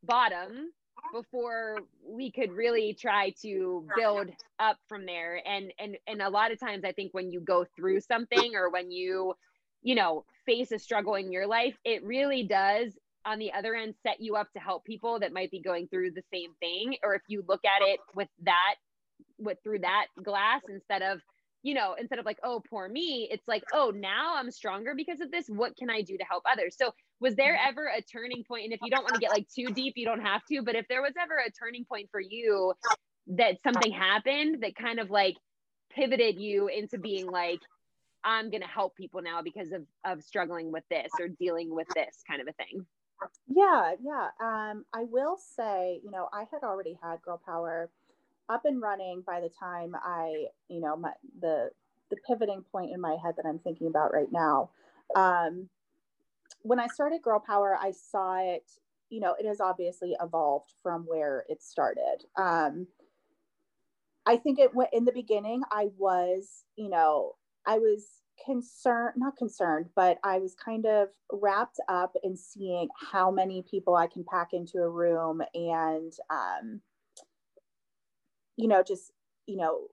bottom 0.03 0.71
before 1.13 1.79
we 2.05 2.31
could 2.31 2.51
really 2.51 2.93
try 2.93 3.33
to 3.41 3.87
build 3.95 4.29
up 4.59 4.77
from 4.89 5.05
there. 5.05 5.41
And 5.47 5.71
and 5.79 5.97
and 6.07 6.21
a 6.21 6.29
lot 6.29 6.51
of 6.51 6.59
times 6.59 6.83
i 6.83 6.91
think 6.91 7.13
when 7.13 7.31
you 7.31 7.39
go 7.39 7.65
through 7.77 8.01
something 8.01 8.55
or 8.55 8.69
when 8.69 8.91
you 8.91 9.35
you 9.83 9.95
know, 9.95 10.25
face 10.45 10.71
a 10.71 10.79
struggle 10.79 11.15
in 11.15 11.31
your 11.31 11.45
life, 11.45 11.75
it 11.85 12.03
really 12.03 12.43
does 12.43 12.97
on 13.25 13.39
the 13.39 13.53
other 13.53 13.75
end 13.75 13.93
set 14.03 14.19
you 14.19 14.35
up 14.35 14.51
to 14.53 14.59
help 14.59 14.83
people 14.85 15.19
that 15.19 15.31
might 15.31 15.51
be 15.51 15.61
going 15.61 15.87
through 15.87 16.11
the 16.11 16.23
same 16.33 16.51
thing. 16.59 16.95
Or 17.03 17.13
if 17.15 17.21
you 17.27 17.43
look 17.47 17.61
at 17.65 17.87
it 17.87 17.99
with 18.15 18.29
that 18.43 18.75
with 19.37 19.57
through 19.63 19.79
that 19.79 20.07
glass 20.23 20.61
instead 20.69 21.01
of 21.01 21.19
you 21.63 21.73
know 21.73 21.95
instead 21.99 22.19
of 22.19 22.25
like 22.25 22.37
oh 22.43 22.61
poor 22.69 22.87
me 22.87 23.27
it's 23.31 23.47
like 23.47 23.63
oh 23.73 23.91
now 23.95 24.35
i'm 24.35 24.51
stronger 24.51 24.93
because 24.95 25.21
of 25.21 25.31
this 25.31 25.47
what 25.47 25.75
can 25.75 25.89
i 25.89 26.01
do 26.01 26.17
to 26.17 26.23
help 26.25 26.43
others 26.51 26.75
so 26.77 26.93
was 27.19 27.35
there 27.35 27.55
mm-hmm. 27.55 27.69
ever 27.69 27.87
a 27.87 28.01
turning 28.01 28.37
point? 28.37 28.47
point 28.47 28.63
and 28.65 28.73
if 28.73 28.79
you 28.83 28.91
don't 28.91 29.03
want 29.03 29.15
to 29.15 29.19
get 29.19 29.31
like 29.31 29.47
too 29.49 29.67
deep 29.73 29.93
you 29.95 30.05
don't 30.05 30.21
have 30.21 30.43
to 30.45 30.61
but 30.61 30.75
if 30.75 30.87
there 30.89 31.01
was 31.01 31.13
ever 31.19 31.37
a 31.37 31.49
turning 31.51 31.85
point 31.85 32.07
for 32.11 32.19
you 32.21 32.73
that 33.25 33.57
something 33.63 33.91
happened 33.91 34.61
that 34.61 34.75
kind 34.75 34.99
of 34.99 35.09
like 35.09 35.35
pivoted 35.95 36.37
you 36.37 36.67
into 36.67 36.97
being 36.97 37.25
like 37.25 37.59
i'm 38.23 38.49
going 38.51 38.61
to 38.61 38.67
help 38.67 38.95
people 38.95 39.21
now 39.21 39.41
because 39.41 39.71
of 39.71 39.83
of 40.05 40.21
struggling 40.21 40.71
with 40.71 40.83
this 40.89 41.11
or 41.19 41.27
dealing 41.27 41.73
with 41.73 41.87
this 41.95 42.21
kind 42.27 42.41
of 42.41 42.47
a 42.47 42.53
thing 42.53 42.85
yeah, 43.47 43.93
yeah. 44.03 44.29
Um, 44.41 44.83
I 44.93 45.05
will 45.09 45.37
say, 45.37 46.01
you 46.03 46.11
know, 46.11 46.27
I 46.33 46.45
had 46.51 46.63
already 46.63 46.97
had 47.01 47.21
Girl 47.21 47.41
Power 47.45 47.89
up 48.49 48.65
and 48.65 48.81
running 48.81 49.23
by 49.25 49.39
the 49.39 49.49
time 49.49 49.95
I, 49.95 50.45
you 50.67 50.79
know, 50.81 50.95
my 50.95 51.11
the 51.39 51.69
the 52.09 52.17
pivoting 52.27 52.63
point 52.71 52.91
in 52.93 53.01
my 53.01 53.17
head 53.23 53.35
that 53.37 53.45
I'm 53.45 53.59
thinking 53.59 53.87
about 53.87 54.13
right 54.13 54.31
now. 54.31 54.69
Um, 55.15 55.69
when 56.61 56.79
I 56.79 56.87
started 56.87 57.21
Girl 57.21 57.39
Power, 57.39 57.77
I 57.79 57.91
saw 57.91 58.37
it. 58.37 58.69
You 59.09 59.19
know, 59.19 59.35
it 59.39 59.45
has 59.45 59.61
obviously 59.61 60.15
evolved 60.21 60.73
from 60.81 61.03
where 61.03 61.45
it 61.49 61.61
started. 61.61 62.23
Um, 62.37 62.87
I 64.25 64.37
think 64.37 64.59
it 64.59 64.73
went 64.73 64.89
in 64.93 65.05
the 65.05 65.11
beginning. 65.11 65.61
I 65.71 65.89
was, 65.97 66.63
you 66.75 66.89
know, 66.89 67.33
I 67.67 67.77
was 67.77 68.07
concerned, 68.43 69.15
not 69.17 69.37
concerned, 69.37 69.87
but 69.95 70.17
I 70.23 70.39
was 70.39 70.55
kind 70.55 70.85
of 70.85 71.09
wrapped 71.31 71.79
up 71.89 72.15
in 72.23 72.35
seeing 72.35 72.87
how 73.11 73.29
many 73.29 73.63
people 73.69 73.95
I 73.95 74.07
can 74.07 74.23
pack 74.23 74.53
into 74.53 74.79
a 74.79 74.89
room 74.89 75.41
and, 75.53 76.13
um, 76.29 76.81
you 78.57 78.67
know, 78.67 78.83
just, 78.83 79.11
you 79.45 79.57
know, 79.57 79.87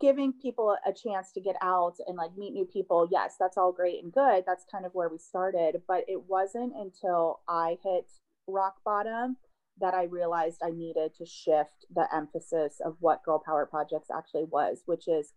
giving 0.00 0.32
people 0.32 0.76
a 0.86 0.92
chance 0.92 1.32
to 1.32 1.40
get 1.40 1.56
out 1.62 1.94
and 2.06 2.16
like 2.16 2.36
meet 2.36 2.52
new 2.52 2.64
people. 2.64 3.08
Yes, 3.10 3.34
that's 3.38 3.56
all 3.56 3.72
great 3.72 4.02
and 4.02 4.12
good. 4.12 4.44
That's 4.46 4.64
kind 4.70 4.84
of 4.84 4.92
where 4.92 5.08
we 5.08 5.18
started. 5.18 5.82
But 5.86 6.04
it 6.08 6.22
wasn't 6.28 6.72
until 6.76 7.40
I 7.48 7.78
hit 7.82 8.06
rock 8.46 8.76
bottom 8.84 9.36
that 9.80 9.94
I 9.94 10.04
realized 10.04 10.60
I 10.62 10.70
needed 10.70 11.14
to 11.18 11.26
shift 11.26 11.86
the 11.94 12.06
emphasis 12.12 12.80
of 12.84 12.96
what 13.00 13.22
Girl 13.22 13.40
Power 13.44 13.66
Projects 13.66 14.08
actually 14.12 14.44
was, 14.44 14.82
which 14.86 15.06
is 15.06 15.32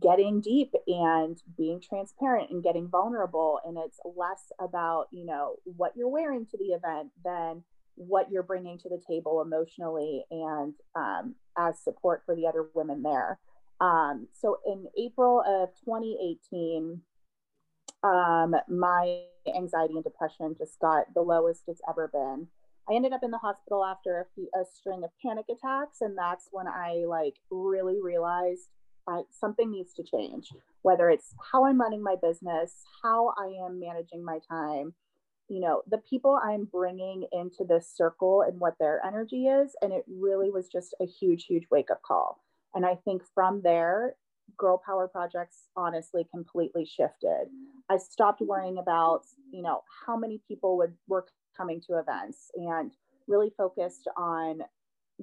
getting 0.00 0.40
deep 0.40 0.72
and 0.86 1.42
being 1.56 1.80
transparent 1.80 2.50
and 2.50 2.62
getting 2.62 2.88
vulnerable 2.88 3.60
and 3.66 3.76
it's 3.76 3.98
less 4.16 4.50
about 4.58 5.08
you 5.10 5.26
know 5.26 5.56
what 5.64 5.92
you're 5.94 6.08
wearing 6.08 6.46
to 6.46 6.56
the 6.56 6.72
event 6.72 7.10
than 7.22 7.62
what 7.96 8.30
you're 8.30 8.42
bringing 8.42 8.78
to 8.78 8.88
the 8.88 9.00
table 9.08 9.42
emotionally 9.42 10.24
and 10.30 10.74
um, 10.96 11.34
as 11.58 11.78
support 11.82 12.22
for 12.26 12.34
the 12.34 12.46
other 12.46 12.68
women 12.74 13.02
there. 13.02 13.38
Um, 13.80 14.28
so 14.32 14.58
in 14.66 14.86
april 14.96 15.42
of 15.46 15.70
2018 15.84 17.00
um, 18.04 18.54
my 18.68 19.22
anxiety 19.54 19.94
and 19.94 20.04
depression 20.04 20.54
just 20.56 20.78
got 20.78 21.12
the 21.14 21.22
lowest 21.22 21.62
it's 21.66 21.80
ever 21.88 22.08
been. 22.08 22.46
I 22.88 22.94
ended 22.94 23.12
up 23.12 23.22
in 23.22 23.30
the 23.30 23.38
hospital 23.38 23.84
after 23.84 24.20
a, 24.20 24.26
few, 24.34 24.48
a 24.54 24.64
string 24.72 25.02
of 25.04 25.10
panic 25.24 25.46
attacks 25.50 26.02
and 26.02 26.16
that's 26.16 26.48
when 26.52 26.68
i 26.68 27.04
like 27.08 27.34
really 27.50 28.00
realized 28.02 28.68
I, 29.06 29.22
something 29.30 29.70
needs 29.70 29.92
to 29.94 30.02
change, 30.02 30.50
whether 30.82 31.10
it's 31.10 31.34
how 31.52 31.66
I'm 31.66 31.80
running 31.80 32.02
my 32.02 32.16
business, 32.20 32.72
how 33.02 33.34
I 33.38 33.52
am 33.66 33.78
managing 33.78 34.24
my 34.24 34.38
time, 34.48 34.94
you 35.48 35.60
know, 35.60 35.82
the 35.90 35.98
people 35.98 36.38
I'm 36.42 36.64
bringing 36.64 37.26
into 37.32 37.64
this 37.68 37.92
circle 37.94 38.42
and 38.42 38.58
what 38.58 38.74
their 38.78 39.04
energy 39.04 39.46
is. 39.46 39.76
And 39.82 39.92
it 39.92 40.04
really 40.08 40.50
was 40.50 40.68
just 40.68 40.94
a 41.00 41.06
huge, 41.06 41.44
huge 41.44 41.64
wake 41.70 41.90
up 41.90 42.02
call. 42.02 42.42
And 42.74 42.84
I 42.84 42.96
think 43.04 43.22
from 43.34 43.62
there, 43.62 44.16
Girl 44.58 44.80
Power 44.84 45.08
projects 45.08 45.68
honestly 45.76 46.26
completely 46.30 46.84
shifted. 46.84 47.46
I 47.90 47.98
stopped 47.98 48.40
worrying 48.40 48.78
about, 48.78 49.22
you 49.50 49.62
know, 49.62 49.82
how 50.06 50.16
many 50.16 50.40
people 50.48 50.76
would 50.78 50.94
were 51.08 51.26
coming 51.56 51.80
to 51.82 51.98
events 51.98 52.50
and 52.54 52.92
really 53.26 53.52
focused 53.56 54.08
on 54.16 54.60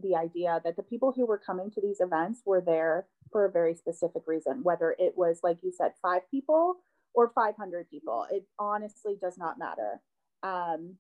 the 0.02 0.16
idea 0.16 0.62
that 0.64 0.76
the 0.76 0.84
people 0.84 1.12
who 1.12 1.26
were 1.26 1.38
coming 1.38 1.70
to 1.72 1.82
these 1.82 2.00
events 2.00 2.42
were 2.46 2.62
there 2.62 3.08
for 3.32 3.46
a 3.46 3.52
very 3.52 3.76
specific 3.76 4.24
reason, 4.26 4.64
whether 4.64 4.96
it 4.98 5.14
was, 5.18 5.40
like 5.44 5.58
you 5.62 5.72
said, 5.72 5.92
five 6.02 6.22
people 6.32 6.76
or 7.14 7.32
500 7.36 7.90
people. 7.90 8.26
It 8.32 8.46
honestly 8.58 9.18
does 9.20 9.38
not 9.38 9.60
matter. 9.60 10.02
Um, 10.44 10.98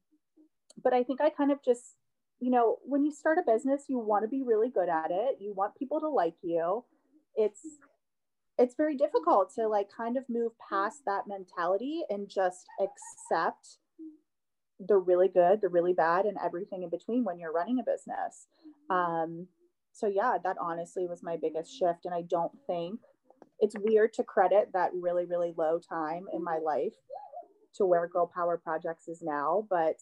but 0.82 0.94
I 0.94 1.04
think 1.04 1.22
I 1.22 1.30
kind 1.30 1.52
of 1.52 1.64
just, 1.64 1.96
you 2.40 2.50
know, 2.50 2.78
when 2.84 3.04
you 3.04 3.12
start 3.12 3.38
a 3.38 3.52
business, 3.52 3.84
you 3.88 4.00
want 4.00 4.24
to 4.24 4.28
be 4.28 4.44
really 4.44 4.70
good 4.70 4.90
at 4.90 5.12
it. 5.12 5.38
You 5.40 5.54
want 5.54 5.76
people 5.76 6.00
to 6.00 6.10
like 6.10 6.36
you. 6.42 6.84
It's, 7.36 7.62
it's 8.58 8.76
very 8.76 8.96
difficult 8.96 9.54
to 9.56 9.68
like 9.68 9.88
kind 9.96 10.18
of 10.18 10.24
move 10.30 10.52
past 10.70 11.02
that 11.06 11.28
mentality 11.28 12.02
and 12.10 12.30
just 12.30 12.68
accept 12.80 13.78
the 14.80 14.98
really 14.98 15.28
good, 15.28 15.62
the 15.62 15.70
really 15.70 15.94
bad, 15.94 16.26
and 16.26 16.38
everything 16.44 16.84
in 16.84 16.90
between 16.90 17.24
when 17.24 17.38
you're 17.40 17.54
running 17.54 17.80
a 17.80 17.84
business. 17.84 18.48
Um, 18.90 19.48
so 19.94 20.08
yeah, 20.08 20.38
that 20.44 20.58
honestly 20.60 21.06
was 21.08 21.22
my 21.22 21.38
biggest 21.42 21.78
shift. 21.78 22.06
And 22.06 22.14
I 22.14 22.24
don't 22.24 22.52
think 22.66 23.00
it's 23.60 23.76
weird 23.80 24.14
to 24.14 24.24
credit 24.24 24.70
that 24.74 24.92
really, 24.94 25.26
really 25.26 25.54
low 25.56 25.80
time 25.80 26.26
in 26.34 26.44
my 26.44 26.58
life 26.58 26.96
to 27.78 27.86
where 27.86 28.08
Girl 28.08 28.32
Power 28.34 28.58
Projects 28.58 29.08
is 29.08 29.22
now, 29.22 29.66
but 29.70 29.96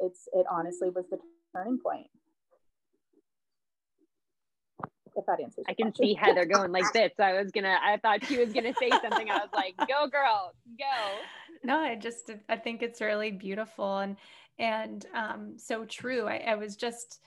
it's 0.00 0.28
it 0.32 0.46
honestly 0.50 0.90
was 0.90 1.04
the 1.10 1.18
turning 1.54 1.78
point. 1.78 2.08
If 5.14 5.26
that 5.26 5.40
answers, 5.40 5.64
I 5.68 5.74
can 5.74 5.92
question. 5.92 6.06
see 6.06 6.14
Heather 6.14 6.44
going 6.46 6.72
like 6.72 6.90
this. 6.92 7.12
I 7.18 7.34
was 7.34 7.50
gonna, 7.50 7.76
I 7.82 7.98
thought 7.98 8.24
she 8.24 8.38
was 8.38 8.52
gonna 8.52 8.74
say 8.78 8.90
something. 8.90 9.30
I 9.30 9.38
was 9.38 9.50
like, 9.54 9.76
"Go, 9.76 10.06
girl, 10.06 10.52
go!" 10.78 11.18
No, 11.64 11.78
I 11.78 11.96
just, 11.96 12.30
I 12.48 12.56
think 12.56 12.82
it's 12.82 13.00
really 13.00 13.30
beautiful 13.30 13.98
and 13.98 14.16
and 14.58 15.04
um, 15.14 15.54
so 15.58 15.84
true. 15.84 16.26
I, 16.26 16.36
I 16.36 16.54
was 16.54 16.76
just 16.76 17.20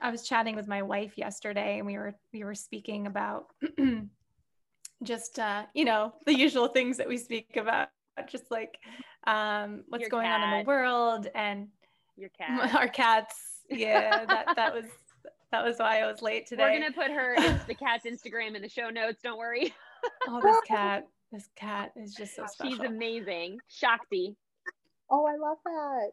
I 0.00 0.10
was 0.10 0.26
chatting 0.26 0.56
with 0.56 0.68
my 0.68 0.82
wife 0.82 1.16
yesterday 1.16 1.78
and 1.78 1.86
we 1.86 1.96
were 1.96 2.14
we 2.32 2.44
were 2.44 2.54
speaking 2.54 3.06
about 3.06 3.46
just 5.02 5.38
uh, 5.38 5.64
you 5.74 5.84
know, 5.84 6.12
the 6.26 6.34
usual 6.34 6.68
things 6.68 6.96
that 6.98 7.08
we 7.08 7.16
speak 7.16 7.56
about, 7.56 7.88
just 8.28 8.50
like 8.50 8.78
um, 9.26 9.84
what's 9.88 10.02
your 10.02 10.10
going 10.10 10.26
cat. 10.26 10.40
on 10.40 10.52
in 10.52 10.64
the 10.64 10.68
world 10.68 11.28
and 11.34 11.68
your 12.16 12.30
cat. 12.38 12.74
Our 12.74 12.88
cats. 12.88 13.36
Yeah, 13.72 14.24
that 14.24 14.56
that 14.56 14.74
was 14.74 14.86
that 15.52 15.64
was 15.64 15.78
why 15.78 16.00
I 16.00 16.06
was 16.10 16.22
late 16.22 16.44
today. 16.44 16.64
We're 16.64 16.80
gonna 16.80 16.92
put 16.92 17.12
her 17.12 17.36
the 17.68 17.74
cat's 17.74 18.04
Instagram 18.04 18.56
in 18.56 18.62
the 18.62 18.68
show 18.68 18.90
notes. 18.90 19.22
Don't 19.22 19.38
worry. 19.38 19.72
oh, 20.26 20.40
this 20.42 20.56
cat, 20.66 21.06
this 21.30 21.48
cat 21.54 21.92
is 21.94 22.12
just 22.16 22.34
so 22.34 22.46
special. 22.46 22.72
She's 22.72 22.80
amazing. 22.80 23.58
Shakti. 23.68 24.34
Oh, 25.08 25.24
I 25.24 25.36
love 25.36 25.58
that. 25.64 26.10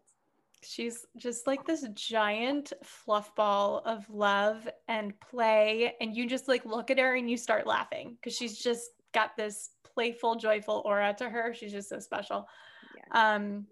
She's 0.64 1.06
just 1.18 1.48
like 1.48 1.66
this 1.66 1.88
giant 1.94 2.74
fluff 2.84 3.36
ball 3.36 3.82
of 3.86 4.10
love 4.10 4.68
and 4.88 5.20
play. 5.20 5.96
And 6.02 6.16
you 6.16 6.28
just 6.28 6.48
like 6.48 6.66
look 6.66 6.90
at 6.92 7.00
her 7.00 7.16
and 7.16 7.30
you 7.30 7.38
start 7.38 7.68
laughing 7.68 8.18
because 8.20 8.36
she's 8.36 8.58
just 8.58 8.92
got 9.18 9.36
this 9.36 9.72
playful, 9.84 10.36
joyful 10.36 10.84
aura 10.86 11.16
to 11.18 11.28
her. 11.28 11.54
She's 11.54 11.72
just 11.72 11.90
so 11.90 12.00
special. 12.00 12.48
Yeah. 12.96 13.36
Um, 13.36 13.66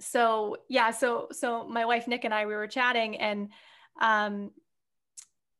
so 0.00 0.56
yeah, 0.68 0.90
so 0.90 1.28
so 1.32 1.68
my 1.68 1.84
wife 1.84 2.08
Nick 2.08 2.24
and 2.24 2.32
I 2.32 2.46
we 2.46 2.54
were 2.54 2.66
chatting 2.66 3.16
and 3.16 3.50
um 4.00 4.52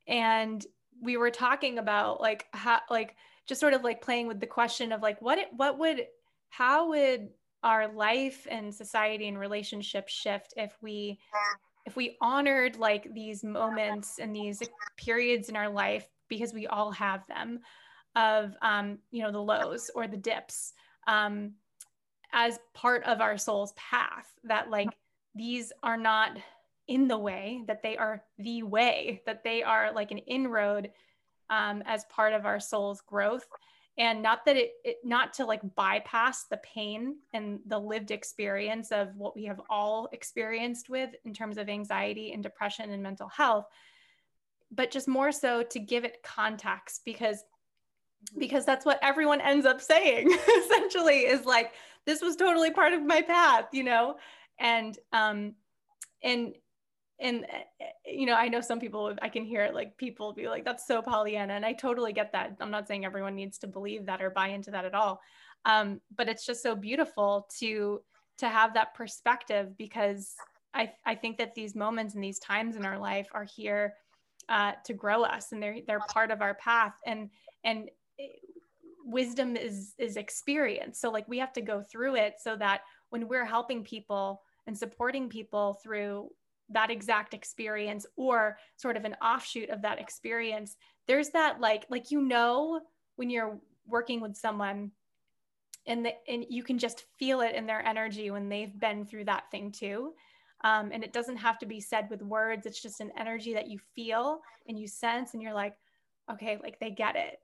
and 0.06 0.64
we 1.02 1.16
were 1.16 1.30
talking 1.30 1.78
about 1.78 2.20
like 2.20 2.46
how 2.52 2.80
like 2.88 3.14
just 3.46 3.60
sort 3.60 3.74
of 3.74 3.84
like 3.84 4.00
playing 4.00 4.26
with 4.26 4.40
the 4.40 4.46
question 4.46 4.92
of 4.92 5.02
like 5.02 5.20
what 5.20 5.38
it 5.38 5.48
what 5.56 5.78
would 5.78 6.06
how 6.48 6.88
would 6.88 7.28
our 7.62 7.92
life 7.92 8.46
and 8.50 8.74
society 8.74 9.28
and 9.28 9.38
relationship 9.38 10.08
shift 10.08 10.54
if 10.56 10.76
we 10.80 11.18
if 11.84 11.96
we 11.96 12.16
honored 12.20 12.76
like 12.76 13.12
these 13.12 13.42
moments 13.42 14.18
and 14.18 14.34
these 14.34 14.62
periods 14.96 15.48
in 15.48 15.56
our 15.56 15.68
life 15.68 16.06
because 16.28 16.54
we 16.54 16.66
all 16.66 16.92
have 16.92 17.26
them 17.26 17.60
of 18.18 18.54
um, 18.62 18.98
you 19.10 19.22
know 19.22 19.30
the 19.30 19.38
lows 19.38 19.90
or 19.94 20.06
the 20.06 20.16
dips 20.16 20.74
um, 21.06 21.52
as 22.32 22.58
part 22.74 23.04
of 23.04 23.20
our 23.20 23.38
soul's 23.38 23.72
path 23.72 24.26
that 24.44 24.68
like 24.68 24.90
these 25.34 25.72
are 25.82 25.96
not 25.96 26.36
in 26.88 27.06
the 27.06 27.16
way 27.16 27.62
that 27.66 27.82
they 27.82 27.96
are 27.96 28.24
the 28.38 28.62
way 28.62 29.22
that 29.24 29.44
they 29.44 29.62
are 29.62 29.92
like 29.94 30.10
an 30.10 30.18
inroad 30.18 30.90
um, 31.48 31.82
as 31.86 32.04
part 32.06 32.32
of 32.32 32.44
our 32.44 32.60
soul's 32.60 33.00
growth. 33.02 33.46
And 33.96 34.22
not 34.22 34.44
that 34.44 34.56
it, 34.56 34.72
it, 34.84 34.98
not 35.02 35.32
to 35.34 35.44
like 35.44 35.60
bypass 35.74 36.44
the 36.44 36.58
pain 36.58 37.16
and 37.32 37.58
the 37.66 37.78
lived 37.78 38.10
experience 38.10 38.92
of 38.92 39.14
what 39.16 39.34
we 39.34 39.44
have 39.46 39.60
all 39.68 40.08
experienced 40.12 40.88
with 40.88 41.10
in 41.24 41.34
terms 41.34 41.58
of 41.58 41.68
anxiety 41.68 42.32
and 42.32 42.42
depression 42.42 42.90
and 42.90 43.02
mental 43.02 43.28
health 43.28 43.66
but 44.70 44.90
just 44.90 45.08
more 45.08 45.32
so 45.32 45.62
to 45.62 45.78
give 45.78 46.04
it 46.04 46.22
context 46.22 47.02
because 47.04 47.44
because 48.36 48.64
that's 48.64 48.84
what 48.84 48.98
everyone 49.02 49.40
ends 49.40 49.66
up 49.66 49.80
saying 49.80 50.30
essentially 50.64 51.20
is 51.20 51.44
like 51.44 51.72
this 52.04 52.20
was 52.20 52.36
totally 52.36 52.70
part 52.70 52.92
of 52.92 53.02
my 53.02 53.22
path 53.22 53.66
you 53.72 53.84
know? 53.84 54.16
And 54.58 54.98
um 55.12 55.54
and 56.22 56.54
and 57.20 57.46
eh, 57.80 57.84
you 58.06 58.26
know 58.26 58.34
i 58.34 58.48
know 58.48 58.60
some 58.60 58.80
people 58.80 59.14
i 59.22 59.28
can 59.28 59.44
hear 59.44 59.62
it 59.62 59.74
like 59.74 59.96
people 59.96 60.32
be 60.32 60.48
like 60.48 60.64
that's 60.64 60.86
so 60.86 61.00
pollyanna 61.00 61.52
and 61.52 61.64
i 61.64 61.72
totally 61.72 62.12
get 62.12 62.32
that. 62.32 62.56
I'm 62.60 62.70
not 62.70 62.88
saying 62.88 63.04
everyone 63.04 63.34
needs 63.34 63.58
to 63.58 63.66
believe 63.66 64.06
that 64.06 64.22
or 64.22 64.30
buy 64.30 64.48
into 64.48 64.70
that 64.72 64.84
at 64.84 64.94
all. 64.94 65.20
Um, 65.64 66.00
but 66.16 66.28
it's 66.28 66.46
just 66.46 66.62
so 66.62 66.74
beautiful 66.74 67.48
to 67.58 68.00
to 68.38 68.48
have 68.48 68.74
that 68.74 68.94
perspective 68.94 69.76
because 69.76 70.34
i 70.74 70.90
i 71.06 71.14
think 71.14 71.38
that 71.38 71.54
these 71.54 71.74
moments 71.74 72.14
and 72.14 72.22
these 72.22 72.38
times 72.38 72.76
in 72.76 72.84
our 72.84 72.98
life 72.98 73.28
are 73.32 73.46
here 73.56 73.94
uh, 74.48 74.72
to 74.84 74.94
grow 74.94 75.22
us 75.22 75.52
and 75.52 75.62
they're 75.62 75.78
they're 75.86 76.00
part 76.00 76.30
of 76.30 76.40
our 76.40 76.54
path. 76.54 76.94
And 77.06 77.30
and 77.64 77.90
wisdom 79.04 79.56
is 79.56 79.94
is 79.98 80.16
experience. 80.16 81.00
So 81.00 81.10
like 81.10 81.28
we 81.28 81.38
have 81.38 81.52
to 81.54 81.60
go 81.60 81.82
through 81.82 82.16
it 82.16 82.34
so 82.40 82.56
that 82.56 82.82
when 83.10 83.28
we're 83.28 83.44
helping 83.46 83.82
people 83.82 84.42
and 84.66 84.76
supporting 84.76 85.28
people 85.28 85.74
through 85.82 86.30
that 86.70 86.90
exact 86.90 87.32
experience 87.32 88.04
or 88.16 88.58
sort 88.76 88.96
of 88.96 89.06
an 89.06 89.16
offshoot 89.22 89.70
of 89.70 89.80
that 89.80 89.98
experience 89.98 90.76
there's 91.06 91.30
that 91.30 91.58
like 91.60 91.86
like 91.88 92.10
you 92.10 92.20
know 92.20 92.82
when 93.16 93.30
you're 93.30 93.58
working 93.86 94.20
with 94.20 94.36
someone 94.36 94.92
and 95.86 96.04
the, 96.04 96.12
and 96.28 96.44
you 96.50 96.62
can 96.62 96.78
just 96.78 97.06
feel 97.18 97.40
it 97.40 97.54
in 97.54 97.66
their 97.66 97.84
energy 97.84 98.30
when 98.30 98.50
they've 98.50 98.78
been 98.78 99.06
through 99.06 99.24
that 99.24 99.50
thing 99.50 99.72
too. 99.72 100.12
Um, 100.62 100.90
and 100.92 101.02
it 101.02 101.14
doesn't 101.14 101.38
have 101.38 101.58
to 101.60 101.66
be 101.66 101.80
said 101.80 102.10
with 102.10 102.20
words. 102.20 102.66
It's 102.66 102.82
just 102.82 103.00
an 103.00 103.10
energy 103.16 103.54
that 103.54 103.68
you 103.68 103.78
feel 103.94 104.40
and 104.68 104.78
you 104.78 104.86
sense 104.86 105.32
and 105.32 105.42
you're 105.42 105.54
like 105.54 105.74
okay 106.30 106.58
like 106.62 106.78
they 106.78 106.90
get 106.90 107.16
it 107.16 107.38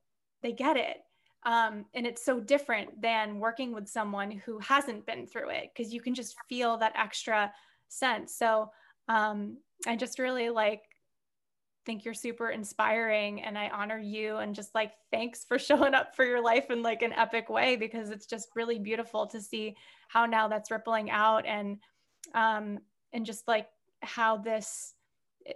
they 0.44 0.52
get 0.52 0.76
it. 0.76 0.98
Um, 1.46 1.86
and 1.94 2.06
it's 2.06 2.24
so 2.24 2.38
different 2.38 3.02
than 3.02 3.40
working 3.40 3.74
with 3.74 3.88
someone 3.88 4.30
who 4.30 4.58
hasn't 4.60 5.04
been 5.04 5.26
through 5.26 5.50
it 5.50 5.70
because 5.74 5.92
you 5.92 6.00
can 6.00 6.14
just 6.14 6.36
feel 6.48 6.78
that 6.78 6.92
extra 6.96 7.52
sense. 7.88 8.36
So 8.36 8.70
um, 9.08 9.58
I 9.86 9.96
just 9.96 10.18
really 10.18 10.50
like 10.50 10.82
think 11.84 12.04
you're 12.04 12.14
super 12.14 12.50
inspiring 12.50 13.42
and 13.42 13.58
I 13.58 13.68
honor 13.68 13.98
you 13.98 14.36
and 14.36 14.54
just 14.54 14.74
like 14.74 14.92
thanks 15.10 15.44
for 15.44 15.58
showing 15.68 15.94
up 15.94 16.14
for 16.14 16.24
your 16.24 16.42
life 16.42 16.70
in 16.70 16.82
like 16.82 17.02
an 17.02 17.12
epic 17.12 17.48
way 17.48 17.76
because 17.76 18.10
it's 18.10 18.26
just 18.26 18.48
really 18.54 18.78
beautiful 18.78 19.26
to 19.26 19.40
see 19.40 19.76
how 20.08 20.24
now 20.24 20.48
that's 20.48 20.70
rippling 20.70 21.10
out 21.10 21.44
and 21.44 21.78
um 22.34 22.78
and 23.12 23.26
just 23.26 23.46
like 23.46 23.68
how 24.02 24.38
this 24.38 24.94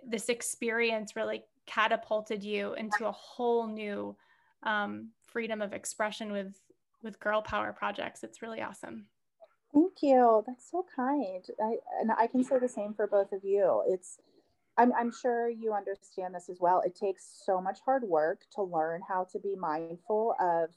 this 0.06 0.28
experience 0.28 1.16
really 1.16 1.44
catapulted 1.64 2.42
you 2.42 2.74
into 2.74 3.06
a 3.06 3.12
whole 3.12 3.66
new 3.66 4.14
um, 4.62 5.10
freedom 5.26 5.62
of 5.62 5.72
expression 5.72 6.32
with 6.32 6.60
with 7.02 7.20
girl 7.20 7.42
power 7.42 7.72
projects 7.72 8.24
it's 8.24 8.42
really 8.42 8.60
awesome 8.60 9.06
Thank 9.72 10.02
you. 10.02 10.42
That's 10.46 10.70
so 10.70 10.84
kind. 10.96 11.44
I, 11.62 11.76
and 12.00 12.10
I 12.12 12.26
can 12.26 12.42
say 12.42 12.58
the 12.58 12.68
same 12.68 12.94
for 12.94 13.06
both 13.06 13.32
of 13.32 13.44
you. 13.44 13.82
It's, 13.86 14.18
I'm, 14.78 14.92
I'm 14.94 15.12
sure 15.12 15.48
you 15.48 15.74
understand 15.74 16.34
this 16.34 16.48
as 16.48 16.58
well. 16.60 16.80
It 16.80 16.94
takes 16.94 17.42
so 17.44 17.60
much 17.60 17.78
hard 17.84 18.04
work 18.04 18.40
to 18.54 18.62
learn 18.62 19.02
how 19.06 19.26
to 19.32 19.38
be 19.38 19.56
mindful 19.56 20.34
of, 20.40 20.70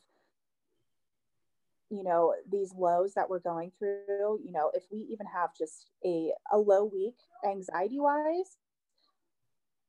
you 1.89 2.03
know, 2.03 2.33
these 2.51 2.73
lows 2.77 3.13
that 3.13 3.29
we're 3.29 3.39
going 3.39 3.71
through. 3.79 4.39
You 4.43 4.51
know, 4.51 4.71
if 4.73 4.83
we 4.91 4.99
even 5.09 5.25
have 5.27 5.55
just 5.57 5.87
a, 6.05 6.31
a 6.51 6.57
low 6.57 6.83
week 6.83 7.15
anxiety 7.47 7.99
wise, 7.99 8.57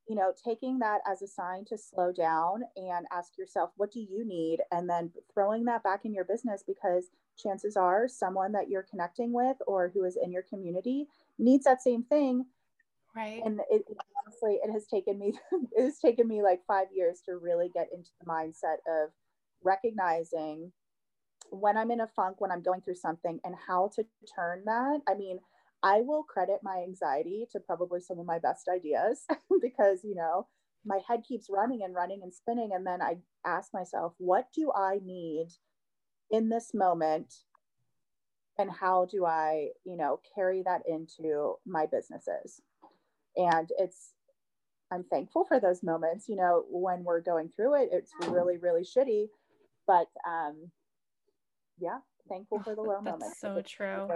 you 0.09 0.16
know, 0.16 0.32
taking 0.44 0.78
that 0.80 1.00
as 1.07 1.22
a 1.22 1.28
sign 1.28 1.64
to 1.66 1.78
slow 1.78 2.12
down 2.12 2.62
and 2.76 3.07
ask 3.12 3.38
yourself, 3.38 3.70
what 3.76 3.92
do 3.92 4.00
you 4.00 4.24
need? 4.26 4.59
And 4.72 4.88
then 4.88 5.12
throwing 5.32 5.64
that 5.66 5.84
back 5.84 6.05
in 6.05 6.12
your 6.12 6.24
business 6.24 6.64
because 6.66 7.07
chances 7.38 7.76
are 7.76 8.09
someone 8.09 8.53
that 8.53 8.68
you're 8.68 8.86
connecting 8.88 9.32
with 9.32 9.57
or 9.66 9.90
who 9.94 10.05
is 10.05 10.18
in 10.22 10.32
your 10.32 10.42
community 10.42 11.07
needs 11.38 11.64
that 11.64 11.82
same 11.82 12.03
thing. 12.03 12.46
Right. 13.14 13.42
And 13.44 13.61
it 13.70 13.84
honestly 14.24 14.59
it 14.62 14.72
has 14.72 14.86
taken 14.86 15.18
me 15.18 15.34
it 15.72 15.82
has 15.82 15.98
taken 15.98 16.26
me 16.26 16.42
like 16.42 16.61
five 16.66 16.86
years 16.94 17.20
to 17.26 17.36
really 17.36 17.70
get 17.72 17.88
into 17.92 18.11
the 18.20 18.26
mindset 18.26 18.76
of 18.88 19.11
recognizing 19.62 20.72
when 21.50 21.76
i'm 21.76 21.90
in 21.90 22.00
a 22.00 22.07
funk 22.07 22.40
when 22.40 22.50
i'm 22.50 22.62
going 22.62 22.80
through 22.80 22.94
something 22.94 23.38
and 23.44 23.55
how 23.66 23.90
to 23.94 24.05
turn 24.34 24.62
that. 24.64 25.00
I 25.07 25.14
mean 25.14 25.38
i 25.82 26.00
will 26.00 26.22
credit 26.22 26.58
my 26.62 26.82
anxiety 26.86 27.46
to 27.50 27.60
probably 27.60 28.00
some 28.00 28.18
of 28.18 28.26
my 28.26 28.38
best 28.38 28.68
ideas 28.68 29.24
because 29.60 30.00
you 30.04 30.14
know 30.14 30.46
my 30.84 30.98
head 31.06 31.22
keeps 31.26 31.48
running 31.50 31.82
and 31.84 31.94
running 31.94 32.20
and 32.22 32.32
spinning. 32.34 32.70
And 32.74 32.86
then 32.86 33.00
i 33.02 33.16
ask 33.46 33.72
myself 33.72 34.14
what 34.18 34.46
do 34.54 34.72
i 34.76 34.98
need 35.04 35.48
in 36.30 36.48
this 36.48 36.72
moment? 36.74 37.34
And 38.58 38.70
how 38.70 39.06
do 39.10 39.24
i 39.24 39.68
you 39.84 39.96
know 39.96 40.20
carry 40.34 40.62
that 40.64 40.82
into 40.88 41.54
my 41.66 41.86
businesses? 41.86 42.60
And 43.36 43.68
it's 43.78 44.12
i'm 44.92 45.04
thankful 45.04 45.46
for 45.46 45.58
those 45.58 45.82
moments 45.82 46.28
you 46.28 46.36
know 46.36 46.64
when 46.68 47.02
we're 47.02 47.22
going 47.22 47.48
through 47.56 47.82
it 47.82 47.88
it's 47.92 48.12
really 48.28 48.58
really 48.58 48.82
shitty 48.82 49.24
but 49.86 50.06
um 50.28 50.70
yeah 51.78 51.96
thankful 52.28 52.62
for 52.62 52.74
the 52.74 52.82
low 52.82 53.00
that's 53.02 53.22
moments. 53.22 53.40
so 53.40 53.62
true 53.66 54.06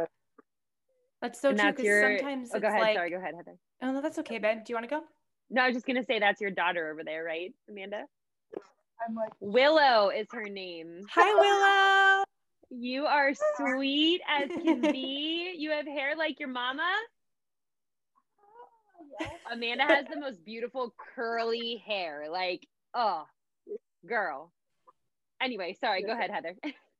that's 1.22 1.40
so 1.40 1.50
And 1.50 1.58
true 1.58 1.66
that's 1.66 1.76
because 1.76 1.86
your- 1.86 2.18
sometimes 2.18 2.50
Oh, 2.52 2.56
it's 2.56 2.62
go 2.62 2.68
ahead. 2.68 2.80
like 2.80 2.96
Sorry, 2.96 3.10
go 3.10 3.16
ahead, 3.16 3.34
Heather. 3.34 3.56
oh 3.82 3.92
no 3.92 4.00
that's 4.02 4.18
okay 4.20 4.38
babe 4.38 4.58
do 4.64 4.72
you 4.72 4.76
want 4.76 4.88
to 4.88 4.94
go 4.94 5.02
No, 5.50 5.62
I 5.62 5.66
was 5.68 5.74
just 5.76 5.86
gonna 5.86 6.04
say 6.04 6.18
that's 6.18 6.40
your 6.40 6.50
daughter 6.50 6.90
over 6.90 7.02
there, 7.04 7.24
right, 7.24 7.52
Amanda? 7.68 8.04
i'm 9.06 9.14
like 9.14 9.32
Willow 9.40 10.08
is 10.10 10.26
her 10.32 10.44
name. 10.48 11.02
hi 11.10 11.34
willow 11.34 12.24
You 12.68 13.06
are 13.06 13.30
sweet 13.58 14.20
as 14.28 14.50
can 14.50 14.80
be. 14.92 15.54
You 15.56 15.70
have 15.70 15.86
hair 15.86 16.16
like 16.16 16.40
your 16.40 16.48
mama. 16.48 16.90
Amanda 19.52 19.84
has 19.84 20.06
the 20.12 20.18
most 20.18 20.44
beautiful 20.44 20.92
curly 21.14 21.82
hair. 21.86 22.26
Like, 22.28 22.66
oh, 22.92 23.24
girl. 24.04 24.52
Anyway, 25.40 25.76
sorry. 25.80 26.02
Go 26.02 26.10
ahead, 26.12 26.30
Heather. 26.32 26.56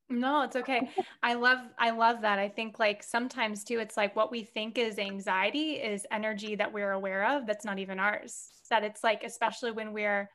No, 0.09 0.43
it's 0.43 0.55
okay. 0.55 0.89
I 1.21 1.33
love 1.33 1.59
I 1.77 1.89
love 1.89 2.21
that. 2.21 2.39
I 2.39 2.47
think 2.47 2.79
like 2.79 3.03
sometimes 3.03 3.63
too 3.63 3.79
it's 3.79 3.97
like 3.97 4.15
what 4.15 4.31
we 4.31 4.43
think 4.43 4.77
is 4.77 4.97
anxiety 4.99 5.73
is 5.73 6.05
energy 6.11 6.55
that 6.55 6.71
we're 6.71 6.93
aware 6.93 7.25
of 7.35 7.45
that's 7.45 7.65
not 7.65 7.77
even 7.79 7.99
ours. 7.99 8.49
That 8.69 8.83
it's 8.83 9.03
like 9.03 9.23
especially 9.23 9.71
when 9.71 9.91
we're 9.91 10.29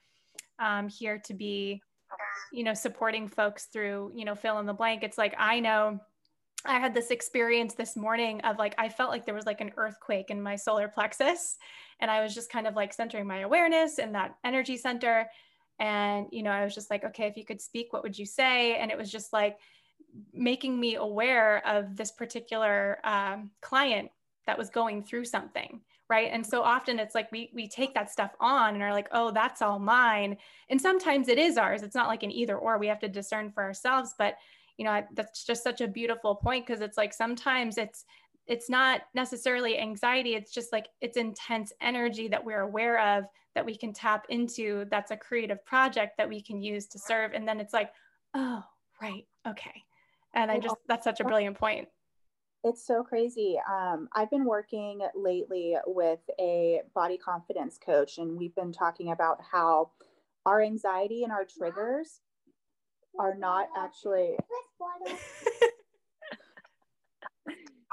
um, 0.59 0.89
here 0.89 1.19
to 1.25 1.35
be 1.35 1.83
you 2.53 2.65
know 2.65 2.75
supporting 2.75 3.29
folks 3.29 3.67
through 3.67 4.13
you 4.15 4.27
know 4.27 4.35
fill 4.35 4.59
in 4.59 4.67
the 4.67 4.75
blank. 4.75 5.03
It's 5.03 5.19
like 5.19 5.35
I 5.39 5.61
know 5.61 6.01
I 6.67 6.79
had 6.79 6.93
this 6.95 7.11
experience 7.11 7.75
this 7.75 7.97
morning 7.97 8.43
of 8.43 8.59
like 8.59 8.75
I 8.77 8.91
felt 8.91 9.11
like 9.11 9.25
there 9.25 9.35
was 9.35 9.47
like 9.47 9.63
an 9.63 9.73
earthquake 9.79 10.31
in 10.31 10.43
my 10.43 10.57
solar 10.57 10.89
plexus 10.89 11.57
and 11.99 12.11
I 12.11 12.23
was 12.23 12.35
just 12.35 12.53
kind 12.53 12.67
of 12.67 12.77
like 12.77 12.93
centering 12.93 13.27
my 13.27 13.41
awareness 13.41 13.99
in 13.99 14.13
that 14.13 14.37
energy 14.45 14.77
center 14.77 15.29
and 15.83 16.29
you 16.31 16.45
know 16.45 16.51
i 16.51 16.65
was 16.65 16.75
just 16.75 16.91
like 16.91 17.05
okay 17.05 17.27
if 17.27 17.37
you 17.37 17.45
could 17.45 17.61
speak 17.61 17.93
what 17.93 18.03
would 18.03 18.19
you 18.19 18.25
say? 18.25 18.77
And 18.77 18.91
it 18.91 18.97
was 18.97 19.11
just 19.11 19.33
like 19.33 19.59
making 20.33 20.79
me 20.79 20.95
aware 20.95 21.67
of 21.67 21.97
this 21.97 22.13
particular 22.13 22.99
um, 23.05 23.51
client 23.61 24.11
that 24.47 24.59
was 24.59 24.71
going 24.71 25.03
through 25.03 25.25
something 25.27 25.81
right? 26.11 26.31
And 26.31 26.47
so 26.47 26.61
often 26.61 26.99
it's 26.99 27.15
like 27.15 27.33
we 27.33 27.51
we 27.55 27.67
take 27.67 27.95
that 27.95 28.11
stuff 28.11 28.33
on 28.39 28.75
and 28.75 28.83
are 28.83 28.93
like 28.93 29.09
oh 29.13 29.31
that's 29.31 29.63
all 29.63 29.79
mine. 29.79 30.37
And 30.69 30.79
sometimes 30.79 31.29
it 31.29 31.39
is 31.39 31.57
ours. 31.57 31.83
It's 31.83 31.95
not 31.95 32.09
like 32.09 32.23
an 32.23 32.31
either 32.31 32.59
or. 32.59 32.77
We 32.77 32.89
have 32.89 33.01
to 33.01 33.09
discern 33.09 33.51
for 33.51 33.63
ourselves. 33.63 34.15
But 34.19 34.37
you 34.77 34.85
know 34.85 34.91
I, 34.91 35.05
that's 35.15 35.45
just 35.45 35.65
such 35.65 35.81
a 35.81 35.89
beautiful 35.89 36.35
point 36.35 36.67
because 36.67 36.83
it's 36.83 36.99
like 36.99 37.15
sometimes 37.15 37.79
it's 37.79 38.05
it's 38.53 38.69
not 38.69 39.01
necessarily 39.15 39.79
anxiety 39.79 40.35
it's 40.35 40.53
just 40.53 40.73
like 40.73 40.89
it's 41.01 41.17
intense 41.17 41.73
energy 41.81 42.29
that 42.29 42.45
we're 42.45 42.61
aware 42.61 43.01
of 43.17 43.25
that 43.55 43.65
we 43.65 43.75
can 43.75 43.95
tap 43.95 44.27
into 44.29 44.85
that's 44.91 45.11
a 45.11 45.17
creative 45.17 45.65
project 45.65 46.19
that 46.19 46.29
we 46.29 46.39
can 46.39 46.61
use 46.61 46.87
to 46.87 46.99
serve 46.99 47.33
and 47.33 47.49
then 47.49 47.59
it's 47.59 47.73
like 47.73 47.91
oh 48.35 48.63
right 49.01 49.27
okay 49.49 49.83
and 50.35 50.51
i 50.51 50.59
just 50.59 50.77
that's 50.87 51.05
such 51.05 51.21
a 51.21 51.25
brilliant 51.25 51.59
point 51.59 51.89
it's 52.65 52.87
so 52.87 53.03
crazy. 53.03 53.59
Um, 53.69 54.09
I've 54.15 54.31
been 54.31 54.45
working 54.45 55.01
lately 55.17 55.75
with 55.85 56.21
a 56.39 56.83
body 56.95 57.19
confidence 57.19 57.77
coach, 57.77 58.19
and 58.19 58.39
we've 58.39 58.55
been 58.55 58.73
talking 58.73 59.11
about 59.11 59.41
how 59.51 59.91
our 60.47 60.63
anxiety 60.63 61.25
and 61.25 61.33
our 61.33 61.45
triggers 61.45 62.21
are 63.19 63.35
not 63.35 63.67
actually. 63.77 64.37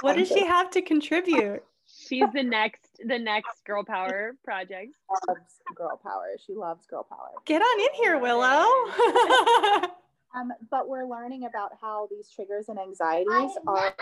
what 0.01 0.15
does 0.15 0.27
she 0.27 0.45
have 0.45 0.69
to 0.71 0.81
contribute? 0.81 1.63
She's 2.07 2.25
the 2.33 2.43
next 2.43 2.99
the 3.03 3.17
next 3.17 3.63
girl 3.65 3.83
power 3.83 4.35
project. 4.43 4.91
Loves 5.27 5.59
girl 5.75 5.99
power. 6.03 6.35
She 6.45 6.53
loves 6.53 6.85
girl 6.85 7.03
power. 7.03 7.31
get 7.45 7.61
on 7.61 7.79
in 7.81 7.93
here 7.95 8.19
willow. 8.19 8.65
Um, 10.35 10.51
but 10.69 10.87
we're 10.87 11.07
learning 11.07 11.45
about 11.45 11.71
how 11.81 12.07
these 12.11 12.29
triggers 12.29 12.69
and 12.69 12.77
anxieties 12.77 13.51
are 13.65 13.95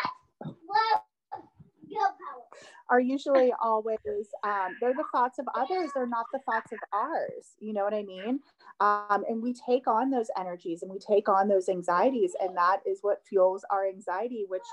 are 2.89 2.99
usually 2.99 3.53
always 3.61 3.97
um, 4.43 4.75
they're 4.79 4.93
the 4.93 5.03
thoughts 5.11 5.39
of 5.39 5.47
others. 5.55 5.91
They're 5.93 6.07
not 6.07 6.25
the 6.31 6.39
thoughts 6.39 6.71
of 6.71 6.79
ours. 6.93 7.55
You 7.59 7.73
know 7.73 7.83
what 7.83 7.93
i 7.93 8.03
mean? 8.03 8.39
Um, 8.79 9.23
and 9.27 9.41
we 9.41 9.53
take 9.53 9.87
on 9.87 10.09
those 10.09 10.27
energies 10.37 10.83
and 10.83 10.91
we 10.91 10.99
take 10.99 11.27
on 11.27 11.47
those 11.47 11.69
anxieties 11.69 12.35
and 12.39 12.55
that 12.55 12.79
is 12.85 12.99
what 13.01 13.25
fuels 13.27 13.65
our 13.69 13.87
anxiety 13.87 14.45
which 14.47 14.63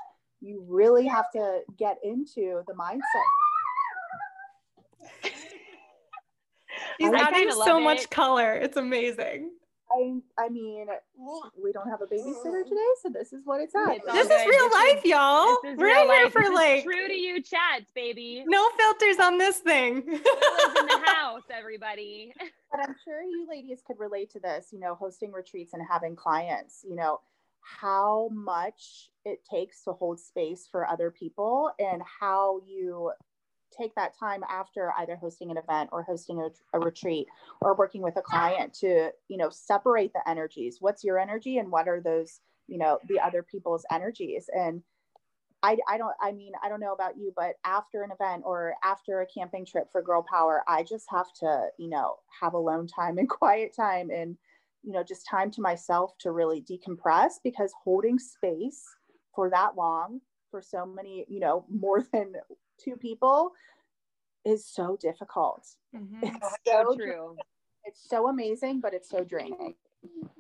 you 0.41 0.65
really 0.69 1.07
have 1.07 1.31
to 1.33 1.61
get 1.79 1.99
into 2.03 2.63
the 2.67 2.75
mindset 2.75 3.25
He's 6.99 7.13
adding 7.13 7.51
so 7.51 7.81
much 7.81 8.09
color. 8.11 8.55
It's 8.55 8.77
amazing. 8.77 9.51
I, 9.91 10.19
I 10.39 10.49
mean, 10.49 10.87
we 11.63 11.73
don't 11.73 11.89
have 11.89 12.01
a 12.01 12.07
babysitter 12.07 12.63
mm. 12.63 12.69
today, 12.69 12.81
so 13.01 13.11
this 13.11 13.33
is 13.33 13.43
what 13.45 13.61
it's 13.61 13.75
at. 13.77 13.97
It's 13.97 14.05
this 14.07 14.27
is 14.27 14.47
real 14.47 14.69
this 14.69 14.73
life, 14.73 15.05
is, 15.05 15.11
y'all. 15.11 15.57
We're 15.77 15.89
not 15.89 16.09
here 16.09 16.31
for 16.31 16.53
like 16.53 16.83
true 16.85 17.07
to 17.07 17.15
you 17.15 17.41
chats, 17.43 17.93
baby. 17.95 18.45
No 18.47 18.69
filters 18.77 19.19
on 19.21 19.39
this 19.39 19.59
thing. 19.59 19.97
in 20.07 20.87
the 20.87 21.01
house, 21.05 21.43
everybody. 21.51 22.33
But 22.71 22.81
I'm 22.81 22.97
sure 23.05 23.23
you 23.23 23.47
ladies 23.49 23.83
could 23.87 23.99
relate 24.01 24.31
to 24.33 24.41
this. 24.41 24.69
You 24.73 24.81
know, 24.81 24.95
hosting 24.95 25.31
retreats 25.31 25.75
and 25.75 25.83
having 25.89 26.17
clients. 26.17 26.85
You 26.89 26.97
know, 26.97 27.21
how 27.65 28.29
much 28.33 29.11
it 29.25 29.41
takes 29.51 29.83
to 29.85 29.93
hold 29.93 30.21
space 30.21 30.69
for 30.71 30.87
other 30.87 31.11
people 31.11 31.71
and 31.79 32.03
how 32.21 32.61
you 32.67 33.11
take 33.77 33.95
that 33.97 34.17
time 34.19 34.43
after 34.49 34.93
either 34.99 35.17
hosting 35.17 35.51
an 35.51 35.57
event 35.57 35.89
or 35.91 36.03
hosting 36.03 36.41
a, 36.41 36.49
a, 36.77 36.79
retreat 36.79 37.27
or 37.61 37.75
working 37.75 38.03
with 38.03 38.17
a 38.17 38.23
client 38.23 38.73
to 38.73 39.11
you 39.29 39.37
know 39.37 39.51
separate 39.51 40.13
the 40.13 40.29
energies. 40.29 40.77
What's 40.81 41.03
your 41.03 41.19
energy 41.19 41.59
and 41.59 41.71
what 41.71 41.89
are 41.89 42.01
those 42.01 42.41
you 42.69 42.79
know 42.79 42.99
the 43.09 43.19
other 43.19 43.43
people's 43.43 43.85
energies? 43.91 44.49
And 44.55 44.83
I, 45.63 45.79
I 45.89 45.97
don't 45.97 46.15
i 46.21 46.31
mean 46.31 46.53
i 46.63 46.69
don't 46.69 46.81
know 46.81 46.93
about 46.93 47.17
you 47.17 47.33
but 47.35 47.55
after 47.65 48.03
an 48.03 48.11
event 48.11 48.43
or 48.45 48.75
after 48.85 49.23
a 49.23 49.27
camping 49.27 49.65
trip 49.65 49.91
for 49.91 50.03
girl 50.03 50.23
power 50.23 50.63
i 50.69 50.83
just 50.83 51.07
have 51.09 51.33
to 51.41 51.69
you 51.79 51.89
know 51.89 52.17
have 52.39 52.53
alone 52.53 52.87
time 52.87 53.17
and 53.17 53.29
quiet 53.41 53.75
time 53.75 54.11
and 54.11 54.37
you 54.85 54.93
know 54.93 55.03
just 55.03 55.27
time 55.29 55.51
to 55.51 55.61
myself 55.61 56.13
to 56.19 56.31
really 56.31 56.63
decompress 56.63 57.35
because 57.43 57.73
holding 57.83 58.19
space 58.19 58.83
for 59.35 59.51
that 59.51 59.77
long 59.77 60.21
for 60.51 60.61
so 60.63 60.87
many 60.87 61.25
you 61.29 61.41
know 61.41 61.65
more 61.71 62.05
than 62.13 62.35
two 62.83 62.97
people 62.97 63.53
is 64.45 64.67
so 64.67 64.99
difficult. 65.01 65.67
Mm-hmm. 65.97 66.23
It's 66.23 66.57
so, 66.67 66.85
so 66.91 66.97
true. 66.97 67.37
It's 67.85 68.09
so 68.09 68.29
amazing, 68.29 68.81
but 68.81 68.93
it's 68.93 69.09
so 69.09 69.25
draining. 69.25 69.75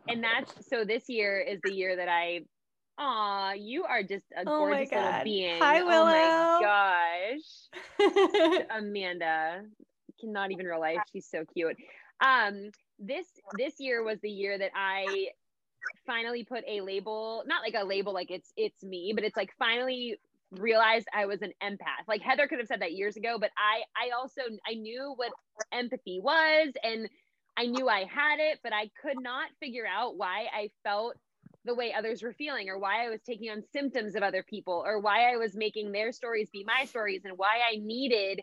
And 0.09 0.23
that's 0.23 0.69
so 0.69 0.85
this 0.85 1.05
year 1.09 1.41
is 1.41 1.59
the 1.63 1.73
year 1.73 1.97
that 1.97 2.09
I 2.09 2.43
Aw, 2.97 3.53
you 3.55 3.85
are 3.85 4.03
just 4.05 4.25
a 4.37 4.43
oh 4.47 4.59
gorgeous 4.61 4.93
little 4.93 5.25
being. 5.25 5.59
Hi, 5.61 5.83
Willow. 5.83 6.13
Oh 6.13 6.61
my 6.61 7.37
gosh. 7.99 8.67
Amanda. 8.79 9.63
Cannot 10.21 10.53
even 10.53 10.67
real 10.67 10.81
life. 10.81 10.99
She's 11.13 11.27
so 11.29 11.45
cute. 11.53 11.77
Um, 12.25 12.71
this 13.07 13.27
this 13.53 13.75
year 13.81 14.03
was 14.03 14.21
the 14.21 14.31
year 14.31 14.59
that 14.59 14.71
I 14.75 15.29
finally 16.07 16.45
put 16.45 16.65
a 16.69 16.81
label, 16.81 17.45
not 17.47 17.63
like 17.63 17.75
a 17.75 17.85
label 17.85 18.13
like 18.13 18.31
it's 18.31 18.53
it's 18.57 18.83
me, 18.83 19.13
but 19.15 19.25
it's 19.25 19.37
like 19.37 19.51
finally 19.59 20.19
realized 20.51 21.09
I 21.15 21.27
was 21.27 21.43
an 21.43 21.53
empath. 21.63 22.07
Like 22.09 22.23
Heather 22.23 22.47
could 22.49 22.59
have 22.59 22.69
said 22.69 22.81
that 22.83 22.93
years 22.93 23.17
ago, 23.17 23.39
but 23.41 23.51
I 23.57 23.83
I 23.97 24.11
also 24.17 24.43
I 24.69 24.75
knew 24.75 25.13
what 25.17 25.33
empathy 25.73 26.21
was 26.23 26.73
and 26.83 27.09
I 27.57 27.67
knew 27.67 27.89
I 27.89 28.01
had 28.05 28.41
it, 28.41 28.61
but 28.63 28.73
I 28.73 28.91
could 29.01 29.19
not 29.19 29.51
figure 29.61 29.87
out 29.87 30.17
why 30.17 30.47
I 30.55 30.71
felt 30.83 31.17
the 31.65 31.75
way 31.75 31.93
others 31.95 32.23
were 32.23 32.33
feeling 32.35 32.69
or 32.69 32.79
why 32.79 33.07
I 33.07 33.11
was 33.11 33.23
taking 33.23 33.51
on 33.51 33.63
symptoms 33.73 34.17
of 34.17 34.23
other 34.23 34.43
people 34.43 34.83
or 34.87 35.01
why 35.01 35.33
I 35.33 35.37
was 35.37 35.57
making 35.57 35.93
their 35.93 36.13
stories 36.13 36.51
be 36.51 36.65
my 36.65 36.85
stories 36.85 37.23
and 37.25 37.39
why 37.39 37.61
I 37.71 37.77
needed 37.79 38.43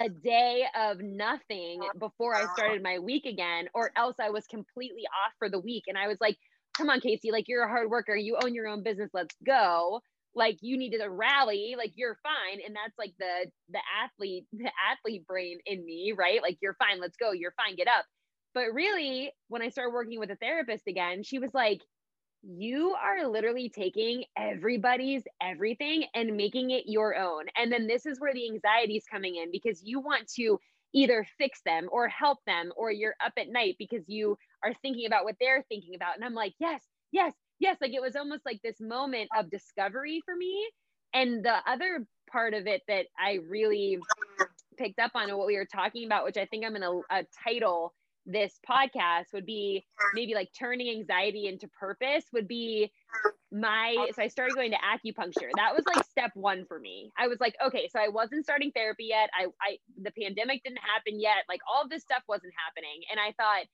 a 0.00 0.08
day 0.08 0.64
of 0.78 1.00
nothing 1.00 1.80
before 1.98 2.34
I 2.34 2.46
started 2.54 2.82
my 2.82 2.98
week 2.98 3.26
again 3.26 3.68
or 3.74 3.92
else 3.96 4.16
I 4.20 4.30
was 4.30 4.46
completely 4.46 5.02
off 5.02 5.32
for 5.38 5.48
the 5.48 5.58
week. 5.58 5.84
And 5.88 5.98
I 5.98 6.08
was 6.08 6.18
like 6.20 6.36
come 6.76 6.90
on 6.90 7.00
Casey 7.00 7.30
like 7.30 7.48
you're 7.48 7.64
a 7.64 7.68
hard 7.68 7.90
worker. 7.90 8.14
You 8.14 8.38
own 8.42 8.54
your 8.54 8.68
own 8.68 8.82
business. 8.82 9.10
Let's 9.12 9.34
go. 9.44 10.00
Like 10.34 10.58
you 10.60 10.78
needed 10.78 11.00
a 11.02 11.10
rally. 11.10 11.74
Like 11.76 11.92
you're 11.96 12.18
fine. 12.22 12.60
And 12.64 12.74
that's 12.74 12.96
like 12.98 13.14
the 13.18 13.50
the 13.70 13.80
athlete 14.02 14.46
the 14.52 14.70
athlete 14.90 15.26
brain 15.26 15.58
in 15.66 15.84
me 15.84 16.12
right? 16.16 16.42
Like 16.42 16.58
you're 16.62 16.76
fine. 16.78 17.00
Let's 17.00 17.16
go. 17.16 17.32
You're 17.32 17.54
fine. 17.56 17.76
Get 17.76 17.88
up. 17.88 18.04
But 18.54 18.72
really 18.74 19.32
when 19.48 19.62
i 19.62 19.68
started 19.68 19.92
working 19.92 20.18
with 20.18 20.30
a 20.30 20.36
therapist 20.36 20.86
again 20.88 21.22
she 21.22 21.38
was 21.38 21.54
like 21.54 21.80
you 22.42 22.94
are 22.94 23.26
literally 23.26 23.68
taking 23.68 24.24
everybody's 24.36 25.22
everything 25.42 26.04
and 26.14 26.36
making 26.36 26.70
it 26.70 26.84
your 26.86 27.16
own. 27.16 27.44
And 27.56 27.70
then 27.70 27.86
this 27.86 28.06
is 28.06 28.20
where 28.20 28.32
the 28.32 28.48
anxiety 28.50 28.96
is 28.96 29.04
coming 29.10 29.36
in 29.36 29.50
because 29.50 29.82
you 29.84 30.00
want 30.00 30.26
to 30.36 30.58
either 30.92 31.26
fix 31.38 31.60
them 31.64 31.88
or 31.92 32.08
help 32.08 32.38
them 32.46 32.72
or 32.76 32.90
you're 32.90 33.14
up 33.24 33.32
at 33.36 33.48
night 33.48 33.76
because 33.78 34.08
you 34.08 34.36
are 34.64 34.74
thinking 34.82 35.06
about 35.06 35.24
what 35.24 35.36
they're 35.40 35.64
thinking 35.68 35.94
about. 35.94 36.16
And 36.16 36.24
i'm 36.24 36.34
like 36.34 36.54
yes 36.58 36.82
yes 37.12 37.32
yes, 37.60 37.76
like 37.80 37.92
it 37.92 38.02
was 38.02 38.16
almost 38.16 38.44
like 38.44 38.60
this 38.62 38.80
moment 38.80 39.28
of 39.36 39.50
discovery 39.50 40.20
for 40.24 40.34
me. 40.34 40.68
And 41.14 41.44
the 41.44 41.56
other 41.66 42.06
part 42.30 42.54
of 42.54 42.66
it 42.66 42.82
that 42.88 43.06
I 43.18 43.38
really 43.48 43.98
picked 44.76 44.98
up 44.98 45.12
on 45.14 45.36
what 45.36 45.46
we 45.46 45.56
were 45.56 45.66
talking 45.66 46.06
about, 46.06 46.24
which 46.24 46.36
I 46.36 46.46
think 46.46 46.64
I'm 46.64 46.74
going 46.74 46.82
to 46.82 47.02
uh, 47.10 47.22
title 47.44 47.94
this 48.32 48.58
podcast 48.68 49.32
would 49.32 49.46
be 49.46 49.84
maybe 50.14 50.34
like 50.34 50.50
turning 50.58 50.90
anxiety 50.90 51.46
into 51.46 51.68
purpose 51.68 52.24
would 52.32 52.48
be 52.48 52.92
my 53.52 54.08
so 54.14 54.22
I 54.22 54.28
started 54.28 54.54
going 54.54 54.70
to 54.70 54.78
acupuncture. 54.78 55.50
That 55.56 55.74
was 55.74 55.84
like 55.86 56.04
step 56.04 56.30
1 56.34 56.66
for 56.66 56.78
me. 56.78 57.10
I 57.18 57.28
was 57.28 57.40
like, 57.40 57.56
okay, 57.64 57.88
so 57.88 57.98
I 57.98 58.08
wasn't 58.08 58.44
starting 58.44 58.70
therapy 58.70 59.06
yet. 59.10 59.30
I 59.38 59.46
I 59.60 59.78
the 60.00 60.12
pandemic 60.12 60.62
didn't 60.62 60.78
happen 60.78 61.20
yet. 61.20 61.44
Like 61.48 61.60
all 61.70 61.88
this 61.88 62.02
stuff 62.02 62.22
wasn't 62.28 62.52
happening. 62.66 63.02
And 63.10 63.18
I 63.18 63.32
thought 63.32 63.66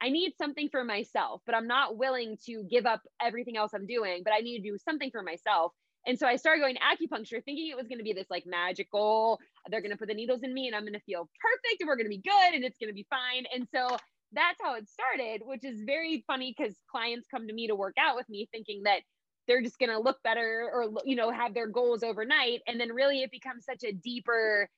I 0.00 0.10
need 0.10 0.34
something 0.36 0.68
for 0.68 0.84
myself, 0.84 1.40
but 1.46 1.54
I'm 1.54 1.66
not 1.66 1.96
willing 1.96 2.36
to 2.46 2.64
give 2.70 2.86
up 2.86 3.00
everything 3.22 3.56
else 3.56 3.72
I'm 3.74 3.86
doing, 3.86 4.22
but 4.24 4.34
I 4.34 4.40
need 4.40 4.58
to 4.58 4.70
do 4.70 4.76
something 4.78 5.10
for 5.10 5.22
myself. 5.22 5.72
And 6.06 6.18
so 6.18 6.26
I 6.26 6.36
started 6.36 6.60
going 6.60 6.76
to 6.76 6.80
acupuncture 6.80 7.42
thinking 7.44 7.68
it 7.70 7.76
was 7.76 7.88
going 7.88 7.98
to 7.98 8.04
be 8.04 8.12
this 8.12 8.30
like 8.30 8.44
magical, 8.46 9.40
they're 9.70 9.80
going 9.80 9.90
to 9.90 9.96
put 9.96 10.08
the 10.08 10.14
needles 10.14 10.42
in 10.42 10.52
me 10.52 10.66
and 10.66 10.76
I'm 10.76 10.82
going 10.82 10.94
to 10.94 11.00
feel 11.00 11.28
perfect 11.40 11.80
and 11.80 11.88
we're 11.88 11.96
going 11.96 12.06
to 12.06 12.16
be 12.16 12.22
good 12.22 12.54
and 12.54 12.64
it's 12.64 12.78
going 12.78 12.90
to 12.90 12.94
be 12.94 13.06
fine. 13.08 13.44
And 13.54 13.66
so 13.74 13.96
that's 14.32 14.58
how 14.62 14.74
it 14.74 14.88
started, 14.88 15.42
which 15.46 15.64
is 15.64 15.82
very 15.84 16.24
funny 16.26 16.54
because 16.56 16.74
clients 16.90 17.26
come 17.30 17.46
to 17.46 17.54
me 17.54 17.68
to 17.68 17.74
work 17.74 17.94
out 17.98 18.16
with 18.16 18.28
me 18.28 18.48
thinking 18.52 18.82
that 18.84 19.00
they're 19.46 19.62
just 19.62 19.78
going 19.78 19.90
to 19.90 19.98
look 19.98 20.22
better 20.22 20.70
or, 20.72 20.90
you 21.04 21.16
know, 21.16 21.30
have 21.30 21.54
their 21.54 21.68
goals 21.68 22.02
overnight. 22.02 22.60
And 22.66 22.80
then 22.80 22.92
really 22.92 23.22
it 23.22 23.30
becomes 23.30 23.64
such 23.64 23.84
a 23.84 23.92
deeper 23.92 24.68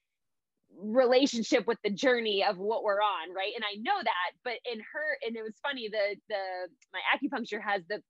relationship 0.79 1.67
with 1.67 1.79
the 1.85 1.91
journey 1.91 2.45
of 2.45 2.59
what 2.59 2.83
we're 2.83 3.01
on 3.01 3.33
right 3.35 3.53
and 3.55 3.65
i 3.65 3.77
know 3.81 3.97
that 4.03 4.33
but 4.45 4.55
in 4.71 4.79
her 4.81 5.19
and 5.27 5.37
it 5.37 5.43
was 5.43 5.55
funny 5.63 5.89
the 5.89 6.17
the 6.29 6.69
my 6.93 7.01
acupuncture 7.15 7.63
has 7.63 7.83
the 7.89 8.03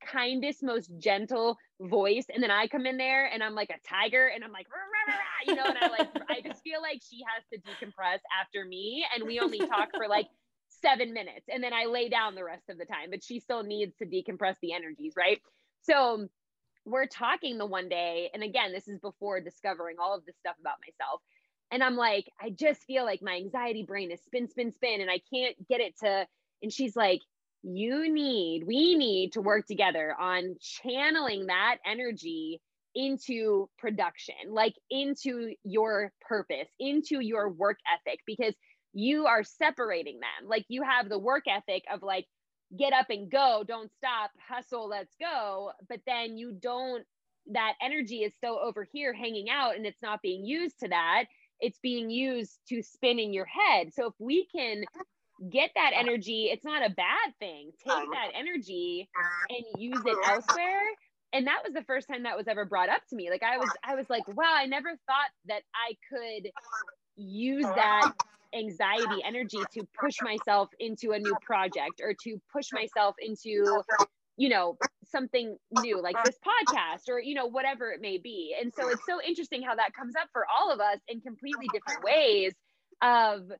kindest 0.00 0.62
most 0.62 0.90
gentle 0.98 1.56
voice. 1.80 2.26
And 2.32 2.42
then 2.42 2.50
i 2.50 2.66
come 2.66 2.86
in 2.86 2.96
there 2.96 3.26
and 3.26 3.42
i'm 3.42 3.54
like 3.54 3.70
a 3.70 3.88
tiger 3.88 4.28
and 4.28 4.44
i'm 4.44 4.52
like 4.52 4.66
rah, 4.70 5.14
rah, 5.14 5.18
rah, 5.18 5.46
you 5.46 5.54
know 5.54 5.64
and 5.64 5.78
i 5.80 5.88
like 5.88 6.08
i 6.28 6.46
just 6.46 6.62
feel 6.62 6.80
like 6.80 7.00
she 7.08 7.20
has 7.34 7.44
to 7.52 7.58
decompress 7.58 8.18
after 8.40 8.64
me. 8.64 9.04
And 9.14 9.26
we 9.26 9.40
only 9.40 9.58
talk 9.58 9.90
for 9.96 10.08
like 10.08 10.26
seven 10.82 11.12
minutes. 11.12 11.46
And 11.48 11.62
then 11.62 11.72
i 11.72 11.84
lay 11.86 12.08
down 12.08 12.34
the 12.34 12.44
rest 12.44 12.64
of 12.68 12.78
the 12.78 12.84
time 12.84 13.10
but 13.10 13.22
she 13.24 13.40
still 13.40 13.62
needs 13.62 13.94
to 13.98 14.06
decompress 14.06 14.56
the 14.62 14.72
energies 14.72 15.14
right? 15.16 15.40
So 15.82 16.28
we're 16.86 17.06
talking 17.06 17.58
the 17.58 17.66
one 17.66 17.88
day. 17.88 18.30
And 18.34 18.42
again 18.42 18.72
this 18.72 18.88
is 18.88 18.98
before 18.98 19.40
discovering 19.40 19.96
all 20.00 20.14
of 20.14 20.24
this 20.24 20.36
stuff 20.38 20.56
about 20.60 20.76
myself. 20.86 21.20
And 21.70 21.84
I'm 21.84 21.96
like, 21.96 22.28
I 22.40 22.50
just 22.50 22.82
feel 22.82 23.04
like 23.04 23.22
my 23.22 23.36
anxiety 23.36 23.84
brain 23.84 24.10
is 24.10 24.20
spin, 24.22 24.48
spin, 24.48 24.72
spin, 24.72 25.00
and 25.00 25.10
I 25.10 25.20
can't 25.32 25.54
get 25.68 25.80
it 25.80 25.96
to. 26.00 26.26
And 26.62 26.72
she's 26.72 26.96
like, 26.96 27.20
you 27.62 28.12
need, 28.12 28.64
we 28.66 28.94
need 28.94 29.32
to 29.32 29.40
work 29.40 29.66
together 29.66 30.14
on 30.18 30.56
channeling 30.60 31.46
that 31.46 31.76
energy 31.86 32.60
into 32.94 33.68
production, 33.78 34.34
like 34.48 34.74
into 34.90 35.54
your 35.64 36.12
purpose, 36.20 36.68
into 36.78 37.20
your 37.20 37.50
work 37.50 37.78
ethic, 37.92 38.20
because 38.26 38.54
you 38.92 39.26
are 39.26 39.44
separating 39.44 40.18
them. 40.20 40.48
Like 40.48 40.64
you 40.68 40.82
have 40.82 41.08
the 41.08 41.18
work 41.18 41.44
ethic 41.48 41.84
of 41.92 42.02
like, 42.02 42.26
get 42.76 42.92
up 42.92 43.06
and 43.10 43.30
go, 43.30 43.64
don't 43.66 43.90
stop, 43.96 44.30
hustle, 44.48 44.88
let's 44.88 45.14
go. 45.20 45.72
But 45.88 46.00
then 46.06 46.38
you 46.38 46.52
don't, 46.52 47.04
that 47.52 47.74
energy 47.82 48.18
is 48.18 48.32
still 48.36 48.58
over 48.62 48.86
here 48.92 49.12
hanging 49.12 49.50
out 49.50 49.76
and 49.76 49.86
it's 49.86 50.02
not 50.02 50.22
being 50.22 50.44
used 50.44 50.78
to 50.80 50.88
that 50.88 51.24
it's 51.60 51.78
being 51.78 52.10
used 52.10 52.58
to 52.68 52.82
spin 52.82 53.18
in 53.18 53.32
your 53.32 53.46
head. 53.46 53.92
So 53.92 54.06
if 54.06 54.14
we 54.18 54.46
can 54.54 54.84
get 55.48 55.70
that 55.74 55.92
energy, 55.94 56.50
it's 56.52 56.64
not 56.64 56.84
a 56.84 56.90
bad 56.90 57.34
thing. 57.38 57.70
Take 57.82 57.92
uh-huh. 57.92 58.06
that 58.12 58.38
energy 58.38 59.08
and 59.48 59.64
use 59.80 60.00
it 60.04 60.12
uh-huh. 60.12 60.34
elsewhere. 60.34 60.82
And 61.32 61.46
that 61.46 61.62
was 61.64 61.72
the 61.72 61.84
first 61.84 62.08
time 62.08 62.24
that 62.24 62.36
was 62.36 62.48
ever 62.48 62.64
brought 62.64 62.88
up 62.88 63.02
to 63.10 63.16
me. 63.16 63.30
Like 63.30 63.42
I 63.42 63.56
was 63.56 63.70
I 63.84 63.94
was 63.94 64.10
like, 64.10 64.26
wow, 64.28 64.52
I 64.52 64.66
never 64.66 64.90
thought 64.90 65.30
that 65.46 65.62
I 65.74 65.96
could 66.10 66.50
use 67.16 67.64
uh-huh. 67.64 67.74
that 67.76 68.12
anxiety 68.52 69.22
energy 69.24 69.58
to 69.74 69.86
push 69.98 70.16
myself 70.22 70.68
into 70.80 71.12
a 71.12 71.18
new 71.18 71.36
project 71.40 72.00
or 72.02 72.14
to 72.24 72.40
push 72.52 72.66
myself 72.72 73.14
into 73.20 73.82
you 74.36 74.48
know 74.48 74.76
something 75.04 75.56
new 75.80 76.02
like 76.02 76.16
this 76.24 76.36
podcast 76.44 77.08
or 77.08 77.20
you 77.20 77.34
know 77.34 77.46
whatever 77.46 77.90
it 77.90 78.00
may 78.00 78.18
be 78.18 78.56
and 78.60 78.72
so 78.74 78.88
it's 78.88 79.04
so 79.06 79.20
interesting 79.24 79.62
how 79.62 79.74
that 79.74 79.92
comes 79.92 80.14
up 80.20 80.28
for 80.32 80.44
all 80.50 80.72
of 80.72 80.80
us 80.80 80.98
in 81.08 81.20
completely 81.20 81.66
different 81.72 82.02
ways 82.02 82.52
of 83.02 83.52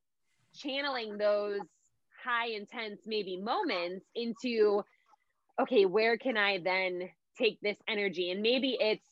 channeling 0.54 1.18
those 1.18 1.60
high 2.24 2.48
intense 2.48 3.00
maybe 3.06 3.36
moments 3.40 4.04
into 4.14 4.82
okay 5.58 5.86
where 5.86 6.18
can 6.18 6.36
i 6.36 6.58
then 6.58 7.08
take 7.40 7.60
this 7.60 7.76
energy? 7.88 8.30
And 8.30 8.42
maybe 8.42 8.76
it's 8.78 9.06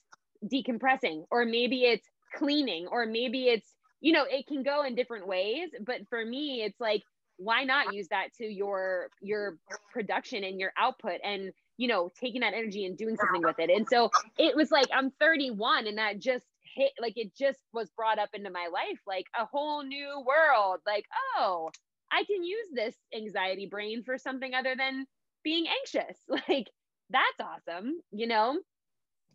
decompressing 0.45 1.25
or 1.31 1.45
maybe 1.45 1.85
it's 1.85 2.07
cleaning 2.35 2.87
or 2.87 3.07
maybe 3.07 3.49
it's 3.49 3.75
you 4.01 4.13
know 4.13 4.25
it 4.29 4.47
can 4.47 4.63
go 4.63 4.85
in 4.85 4.95
different 4.95 5.27
ways. 5.27 5.71
But 5.85 6.09
for 6.09 6.25
me 6.25 6.63
it's 6.63 6.81
like 6.81 7.03
why 7.37 7.65
not 7.65 7.95
use 7.95 8.09
that 8.09 8.29
to 8.39 8.45
your 8.45 9.09
your 9.21 9.59
production 9.93 10.45
and 10.45 10.61
your 10.61 10.73
output 10.77 11.21
and 11.25 11.53
you 11.77 11.89
know 11.89 12.11
taking 12.21 12.43
that 12.43 12.55
energy 12.55 12.85
and 12.85 12.97
doing 12.97 13.17
something 13.17 13.43
with 13.43 13.59
it? 13.59 13.71
And 13.71 13.87
so 13.89 14.11
it 14.39 14.55
was 14.55 14.71
like 14.71 14.89
i'm 14.93 15.11
31 15.19 15.87
and 15.87 15.99
that 15.99 16.19
just 16.19 16.45
hit 16.79 16.93
like 17.01 17.15
it 17.17 17.35
just 17.37 17.59
was 17.73 17.91
brought 17.97 18.19
up 18.19 18.31
into 18.33 18.51
my 18.51 18.69
life 18.73 19.01
like 19.07 19.27
a 19.39 19.45
whole 19.45 19.83
new 19.83 20.25
world 20.27 20.81
like 20.87 21.05
oh 21.37 21.71
i 22.13 22.23
can 22.25 22.43
use 22.43 22.69
this 22.73 22.95
anxiety 23.15 23.67
brain 23.67 24.03
for 24.05 24.17
something 24.17 24.55
other 24.55 24.75
than 24.77 25.05
being 25.45 25.67
anxious. 25.69 26.17
Like 26.49 26.71
that's 27.11 27.41
awesome 27.41 28.01
you 28.13 28.27
know? 28.27 28.59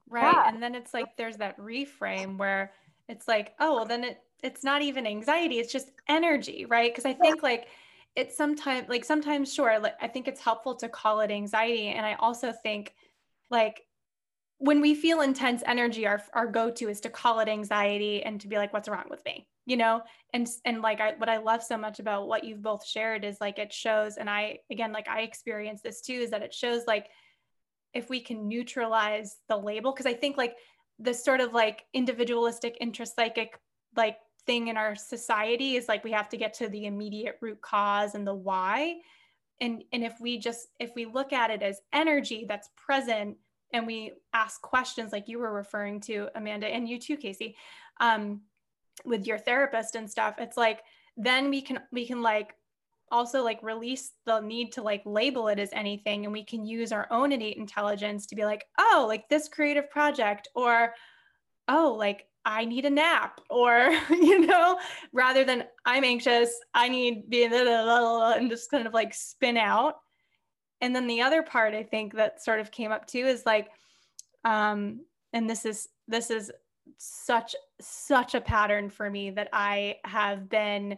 Right 0.10 0.34
yeah. 0.34 0.48
and 0.48 0.62
then 0.62 0.76
it's 0.76 0.94
like 0.94 1.18
there's 1.18 1.38
that 1.38 1.58
reframe 1.58 2.38
where 2.38 2.72
it's 3.10 3.28
like 3.28 3.54
oh 3.60 3.76
well 3.76 3.86
then 3.86 4.04
it 4.04 4.20
it's 4.42 4.64
not 4.64 4.82
even 4.82 5.08
anxiety 5.08 5.60
it's 5.60 5.72
just 5.72 5.92
energy 6.08 6.66
right? 6.66 6.92
Because 6.92 7.06
i 7.06 7.14
think 7.14 7.44
like 7.44 7.68
it's 8.16 8.38
sometimes 8.38 8.88
like 8.90 9.04
sometimes 9.04 9.54
sure 9.54 9.80
like 9.80 9.96
i 10.02 10.08
think 10.08 10.28
it's 10.28 10.42
helpful 10.42 10.76
to 10.76 10.90
call 10.90 11.22
it 11.22 11.32
anxiety 11.32 11.88
and 11.88 12.06
i 12.06 12.14
also 12.16 12.52
think 12.52 12.94
like 13.50 13.82
when 14.64 14.82
we 14.82 14.96
feel 14.96 15.22
intense 15.22 15.62
energy 15.66 16.08
our, 16.08 16.22
our 16.34 16.48
go-to 16.48 16.90
is 16.90 17.02
to 17.02 17.10
call 17.10 17.40
it 17.40 17.48
anxiety 17.48 18.24
and 18.24 18.40
to 18.42 18.48
be 18.48 18.58
like 18.58 18.74
what's 18.74 18.90
wrong 18.90 19.06
with 19.10 19.24
me? 19.26 19.48
You 19.66 19.78
know? 19.78 20.02
And 20.34 20.48
and 20.66 20.82
like 20.82 21.00
I, 21.00 21.14
what 21.18 21.30
i 21.30 21.38
love 21.38 21.62
so 21.64 21.78
much 21.78 22.00
about 22.00 22.28
what 22.28 22.44
you've 22.44 22.64
both 22.64 22.86
shared 22.86 23.24
is 23.24 23.38
like 23.40 23.60
it 23.60 23.72
shows 23.72 24.18
and 24.18 24.30
i 24.30 24.58
again 24.72 24.92
like 24.92 25.08
i 25.08 25.22
experience 25.22 25.82
this 25.82 26.02
too 26.02 26.14
is 26.14 26.32
that 26.32 26.42
it 26.42 26.54
shows 26.54 26.82
like 26.88 27.08
if 27.94 28.10
we 28.10 28.20
can 28.20 28.48
neutralize 28.48 29.38
the 29.48 29.58
label 29.58 29.92
because 29.92 30.08
i 30.08 30.14
think 30.14 30.38
like 30.38 30.56
this 30.98 31.24
sort 31.24 31.40
of 31.40 31.54
like 31.54 31.86
individualistic 31.94 32.78
intrapsychic 32.82 33.50
like 33.96 34.18
thing 34.46 34.68
in 34.68 34.78
our 34.78 34.96
society 34.96 35.76
is 35.76 35.88
like 35.88 36.04
we 36.04 36.12
have 36.12 36.30
to 36.30 36.38
get 36.38 36.54
to 36.56 36.68
the 36.68 36.86
immediate 36.86 37.38
root 37.42 37.62
cause 37.62 38.16
and 38.16 38.26
the 38.28 38.34
why. 38.34 38.98
And 39.62 39.84
and 39.94 40.04
if 40.04 40.16
we 40.20 40.38
just 40.38 40.68
if 40.80 40.92
we 40.96 41.06
look 41.06 41.32
at 41.32 41.52
it 41.52 41.62
as 41.62 41.80
energy 41.94 42.46
that's 42.48 42.70
present 42.76 43.38
and 43.74 43.86
we 43.88 44.14
ask 44.34 44.62
questions 44.62 45.12
like 45.12 45.28
you 45.28 45.40
were 45.40 45.52
referring 45.52 46.00
to 46.00 46.30
amanda 46.36 46.68
and 46.68 46.88
you 46.88 47.00
too 47.00 47.18
casey 47.18 47.56
um, 48.00 48.42
with 49.06 49.26
your 49.26 49.38
therapist 49.38 49.96
and 49.96 50.10
stuff 50.10 50.36
it's 50.38 50.58
like 50.58 50.82
then 51.18 51.50
we 51.50 51.62
can 51.62 51.80
we 51.92 52.06
can 52.06 52.22
like 52.22 52.56
also 53.12 53.44
like 53.44 53.62
release 53.62 54.12
the 54.26 54.40
need 54.40 54.72
to 54.72 54.82
like 54.82 55.02
label 55.06 55.48
it 55.48 55.60
as 55.60 55.70
anything 55.74 56.26
and 56.26 56.34
we 56.34 56.44
can 56.44 56.66
use 56.66 56.92
our 56.92 57.08
own 57.12 57.32
innate 57.32 57.58
intelligence 57.58 58.26
to 58.26 58.36
be 58.36 58.46
like 58.46 58.66
oh 58.80 59.06
like 59.08 59.28
this 59.30 59.48
creative 59.48 59.90
project 59.90 60.48
or 60.56 60.94
oh 61.68 61.96
like 61.98 62.26
I 62.46 62.66
need 62.66 62.86
a 62.86 62.90
nap, 62.90 63.40
or, 63.50 63.98
you 64.10 64.46
know, 64.46 64.80
rather 65.14 65.44
than 65.44 65.64
I'm 65.86 66.04
anxious, 66.04 66.54
I 66.74 66.90
need 66.90 67.30
being 67.30 67.54
and 67.54 68.50
just 68.50 68.70
kind 68.70 68.86
of 68.86 68.94
like 68.94 69.14
spin 69.14 69.58
out. 69.58 69.96
And 70.84 70.94
then 70.94 71.08
the 71.08 71.22
other 71.22 71.42
part 71.42 71.74
I 71.74 71.84
think 71.84 72.14
that 72.16 72.44
sort 72.44 72.60
of 72.60 72.70
came 72.70 72.92
up 72.92 73.08
too 73.08 73.26
is 73.26 73.46
like, 73.46 73.70
um, 74.44 75.00
and 75.32 75.50
this 75.50 75.66
is 75.66 75.88
this 76.10 76.30
is 76.30 76.52
such 76.98 77.56
such 77.80 78.36
a 78.36 78.42
pattern 78.42 78.90
for 78.90 79.10
me 79.10 79.30
that 79.30 79.48
I 79.54 79.96
have 80.04 80.50
been 80.50 80.98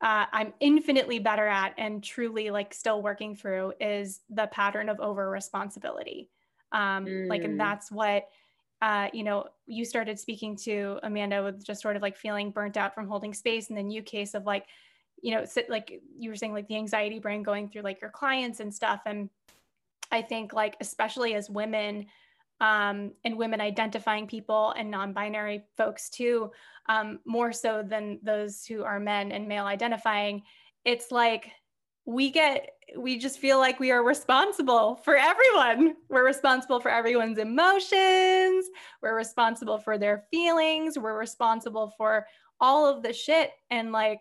uh, 0.00 0.24
I'm 0.32 0.54
infinitely 0.60 1.18
better 1.18 1.46
at 1.46 1.74
and 1.76 2.02
truly 2.02 2.48
like 2.48 2.72
still 2.72 3.02
working 3.02 3.36
through 3.36 3.74
is 3.80 4.20
the 4.30 4.46
pattern 4.46 4.88
of 4.88 4.98
over 5.00 5.28
responsibility. 5.28 6.30
Um, 6.72 7.04
mm. 7.04 7.28
Like, 7.28 7.44
and 7.44 7.54
mm. 7.54 7.58
that's 7.58 7.92
what 7.92 8.26
uh, 8.80 9.08
you 9.12 9.24
know, 9.24 9.46
you 9.66 9.84
started 9.84 10.18
speaking 10.18 10.54
to 10.54 10.98
Amanda 11.02 11.42
with 11.42 11.64
just 11.64 11.82
sort 11.82 11.96
of 11.96 12.02
like 12.02 12.16
feeling 12.16 12.50
burnt 12.50 12.78
out 12.78 12.94
from 12.94 13.08
holding 13.08 13.34
space, 13.34 13.68
and 13.68 13.76
then 13.76 13.90
you 13.90 14.02
case 14.02 14.34
of 14.34 14.44
like, 14.44 14.66
you 15.22 15.34
know, 15.34 15.44
sit, 15.44 15.70
like 15.70 16.00
you 16.18 16.30
were 16.30 16.36
saying, 16.36 16.52
like 16.52 16.68
the 16.68 16.76
anxiety 16.76 17.18
brain 17.18 17.42
going 17.42 17.68
through 17.68 17.82
like 17.82 18.00
your 18.00 18.10
clients 18.10 18.60
and 18.60 18.72
stuff. 18.72 19.00
And 19.06 19.30
I 20.12 20.22
think 20.22 20.52
like 20.52 20.76
especially 20.80 21.34
as 21.34 21.50
women, 21.50 22.06
um, 22.60 23.12
and 23.24 23.36
women 23.36 23.60
identifying 23.60 24.26
people 24.26 24.72
and 24.78 24.90
non-binary 24.90 25.64
folks 25.76 26.08
too, 26.08 26.50
um, 26.88 27.18
more 27.26 27.52
so 27.52 27.82
than 27.82 28.18
those 28.22 28.64
who 28.64 28.82
are 28.82 28.98
men 28.98 29.32
and 29.32 29.46
male 29.46 29.66
identifying, 29.66 30.42
it's 30.84 31.10
like 31.10 31.50
we 32.06 32.30
get 32.30 32.70
we 32.96 33.18
just 33.18 33.40
feel 33.40 33.58
like 33.58 33.80
we 33.80 33.90
are 33.90 34.04
responsible 34.04 34.94
for 35.04 35.16
everyone. 35.16 35.96
We're 36.08 36.24
responsible 36.24 36.78
for 36.78 36.90
everyone's 36.90 37.38
emotions. 37.38 38.66
We're 39.02 39.16
responsible 39.16 39.78
for 39.78 39.98
their 39.98 40.24
feelings. 40.30 40.96
We're 40.96 41.18
responsible 41.18 41.92
for 41.98 42.26
all 42.60 42.86
of 42.86 43.02
the 43.02 43.12
shit. 43.12 43.50
And 43.70 43.90
like, 43.90 44.20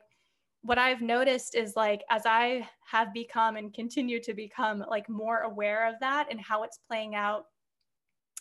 what 0.66 0.80
I've 0.80 1.02
noticed 1.02 1.54
is 1.54 1.76
like, 1.76 2.04
as 2.10 2.24
I 2.26 2.68
have 2.90 3.14
become 3.14 3.56
and 3.56 3.72
continue 3.72 4.20
to 4.22 4.34
become 4.34 4.84
like 4.90 5.08
more 5.08 5.42
aware 5.42 5.88
of 5.88 5.96
that 6.00 6.28
and 6.32 6.42
how 6.42 6.64
it's 6.64 6.80
playing 6.88 7.14
out 7.14 7.46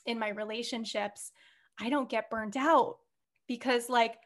in 0.06 0.18
my 0.18 0.30
relationships, 0.30 1.32
I 1.78 1.90
don't 1.90 2.08
get 2.08 2.30
burnt 2.30 2.56
out 2.56 2.96
because 3.46 3.90
like 3.90 4.16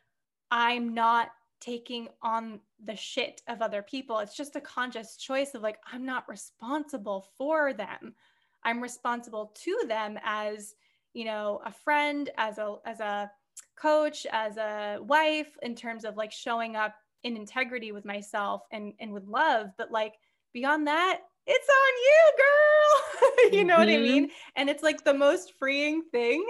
I'm 0.52 0.94
not 0.94 1.30
taking 1.60 2.08
on 2.22 2.60
the 2.84 2.94
shit 2.94 3.42
of 3.48 3.62
other 3.62 3.82
people. 3.82 4.20
It's 4.20 4.36
just 4.36 4.54
a 4.54 4.60
conscious 4.60 5.16
choice 5.16 5.54
of 5.54 5.62
like, 5.62 5.78
I'm 5.92 6.06
not 6.06 6.28
responsible 6.28 7.26
for 7.36 7.72
them. 7.72 8.14
I'm 8.62 8.80
responsible 8.80 9.52
to 9.64 9.80
them 9.88 10.20
as, 10.22 10.76
you 11.14 11.24
know, 11.24 11.60
a 11.64 11.72
friend, 11.72 12.30
as 12.36 12.58
a 12.58 12.76
as 12.84 13.00
a 13.00 13.28
coach, 13.76 14.24
as 14.30 14.56
a 14.56 14.98
wife, 15.00 15.56
in 15.62 15.74
terms 15.74 16.04
of 16.04 16.16
like 16.16 16.30
showing 16.30 16.76
up 16.76 16.94
in 17.28 17.36
integrity 17.36 17.92
with 17.92 18.04
myself 18.04 18.62
and 18.72 18.94
and 18.98 19.12
with 19.12 19.26
love. 19.26 19.70
But 19.76 19.92
like 19.92 20.14
beyond 20.52 20.86
that, 20.86 21.20
it's 21.46 21.68
on 21.68 21.94
you, 22.04 22.32
girl. 22.38 23.52
you 23.58 23.64
know 23.64 23.74
mm-hmm. 23.74 23.80
what 23.80 23.88
I 23.88 23.92
mm-hmm. 23.92 24.02
mean? 24.02 24.30
And 24.56 24.68
it's 24.68 24.82
like 24.82 25.04
the 25.04 25.14
most 25.14 25.54
freeing 25.58 26.02
thing. 26.10 26.44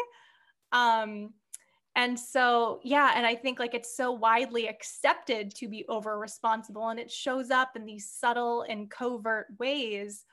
Um, 0.73 1.35
and 1.95 2.19
so, 2.19 2.81
yeah, 2.85 3.13
and 3.17 3.27
I 3.27 3.35
think 3.35 3.59
like 3.59 3.75
it's 3.75 3.97
so 3.97 4.13
widely 4.13 4.69
accepted 4.69 5.55
to 5.57 5.69
be 5.69 5.85
over 5.89 6.17
responsible 6.19 6.89
and 6.89 7.01
it 7.01 7.11
shows 7.11 7.51
up 7.51 7.71
in 7.75 7.85
these 7.85 8.09
subtle 8.09 8.65
and 8.69 8.91
covert 8.91 9.47
ways 9.59 10.25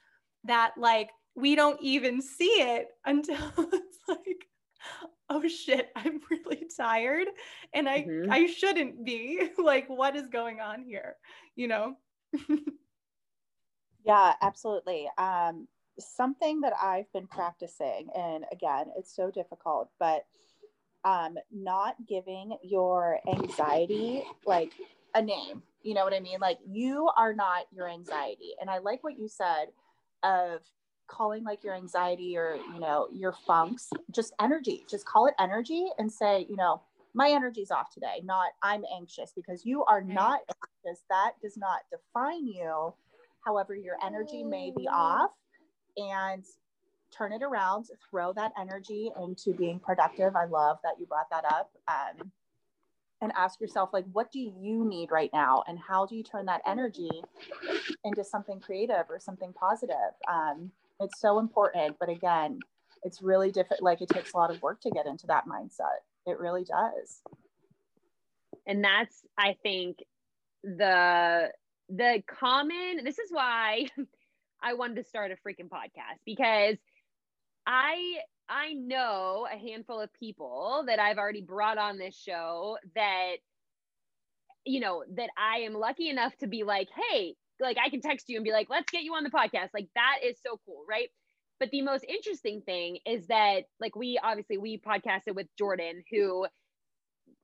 that 0.43 0.73
like 0.77 1.09
we 1.35 1.55
don't 1.55 1.81
even 1.81 2.21
see 2.21 2.61
it 2.61 2.87
until 3.05 3.37
it's 3.57 3.97
like 4.07 4.45
oh 5.29 5.47
shit, 5.47 5.91
I'm 5.95 6.21
really 6.29 6.67
tired 6.75 7.27
and 7.73 7.87
I 7.87 8.03
mm-hmm. 8.03 8.31
I 8.31 8.47
shouldn't 8.47 9.05
be. 9.05 9.49
like 9.57 9.87
what 9.89 10.15
is 10.15 10.27
going 10.27 10.59
on 10.59 10.83
here, 10.83 11.15
you 11.55 11.67
know? 11.67 11.97
yeah, 14.05 14.33
absolutely. 14.41 15.09
Um 15.17 15.67
something 15.97 16.61
that 16.61 16.73
I've 16.81 17.11
been 17.13 17.27
practicing 17.27 18.09
and 18.15 18.45
again, 18.51 18.87
it's 18.97 19.15
so 19.15 19.31
difficult, 19.31 19.89
but 19.99 20.25
um, 21.05 21.37
not 21.51 21.95
giving 22.07 22.57
your 22.63 23.19
anxiety 23.31 24.23
like 24.45 24.71
a 25.13 25.21
name. 25.21 25.61
You 25.83 25.93
know 25.93 26.03
what 26.03 26.15
I 26.15 26.19
mean? 26.19 26.39
Like 26.41 26.57
you 26.67 27.09
are 27.15 27.33
not 27.33 27.65
your 27.71 27.87
anxiety. 27.87 28.55
And 28.59 28.69
I 28.69 28.79
like 28.79 29.03
what 29.03 29.17
you 29.17 29.27
said 29.27 29.67
of 30.23 30.61
calling 31.07 31.43
like 31.43 31.63
your 31.63 31.75
anxiety 31.75 32.37
or, 32.37 32.57
you 32.73 32.79
know, 32.79 33.07
your 33.13 33.33
funks, 33.45 33.89
just 34.11 34.33
energy. 34.39 34.85
Just 34.89 35.05
call 35.05 35.27
it 35.27 35.33
energy 35.39 35.87
and 35.97 36.11
say, 36.11 36.45
you 36.49 36.55
know, 36.55 36.81
my 37.13 37.29
energy's 37.29 37.71
off 37.71 37.91
today, 37.93 38.21
not 38.23 38.51
I'm 38.61 38.83
anxious 38.93 39.31
because 39.35 39.65
you 39.65 39.85
are 39.85 40.01
not 40.01 40.41
anxious. 40.85 41.03
That 41.09 41.31
does 41.41 41.57
not 41.57 41.81
define 41.89 42.45
you. 42.45 42.93
However, 43.45 43.75
your 43.75 43.95
energy 44.03 44.43
may 44.43 44.71
be 44.75 44.87
off. 44.87 45.31
And 45.97 46.43
turn 47.15 47.31
it 47.31 47.41
around, 47.41 47.85
throw 48.09 48.33
that 48.33 48.51
energy 48.59 49.09
into 49.21 49.53
being 49.53 49.79
productive. 49.79 50.35
I 50.35 50.45
love 50.45 50.77
that 50.83 50.95
you 50.99 51.05
brought 51.05 51.29
that 51.31 51.45
up. 51.45 51.71
Um, 51.87 52.31
and 53.21 53.31
ask 53.37 53.61
yourself, 53.61 53.91
like, 53.93 54.03
what 54.11 54.29
do 54.31 54.39
you 54.39 54.85
need 54.85 55.09
right 55.09 55.29
now? 55.31 55.63
And 55.67 55.79
how 55.79 56.05
do 56.05 56.15
you 56.15 56.23
turn 56.23 56.45
that 56.47 56.61
energy 56.67 57.09
into 58.03 58.23
something 58.25 58.59
creative 58.59 59.05
or 59.09 59.19
something 59.19 59.53
positive? 59.53 59.95
Um, 60.29 60.71
it's 60.99 61.19
so 61.19 61.39
important. 61.39 61.97
But 61.99 62.09
again, 62.09 62.59
it's 63.03 63.21
really 63.21 63.51
different. 63.51 63.83
Like, 63.83 64.01
it 64.01 64.09
takes 64.09 64.33
a 64.33 64.37
lot 64.37 64.51
of 64.51 64.61
work 64.61 64.81
to 64.81 64.91
get 64.91 65.05
into 65.05 65.27
that 65.27 65.45
mindset. 65.47 65.99
It 66.25 66.39
really 66.39 66.63
does. 66.63 67.21
And 68.67 68.83
that's, 68.83 69.21
I 69.37 69.55
think, 69.61 69.97
the 70.63 71.51
the 71.89 72.23
common 72.27 73.03
this 73.03 73.19
is 73.19 73.29
why 73.31 73.85
I 74.63 74.73
wanted 74.73 74.95
to 74.95 75.03
start 75.03 75.31
a 75.31 75.35
freaking 75.35 75.69
podcast 75.69 76.17
because 76.25 76.77
I 77.67 78.15
I 78.49 78.73
know 78.73 79.47
a 79.51 79.57
handful 79.57 80.01
of 80.01 80.11
people 80.13 80.83
that 80.87 80.99
I've 80.99 81.17
already 81.17 81.41
brought 81.41 81.77
on 81.77 81.97
this 81.97 82.15
show 82.15 82.77
that 82.95 83.35
you 84.65 84.79
know 84.79 85.03
that 85.15 85.29
I 85.37 85.59
am 85.59 85.73
lucky 85.73 86.09
enough 86.09 86.35
to 86.37 86.47
be 86.47 86.63
like, 86.63 86.89
"Hey, 87.11 87.35
like 87.59 87.77
I 87.83 87.89
can 87.89 88.01
text 88.01 88.25
you 88.27 88.37
and 88.37 88.43
be 88.43 88.51
like, 88.51 88.67
"Let's 88.69 88.91
get 88.91 89.03
you 89.03 89.13
on 89.13 89.23
the 89.23 89.29
podcast." 89.29 89.69
Like 89.73 89.87
that 89.95 90.17
is 90.23 90.37
so 90.45 90.59
cool, 90.65 90.83
right? 90.89 91.09
But 91.59 91.69
the 91.71 91.81
most 91.81 92.03
interesting 92.07 92.61
thing 92.65 92.99
is 93.05 93.27
that 93.27 93.63
like 93.79 93.95
we 93.95 94.19
obviously 94.21 94.57
we 94.57 94.79
podcasted 94.79 95.35
with 95.35 95.47
Jordan 95.57 96.03
who 96.11 96.45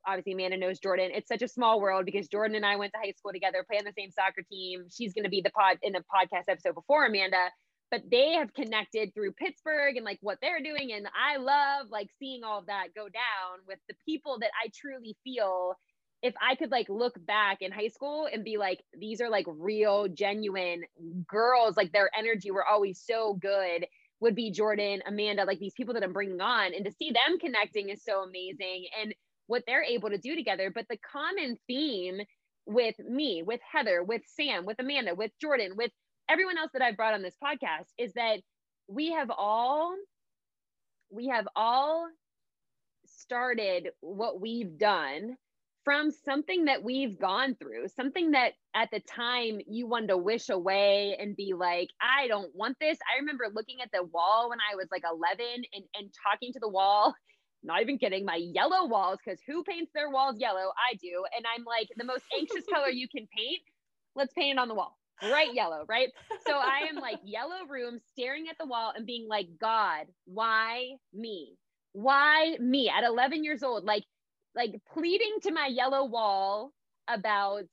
obviously 0.06 0.34
Amanda 0.34 0.58
knows 0.58 0.80
Jordan. 0.80 1.12
It's 1.14 1.28
such 1.28 1.42
a 1.42 1.48
small 1.48 1.80
world 1.80 2.06
because 2.06 2.28
Jordan 2.28 2.56
and 2.56 2.66
I 2.66 2.76
went 2.76 2.94
to 2.94 3.00
high 3.00 3.14
school 3.18 3.32
together, 3.34 3.66
play 3.68 3.78
on 3.78 3.86
the 3.86 3.94
same 3.98 4.12
soccer 4.12 4.42
team. 4.50 4.86
She's 4.92 5.14
going 5.14 5.24
to 5.24 5.30
be 5.30 5.42
the 5.42 5.52
pod 5.52 5.78
in 5.82 5.94
the 5.94 6.00
podcast 6.00 6.50
episode 6.50 6.76
before 6.76 7.06
Amanda, 7.06 7.50
but 7.90 8.02
they 8.10 8.34
have 8.34 8.54
connected 8.54 9.14
through 9.14 9.34
Pittsburgh 9.34 9.98
and 9.98 10.06
like 10.06 10.20
what 10.22 10.40
they're 10.42 10.62
doing. 10.62 10.92
And 10.94 11.08
I 11.08 11.38
love 11.38 11.88
like 11.92 12.10
seeing 12.20 12.44
all 12.44 12.60
of 12.60 12.66
that 12.68 12.88
go 12.96 13.04
down 13.04 13.60
with 13.68 13.80
the 13.88 13.96
people 14.06 14.40
that 14.40 14.52
I 14.64 14.70
truly 14.76 15.16
feel. 15.24 15.76
If 16.22 16.36
I 16.42 16.56
could 16.56 16.72
like 16.72 16.88
look 16.90 17.16
back 17.26 17.58
in 17.62 17.72
high 17.72 17.88
school 17.88 18.28
and 18.32 18.44
be 18.44 18.58
like, 18.58 18.80
these 18.98 19.22
are 19.22 19.30
like 19.30 19.46
real, 19.48 20.08
genuine 20.08 20.84
girls, 21.28 21.78
like 21.78 21.92
their 21.92 22.12
energy 22.18 22.52
were 22.52 22.66
always 22.66 23.02
so 23.04 23.34
good 23.34 23.88
would 24.20 24.36
be 24.36 24.52
Jordan, 24.52 25.02
Amanda, 25.08 25.46
like 25.46 25.60
these 25.60 25.74
people 25.74 25.96
that 25.96 26.04
I'm 26.04 26.14
bringing 26.14 26.42
on. 26.42 26.76
And 26.76 26.86
to 26.86 26.92
see 26.92 27.12
them 27.12 27.40
connecting 27.40 27.90
is 27.90 28.04
so 28.04 28.22
amazing. 28.22 28.86
And 29.02 29.16
what 29.48 29.64
they're 29.68 29.84
able 29.84 30.10
to 30.10 30.18
do 30.18 30.36
together. 30.36 30.72
But 30.74 30.86
the 30.90 30.98
common 31.12 31.58
theme 31.68 32.22
with 32.66 32.98
me, 33.00 33.44
with 33.46 33.60
Heather, 33.70 34.02
with 34.04 34.22
Sam, 34.28 34.66
with 34.66 34.80
Amanda, 34.80 35.14
with 35.14 35.32
Jordan, 35.42 35.74
with 35.76 35.92
everyone 36.30 36.58
else 36.58 36.72
that 36.74 36.82
I've 36.82 36.96
brought 36.96 37.14
on 37.14 37.22
this 37.22 37.36
podcast 37.44 37.88
is 37.98 38.14
that 38.14 38.38
we 38.88 39.12
have 39.12 39.30
all 39.30 39.96
we 41.10 41.28
have 41.28 41.48
all 41.56 42.08
started 43.06 43.90
what 44.00 44.40
we've 44.40 44.78
done 44.78 45.36
from 45.84 46.12
something 46.12 46.66
that 46.66 46.84
we've 46.84 47.20
gone 47.20 47.56
through, 47.56 47.88
something 47.88 48.32
that 48.32 48.54
at 48.76 48.90
the 48.92 49.00
time 49.00 49.60
you 49.68 49.88
wanted 49.88 50.08
to 50.08 50.18
wish 50.18 50.50
away 50.50 51.18
and 51.20 51.36
be 51.36 51.54
like, 51.58 51.90
I 52.00 52.28
don't 52.28 52.56
want 52.56 52.78
this. 52.80 52.98
I 53.12 53.20
remember 53.20 53.46
looking 53.54 53.82
at 53.82 53.90
the 53.92 54.04
wall 54.04 54.50
when 54.50 54.60
I 54.60 54.76
was 54.76 54.88
like 54.92 55.04
11 55.10 55.46
and, 55.74 55.84
and 55.96 56.10
talking 56.24 56.54
to 56.54 56.60
the 56.60 56.70
wall 56.70 57.16
not 57.64 57.82
even 57.82 57.98
kidding, 57.98 58.26
my 58.26 58.36
yellow 58.36 58.88
walls, 58.88 59.20
because 59.24 59.40
who 59.46 59.64
paints 59.64 59.92
their 59.94 60.10
walls 60.10 60.36
yellow? 60.40 60.72
I 60.78 60.96
do. 60.96 61.24
And 61.36 61.46
I'm 61.56 61.64
like, 61.64 61.90
the 61.96 62.04
most 62.04 62.24
anxious 62.38 62.66
color 62.72 62.90
you 62.92 63.08
can 63.08 63.28
paint, 63.36 63.62
let's 64.16 64.34
paint 64.34 64.58
it 64.58 64.60
on 64.60 64.68
the 64.68 64.76
wall. 64.76 64.98
Bright 65.22 65.54
yellow, 65.54 65.86
right? 65.88 66.10
So 66.48 66.54
I 66.54 66.88
am 66.90 66.96
like 66.96 67.20
yellow 67.24 67.68
room 67.70 68.00
staring 68.12 68.48
at 68.50 68.58
the 68.60 68.66
wall 68.66 68.92
and 68.96 69.06
being 69.06 69.28
like, 69.30 69.48
God, 69.60 70.08
why 70.26 70.94
me? 71.14 71.58
Why 71.94 72.56
me 72.60 72.90
at 72.90 73.04
11 73.04 73.44
years 73.44 73.62
old? 73.62 73.84
Like, 73.84 74.04
like 74.56 74.72
pleading 74.94 75.38
to 75.44 75.52
my 75.52 75.68
yellow 75.68 76.06
wall 76.06 76.72
about 77.08 77.64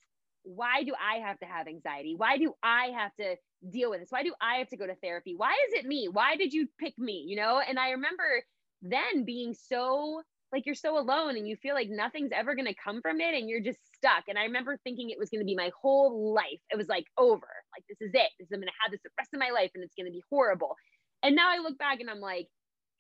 why 0.44 0.82
do 0.84 0.94
I 0.94 1.18
have 1.18 1.38
to 1.40 1.46
have 1.46 1.66
anxiety? 1.66 2.14
Why 2.16 2.38
do 2.38 2.54
I 2.62 2.92
have 2.96 3.14
to 3.20 3.36
deal 3.70 3.90
with 3.90 4.00
this? 4.00 4.10
Why 4.10 4.22
do 4.22 4.34
I 4.40 4.56
have 4.56 4.68
to 4.68 4.76
go 4.76 4.86
to 4.86 4.94
therapy? 4.96 5.34
Why 5.36 5.52
is 5.68 5.74
it 5.74 5.86
me? 5.86 6.08
Why 6.10 6.36
did 6.36 6.52
you 6.52 6.68
pick 6.78 6.94
me? 6.98 7.24
You 7.26 7.36
know? 7.36 7.60
And 7.66 7.78
I 7.78 7.90
remember 7.90 8.42
then 8.82 9.24
being 9.24 9.54
so 9.54 10.22
like 10.52 10.64
you're 10.64 10.74
so 10.74 10.98
alone 10.98 11.36
and 11.36 11.46
you 11.46 11.56
feel 11.56 11.74
like 11.74 11.88
nothing's 11.90 12.32
ever 12.32 12.54
going 12.54 12.66
to 12.66 12.74
come 12.82 13.02
from 13.02 13.20
it 13.20 13.34
and 13.34 13.48
you're 13.48 13.60
just 13.60 13.80
stuck. 13.94 14.24
And 14.28 14.38
I 14.38 14.44
remember 14.44 14.78
thinking 14.82 15.10
it 15.10 15.18
was 15.18 15.28
going 15.28 15.40
to 15.40 15.46
be 15.46 15.54
my 15.54 15.70
whole 15.80 16.32
life. 16.32 16.60
It 16.70 16.78
was 16.78 16.88
like 16.88 17.04
over. 17.18 17.48
Like 17.76 17.84
this 17.88 18.00
is 18.00 18.14
it. 18.14 18.30
This, 18.38 18.48
I'm 18.52 18.60
going 18.60 18.68
to 18.68 18.80
have 18.82 18.90
this 18.90 19.00
the 19.04 19.10
rest 19.18 19.30
of 19.34 19.40
my 19.40 19.50
life 19.50 19.70
and 19.74 19.84
it's 19.84 19.94
going 19.94 20.06
to 20.06 20.12
be 20.12 20.22
horrible. 20.30 20.74
And 21.22 21.36
now 21.36 21.50
I 21.50 21.58
look 21.58 21.76
back 21.78 22.00
and 22.00 22.08
I'm 22.08 22.20
like, 22.20 22.46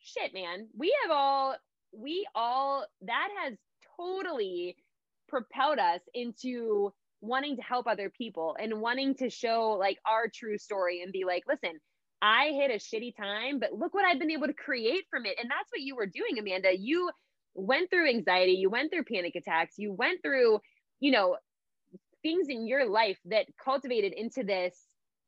shit, 0.00 0.34
man, 0.34 0.68
we 0.76 0.94
have 1.02 1.10
all, 1.10 1.56
we 1.96 2.26
all, 2.34 2.84
that 3.02 3.28
has 3.42 3.54
totally 3.98 4.76
propelled 5.28 5.78
us 5.78 6.00
into 6.14 6.92
wanting 7.20 7.56
to 7.56 7.62
help 7.62 7.86
other 7.86 8.10
people 8.10 8.56
and 8.60 8.80
wanting 8.80 9.14
to 9.16 9.28
show 9.28 9.76
like 9.78 9.98
our 10.06 10.28
true 10.32 10.58
story 10.58 11.02
and 11.02 11.12
be 11.12 11.24
like, 11.24 11.42
listen, 11.48 11.78
I 12.22 12.52
hit 12.52 12.70
a 12.70 12.74
shitty 12.74 13.16
time, 13.16 13.58
but 13.58 13.72
look 13.72 13.94
what 13.94 14.04
I've 14.04 14.18
been 14.18 14.30
able 14.30 14.46
to 14.46 14.54
create 14.54 15.04
from 15.10 15.26
it. 15.26 15.36
And 15.40 15.50
that's 15.50 15.70
what 15.70 15.80
you 15.80 15.96
were 15.96 16.06
doing, 16.06 16.38
Amanda. 16.38 16.76
You 16.76 17.10
went 17.54 17.90
through 17.90 18.08
anxiety, 18.08 18.52
you 18.52 18.70
went 18.70 18.92
through 18.92 19.04
panic 19.04 19.34
attacks, 19.36 19.74
you 19.78 19.92
went 19.92 20.22
through, 20.22 20.60
you 21.00 21.10
know, 21.10 21.36
things 22.22 22.48
in 22.48 22.66
your 22.66 22.88
life 22.88 23.18
that 23.26 23.46
cultivated 23.62 24.12
into 24.12 24.42
this. 24.42 24.76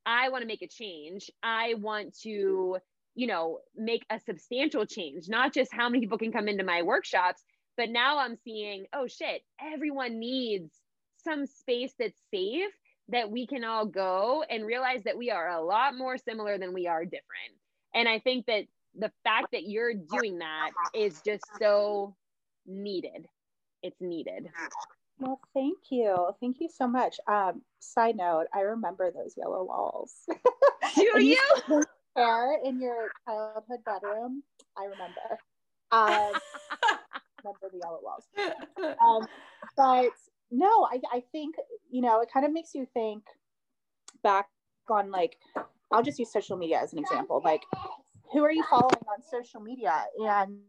I 0.05 0.29
want 0.29 0.41
to 0.41 0.47
make 0.47 0.61
a 0.61 0.67
change. 0.67 1.29
I 1.43 1.75
want 1.75 2.17
to, 2.23 2.77
you 3.15 3.27
know, 3.27 3.59
make 3.75 4.05
a 4.09 4.19
substantial 4.19 4.85
change, 4.85 5.29
not 5.29 5.53
just 5.53 5.71
how 5.73 5.89
many 5.89 6.01
people 6.01 6.17
can 6.17 6.31
come 6.31 6.47
into 6.47 6.63
my 6.63 6.81
workshops, 6.81 7.43
but 7.77 7.89
now 7.89 8.19
I'm 8.19 8.37
seeing, 8.43 8.85
oh 8.93 9.07
shit, 9.07 9.43
everyone 9.59 10.19
needs 10.19 10.71
some 11.23 11.45
space 11.45 11.93
that's 11.97 12.19
safe 12.33 12.71
that 13.09 13.29
we 13.29 13.45
can 13.45 13.63
all 13.63 13.85
go 13.85 14.43
and 14.49 14.65
realize 14.65 15.03
that 15.03 15.17
we 15.17 15.31
are 15.31 15.49
a 15.49 15.61
lot 15.61 15.95
more 15.95 16.17
similar 16.17 16.57
than 16.57 16.73
we 16.73 16.87
are 16.87 17.03
different. 17.03 17.53
And 17.93 18.07
I 18.07 18.19
think 18.19 18.45
that 18.45 18.65
the 18.97 19.11
fact 19.23 19.47
that 19.51 19.63
you're 19.63 19.93
doing 19.93 20.39
that 20.39 20.71
is 20.93 21.21
just 21.25 21.43
so 21.59 22.15
needed. 22.65 23.27
It's 23.83 23.99
needed. 23.99 24.49
Well, 25.19 25.39
thank 25.53 25.77
you. 25.89 26.29
Thank 26.39 26.59
you 26.59 26.69
so 26.69 26.87
much. 26.87 27.19
Um, 27.27 27.61
side 27.79 28.15
note, 28.15 28.45
I 28.53 28.61
remember 28.61 29.11
those 29.11 29.35
yellow 29.37 29.63
walls. 29.63 30.13
Do 30.95 31.23
you? 31.23 31.37
Hair 32.15 32.57
in 32.65 32.81
your 32.81 33.09
childhood 33.25 33.79
bedroom. 33.85 34.43
I 34.77 34.85
remember. 34.85 35.39
Um, 35.91 36.33
remember 37.43 37.69
the 37.71 37.79
yellow 37.83 37.99
walls. 38.01 38.25
Um, 39.01 39.27
but 39.77 40.11
no, 40.51 40.85
I, 40.85 40.99
I 41.11 41.23
think, 41.31 41.55
you 41.89 42.01
know, 42.01 42.21
it 42.21 42.29
kind 42.33 42.45
of 42.45 42.51
makes 42.51 42.75
you 42.75 42.87
think 42.93 43.23
back 44.23 44.47
on 44.89 45.11
like, 45.11 45.37
I'll 45.91 46.03
just 46.03 46.19
use 46.19 46.31
social 46.31 46.57
media 46.57 46.79
as 46.81 46.93
an 46.93 46.99
example. 46.99 47.41
Like, 47.43 47.63
who 48.31 48.43
are 48.43 48.51
you 48.51 48.63
following 48.69 49.03
on 49.07 49.21
social 49.29 49.59
media? 49.59 50.05
And 50.19 50.59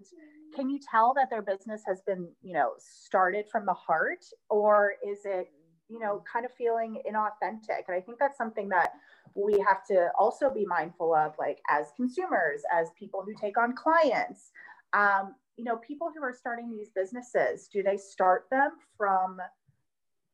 can 0.55 0.69
you 0.69 0.79
tell 0.79 1.15
that 1.15 1.31
their 1.31 1.43
business 1.43 1.83
has 1.87 2.03
been, 2.03 2.29
you 2.43 2.55
know, 2.55 2.73
started 2.79 3.47
from 3.51 3.67
the 3.67 3.73
heart? 3.73 4.25
Or 4.51 4.95
is 5.07 5.21
it, 5.25 5.49
you 5.89 5.99
know, 5.99 6.25
kind 6.31 6.45
of 6.45 6.53
feeling 6.53 7.03
inauthentic? 7.09 7.85
And 7.89 7.97
I 7.97 8.01
think 8.01 8.19
that's 8.19 8.37
something 8.37 8.69
that 8.71 8.93
we 9.35 9.65
have 9.67 9.85
to 9.87 10.11
also 10.19 10.51
be 10.51 10.67
mindful 10.67 11.15
of, 11.15 11.35
like, 11.39 11.61
as 11.71 11.87
consumers, 11.97 12.63
as 12.73 12.89
people 12.99 13.23
who 13.25 13.33
take 13.41 13.57
on 13.57 13.75
clients. 13.75 14.51
Um, 14.93 15.35
you 15.57 15.65
know, 15.65 15.77
people 15.77 16.11
who 16.15 16.23
are 16.23 16.33
starting 16.33 16.71
these 16.71 16.91
businesses, 16.91 17.69
do 17.69 17.83
they 17.83 17.97
start 17.97 18.47
them 18.51 18.71
from 18.97 19.39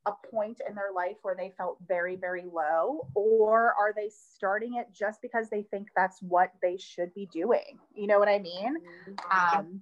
a 0.05 0.11
point 0.31 0.61
in 0.67 0.75
their 0.75 0.91
life 0.95 1.17
where 1.23 1.35
they 1.35 1.53
felt 1.57 1.77
very, 1.87 2.15
very 2.15 2.45
low? 2.51 3.07
Or 3.15 3.73
are 3.79 3.93
they 3.95 4.09
starting 4.09 4.75
it 4.75 4.87
just 4.93 5.21
because 5.21 5.49
they 5.49 5.63
think 5.63 5.89
that's 5.95 6.21
what 6.21 6.51
they 6.61 6.77
should 6.77 7.13
be 7.13 7.27
doing? 7.31 7.79
You 7.93 8.07
know 8.07 8.19
what 8.19 8.29
I 8.29 8.39
mean? 8.39 8.77
Mm-hmm. 9.09 9.59
Um, 9.59 9.81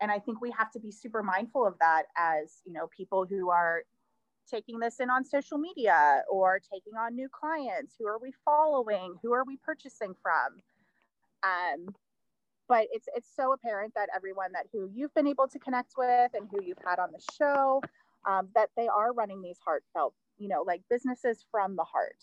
and 0.00 0.10
I 0.10 0.18
think 0.18 0.40
we 0.40 0.50
have 0.58 0.72
to 0.72 0.80
be 0.80 0.90
super 0.90 1.22
mindful 1.22 1.64
of 1.64 1.74
that 1.80 2.04
as, 2.16 2.60
you 2.64 2.72
know, 2.72 2.88
people 2.94 3.24
who 3.24 3.50
are 3.50 3.84
taking 4.50 4.80
this 4.80 4.98
in 4.98 5.08
on 5.08 5.24
social 5.24 5.58
media 5.58 6.22
or 6.28 6.58
taking 6.58 6.94
on 6.94 7.14
new 7.14 7.28
clients. 7.28 7.94
Who 7.98 8.06
are 8.08 8.18
we 8.18 8.32
following? 8.44 9.14
Who 9.22 9.32
are 9.32 9.44
we 9.44 9.56
purchasing 9.58 10.14
from? 10.20 10.60
Um, 11.44 11.94
but 12.72 12.86
it's 12.90 13.06
it's 13.14 13.28
so 13.36 13.52
apparent 13.52 13.92
that 13.94 14.08
everyone 14.16 14.50
that 14.52 14.64
who 14.72 14.88
you've 14.94 15.12
been 15.12 15.26
able 15.26 15.46
to 15.46 15.58
connect 15.58 15.92
with 15.98 16.30
and 16.32 16.48
who 16.50 16.62
you've 16.64 16.78
had 16.82 16.98
on 16.98 17.10
the 17.12 17.22
show 17.38 17.82
um, 18.26 18.48
that 18.54 18.70
they 18.78 18.88
are 18.88 19.12
running 19.12 19.42
these 19.42 19.58
heartfelt, 19.62 20.14
you 20.38 20.48
know, 20.48 20.62
like 20.66 20.80
businesses 20.88 21.44
from 21.50 21.76
the 21.76 21.84
heart. 21.84 22.16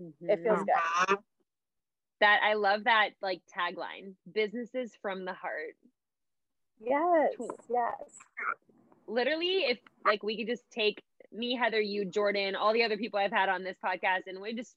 Mm-hmm. 0.00 0.30
It 0.30 0.42
feels 0.42 0.60
good. 0.60 1.18
That 2.20 2.40
I 2.42 2.54
love 2.54 2.84
that 2.84 3.10
like 3.20 3.42
tagline 3.54 4.14
businesses 4.32 4.92
from 5.02 5.26
the 5.26 5.34
heart. 5.34 5.76
Yes. 6.80 7.34
Yes. 7.68 8.16
Literally, 9.06 9.64
if 9.68 9.78
like 10.06 10.22
we 10.22 10.38
could 10.38 10.46
just 10.46 10.64
take 10.70 11.02
me, 11.30 11.54
Heather, 11.54 11.82
you, 11.82 12.06
Jordan, 12.06 12.56
all 12.56 12.72
the 12.72 12.84
other 12.84 12.96
people 12.96 13.18
I've 13.18 13.30
had 13.30 13.50
on 13.50 13.62
this 13.62 13.76
podcast, 13.84 14.22
and 14.26 14.40
we 14.40 14.54
just 14.54 14.74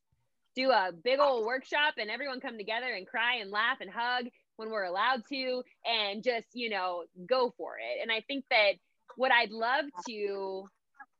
do 0.57 0.71
a 0.71 0.91
big 0.91 1.19
old 1.19 1.45
workshop 1.45 1.93
and 1.97 2.09
everyone 2.09 2.41
come 2.41 2.57
together 2.57 2.87
and 2.87 3.07
cry 3.07 3.35
and 3.35 3.49
laugh 3.49 3.77
and 3.79 3.89
hug 3.89 4.25
when 4.57 4.69
we're 4.69 4.83
allowed 4.83 5.23
to 5.29 5.63
and 5.85 6.23
just, 6.23 6.47
you 6.53 6.69
know, 6.69 7.03
go 7.27 7.53
for 7.57 7.77
it. 7.77 8.01
And 8.01 8.11
I 8.11 8.21
think 8.21 8.45
that 8.49 8.73
what 9.15 9.31
I'd 9.31 9.51
love 9.51 9.85
to 10.07 10.69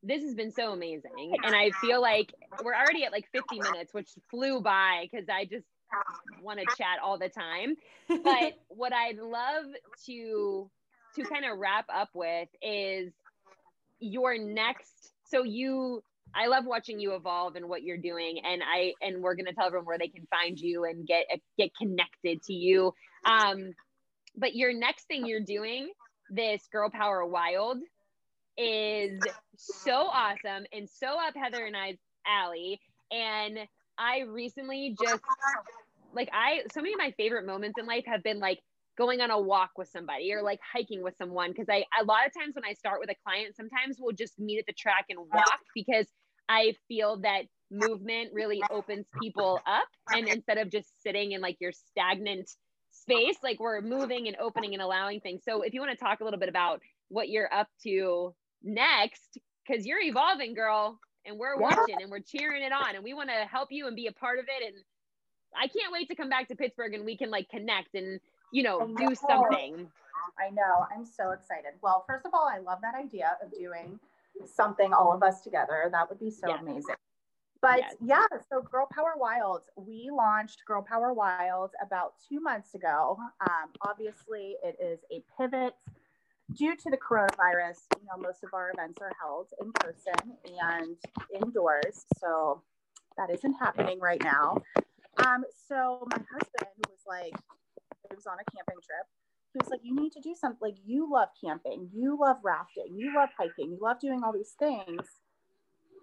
this 0.03 0.21
has 0.21 0.35
been 0.35 0.51
so 0.51 0.71
amazing 0.71 1.33
and 1.43 1.55
i 1.55 1.71
feel 1.81 1.99
like 1.99 2.31
we're 2.63 2.75
already 2.75 3.05
at 3.05 3.11
like 3.11 3.25
50 3.31 3.59
minutes 3.59 3.91
which 3.91 4.09
flew 4.29 4.61
by 4.61 5.07
because 5.09 5.25
i 5.29 5.45
just 5.45 5.65
want 6.41 6.59
to 6.59 6.65
chat 6.77 6.99
all 7.03 7.17
the 7.17 7.29
time 7.29 7.75
but 8.07 8.53
what 8.67 8.93
i'd 8.93 9.17
love 9.17 9.65
to 10.05 10.69
to 11.15 11.23
kind 11.23 11.45
of 11.45 11.57
wrap 11.57 11.85
up 11.91 12.09
with 12.13 12.49
is 12.61 13.13
your 13.99 14.37
next 14.37 15.13
so 15.25 15.43
you 15.43 16.03
I 16.37 16.47
love 16.47 16.65
watching 16.65 16.99
you 16.99 17.13
evolve 17.13 17.55
and 17.55 17.69
what 17.69 17.83
you're 17.83 17.97
doing. 17.97 18.39
And 18.43 18.61
I 18.61 18.93
and 19.01 19.23
we're 19.23 19.35
gonna 19.35 19.53
tell 19.53 19.67
everyone 19.67 19.85
where 19.85 19.97
they 19.97 20.09
can 20.09 20.27
find 20.29 20.59
you 20.59 20.83
and 20.83 21.07
get 21.07 21.25
get 21.57 21.71
connected 21.79 22.43
to 22.43 22.53
you. 22.53 22.93
Um, 23.25 23.73
but 24.37 24.55
your 24.55 24.73
next 24.73 25.07
thing 25.07 25.25
you're 25.25 25.39
doing, 25.39 25.89
this 26.29 26.67
Girl 26.71 26.89
Power 26.89 27.25
Wild, 27.25 27.77
is 28.57 29.19
so 29.57 29.93
awesome 29.93 30.65
and 30.71 30.89
so 30.89 31.07
up 31.07 31.35
Heather 31.35 31.65
and 31.65 31.75
I's 31.75 31.97
alley. 32.25 32.79
And 33.11 33.59
I 33.97 34.21
recently 34.27 34.95
just 35.01 35.21
like 36.13 36.29
I 36.33 36.61
so 36.73 36.81
many 36.81 36.93
of 36.93 36.99
my 36.99 37.11
favorite 37.17 37.45
moments 37.45 37.77
in 37.79 37.85
life 37.85 38.05
have 38.07 38.23
been 38.23 38.39
like 38.39 38.59
going 38.97 39.19
on 39.19 39.29
a 39.29 39.39
walk 39.39 39.71
with 39.77 39.89
somebody 39.89 40.31
or 40.33 40.41
like 40.41 40.59
hiking 40.73 41.03
with 41.03 41.15
someone 41.17 41.51
because 41.51 41.67
I 41.69 41.83
a 41.99 42.05
lot 42.05 42.25
of 42.25 42.33
times 42.33 42.55
when 42.55 42.63
I 42.65 42.73
start 42.73 42.99
with 42.99 43.09
a 43.09 43.15
client 43.25 43.55
sometimes 43.55 43.97
we'll 43.99 44.15
just 44.15 44.39
meet 44.39 44.59
at 44.59 44.65
the 44.65 44.73
track 44.73 45.05
and 45.09 45.19
walk 45.19 45.59
because 45.73 46.07
I 46.47 46.75
feel 46.87 47.21
that 47.21 47.43
movement 47.71 48.29
really 48.33 48.61
opens 48.71 49.05
people 49.21 49.59
up 49.65 49.87
and 50.09 50.27
instead 50.27 50.57
of 50.57 50.71
just 50.71 50.87
sitting 51.01 51.33
in 51.33 51.41
like 51.41 51.57
your 51.59 51.71
stagnant 51.71 52.49
space 53.05 53.37
like 53.43 53.59
we're 53.59 53.81
moving 53.81 54.27
and 54.27 54.35
opening 54.37 54.73
and 54.73 54.81
allowing 54.81 55.19
things. 55.19 55.43
So 55.43 55.61
if 55.61 55.73
you 55.73 55.79
want 55.79 55.97
to 55.97 56.03
talk 56.03 56.21
a 56.21 56.23
little 56.23 56.39
bit 56.39 56.49
about 56.49 56.81
what 57.09 57.29
you're 57.29 57.53
up 57.53 57.67
to 57.83 58.33
next 58.63 59.37
cuz 59.67 59.85
you're 59.85 60.01
evolving 60.01 60.53
girl 60.53 60.99
and 61.25 61.37
we're 61.37 61.57
watching 61.57 62.01
and 62.01 62.09
we're 62.09 62.19
cheering 62.19 62.63
it 62.63 62.71
on 62.71 62.95
and 62.95 63.03
we 63.03 63.13
want 63.13 63.29
to 63.29 63.45
help 63.45 63.71
you 63.71 63.87
and 63.87 63.95
be 63.95 64.07
a 64.07 64.11
part 64.11 64.39
of 64.39 64.45
it 64.47 64.67
and 64.67 64.83
I 65.55 65.67
can't 65.67 65.91
wait 65.91 66.09
to 66.09 66.15
come 66.15 66.29
back 66.29 66.47
to 66.49 66.55
Pittsburgh 66.55 66.93
and 66.93 67.05
we 67.05 67.17
can 67.17 67.29
like 67.29 67.47
connect 67.49 67.95
and 67.95 68.19
you 68.51 68.63
know, 68.63 68.79
oh 68.81 68.87
know, 68.87 69.09
do 69.09 69.15
something. 69.15 69.91
I 70.39 70.49
know. 70.49 70.85
I'm 70.93 71.05
so 71.05 71.31
excited. 71.31 71.73
Well, 71.81 72.03
first 72.07 72.25
of 72.25 72.33
all, 72.33 72.47
I 72.47 72.59
love 72.59 72.79
that 72.81 72.95
idea 72.95 73.37
of 73.43 73.51
doing 73.51 73.99
something 74.45 74.93
all 74.93 75.13
of 75.13 75.23
us 75.23 75.41
together. 75.41 75.89
That 75.91 76.09
would 76.09 76.19
be 76.19 76.29
so 76.29 76.47
yes. 76.47 76.59
amazing. 76.61 76.95
But 77.61 77.79
yes. 77.79 77.95
yeah, 78.01 78.37
so 78.49 78.61
Girl 78.61 78.87
Power 78.93 79.13
Wild, 79.17 79.61
we 79.75 80.09
launched 80.11 80.61
Girl 80.67 80.85
Power 80.87 81.13
Wild 81.13 81.71
about 81.83 82.13
two 82.29 82.39
months 82.39 82.75
ago. 82.75 83.17
Um, 83.41 83.69
obviously, 83.81 84.55
it 84.63 84.75
is 84.79 84.99
a 85.11 85.23
pivot 85.37 85.73
due 86.53 86.75
to 86.75 86.91
the 86.91 86.97
coronavirus. 86.97 87.77
You 87.99 88.05
know, 88.05 88.21
most 88.21 88.43
of 88.43 88.53
our 88.53 88.71
events 88.71 88.99
are 89.01 89.11
held 89.19 89.49
in 89.61 89.71
person 89.73 90.37
and 90.61 90.97
indoors. 91.33 92.05
So 92.19 92.61
that 93.17 93.29
isn't 93.31 93.53
happening 93.53 93.99
right 93.99 94.21
now. 94.23 94.57
Um, 95.25 95.43
so 95.67 96.05
my 96.11 96.21
husband 96.31 96.75
was 96.89 96.99
like, 97.07 97.33
he 98.09 98.15
was 98.15 98.27
on 98.27 98.35
a 98.35 98.51
camping 98.51 98.81
trip. 98.83 99.07
He 99.53 99.59
was 99.59 99.69
like, 99.69 99.79
You 99.83 99.95
need 99.95 100.11
to 100.11 100.19
do 100.19 100.35
something. 100.35 100.59
Like, 100.61 100.77
you 100.85 101.09
love 101.11 101.29
camping, 101.41 101.89
you 101.93 102.17
love 102.19 102.37
rafting, 102.43 102.95
you 102.95 103.15
love 103.15 103.29
hiking, 103.37 103.71
you 103.71 103.79
love 103.81 103.99
doing 103.99 104.21
all 104.23 104.33
these 104.33 104.55
things. 104.59 105.07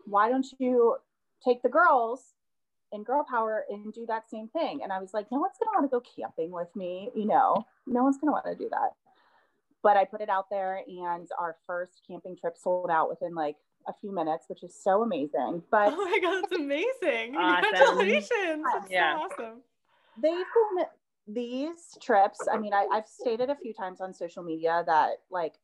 Why 0.06 0.30
don't 0.30 0.46
you 0.58 0.96
take 1.44 1.62
the 1.62 1.68
girls 1.68 2.22
in 2.92 3.04
girl 3.04 3.24
power 3.28 3.64
and 3.68 3.92
do 3.92 4.06
that 4.06 4.28
same 4.30 4.48
thing? 4.48 4.80
And 4.82 4.92
I 4.92 5.00
was 5.00 5.12
like, 5.14 5.26
No 5.30 5.38
one's 5.38 5.56
going 5.58 5.68
to 5.68 5.80
want 5.80 5.90
to 5.90 5.96
go 5.96 6.22
camping 6.22 6.50
with 6.50 6.74
me. 6.74 7.10
You 7.14 7.26
know, 7.26 7.66
no 7.86 8.02
one's 8.02 8.18
going 8.18 8.28
to 8.28 8.32
want 8.32 8.46
to 8.46 8.54
do 8.54 8.68
that. 8.70 8.90
But 9.82 9.96
I 9.96 10.04
put 10.04 10.20
it 10.20 10.28
out 10.28 10.48
there, 10.48 10.80
and 10.86 11.28
our 11.40 11.56
first 11.66 12.02
camping 12.06 12.36
trip 12.36 12.56
sold 12.56 12.88
out 12.90 13.08
within 13.08 13.34
like 13.34 13.56
a 13.88 13.92
few 14.00 14.14
minutes, 14.14 14.44
which 14.48 14.62
is 14.62 14.74
so 14.80 15.02
amazing. 15.02 15.62
But 15.70 15.92
oh 15.92 16.04
my 16.04 16.18
god, 16.20 16.44
it's 16.44 16.52
amazing! 16.52 17.34
Awesome. 17.38 17.70
Congratulations! 17.70 18.64
That's 18.72 18.90
yeah. 18.90 19.16
so 19.16 19.22
awesome. 19.24 19.60
They've 20.22 20.32
been 20.76 20.86
these 21.26 21.96
trips, 22.00 22.40
I 22.52 22.58
mean, 22.58 22.72
I, 22.72 22.86
I've 22.92 23.06
stated 23.06 23.50
a 23.50 23.54
few 23.54 23.72
times 23.72 24.00
on 24.00 24.12
social 24.12 24.42
media 24.42 24.82
that 24.86 25.18
like 25.30 25.54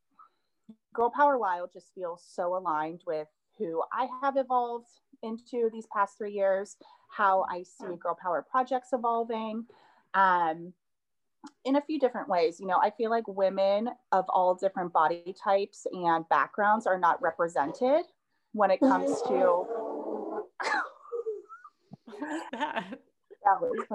Girl 0.94 1.10
Power 1.10 1.38
Wild 1.38 1.70
just 1.72 1.94
feels 1.94 2.24
so 2.26 2.56
aligned 2.56 3.02
with 3.06 3.28
who 3.58 3.82
I 3.92 4.08
have 4.22 4.36
evolved 4.36 4.88
into 5.22 5.70
these 5.72 5.86
past 5.92 6.18
three 6.18 6.32
years, 6.32 6.76
how 7.08 7.44
I 7.50 7.62
see 7.62 7.96
Girl 8.00 8.16
Power 8.20 8.44
projects 8.48 8.90
evolving. 8.92 9.66
Um, 10.14 10.72
in 11.64 11.76
a 11.76 11.80
few 11.80 11.98
different 11.98 12.28
ways. 12.28 12.58
You 12.60 12.66
know, 12.66 12.78
I 12.82 12.90
feel 12.90 13.10
like 13.10 13.26
women 13.28 13.88
of 14.12 14.24
all 14.28 14.54
different 14.54 14.92
body 14.92 15.34
types 15.42 15.86
and 15.92 16.28
backgrounds 16.28 16.86
are 16.86 16.98
not 16.98 17.20
represented 17.22 18.04
when 18.52 18.70
it 18.70 18.80
comes 18.80 19.22
to. 19.22 19.64
What's 22.04 22.44
that? 22.52 22.98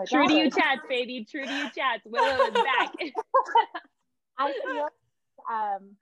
True 0.08 0.28
to 0.28 0.34
you 0.34 0.50
chats, 0.50 0.82
baby. 0.90 1.28
True 1.30 1.46
to 1.46 1.52
you 1.52 1.66
chats. 1.76 2.04
Willow 2.06 2.46
is 2.46 2.54
back. 2.54 2.92
I 4.38 4.52
feel 4.52 4.88
um, 5.52 5.96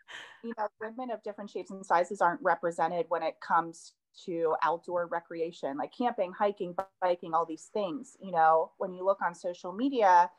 you 0.44 0.54
know, 0.58 0.68
women 0.80 1.12
of 1.12 1.24
different 1.24 1.50
shapes 1.50 1.72
and 1.72 1.86
sizes 1.86 2.22
aren't 2.22 2.42
represented 2.44 3.08
when 3.10 3.24
it 3.24 3.36
comes 3.46 3.94
to 4.26 4.56
outdoor 4.64 5.08
recreation, 5.08 5.78
like 5.78 5.92
camping, 5.98 6.32
hiking, 6.32 6.76
biking, 7.02 7.34
all 7.34 7.46
these 7.46 7.70
things. 7.74 8.18
You 8.22 8.32
know, 8.32 8.72
when 8.78 8.94
you 8.94 9.06
look 9.06 9.22
on 9.22 9.34
social 9.34 9.72
media 9.74 10.30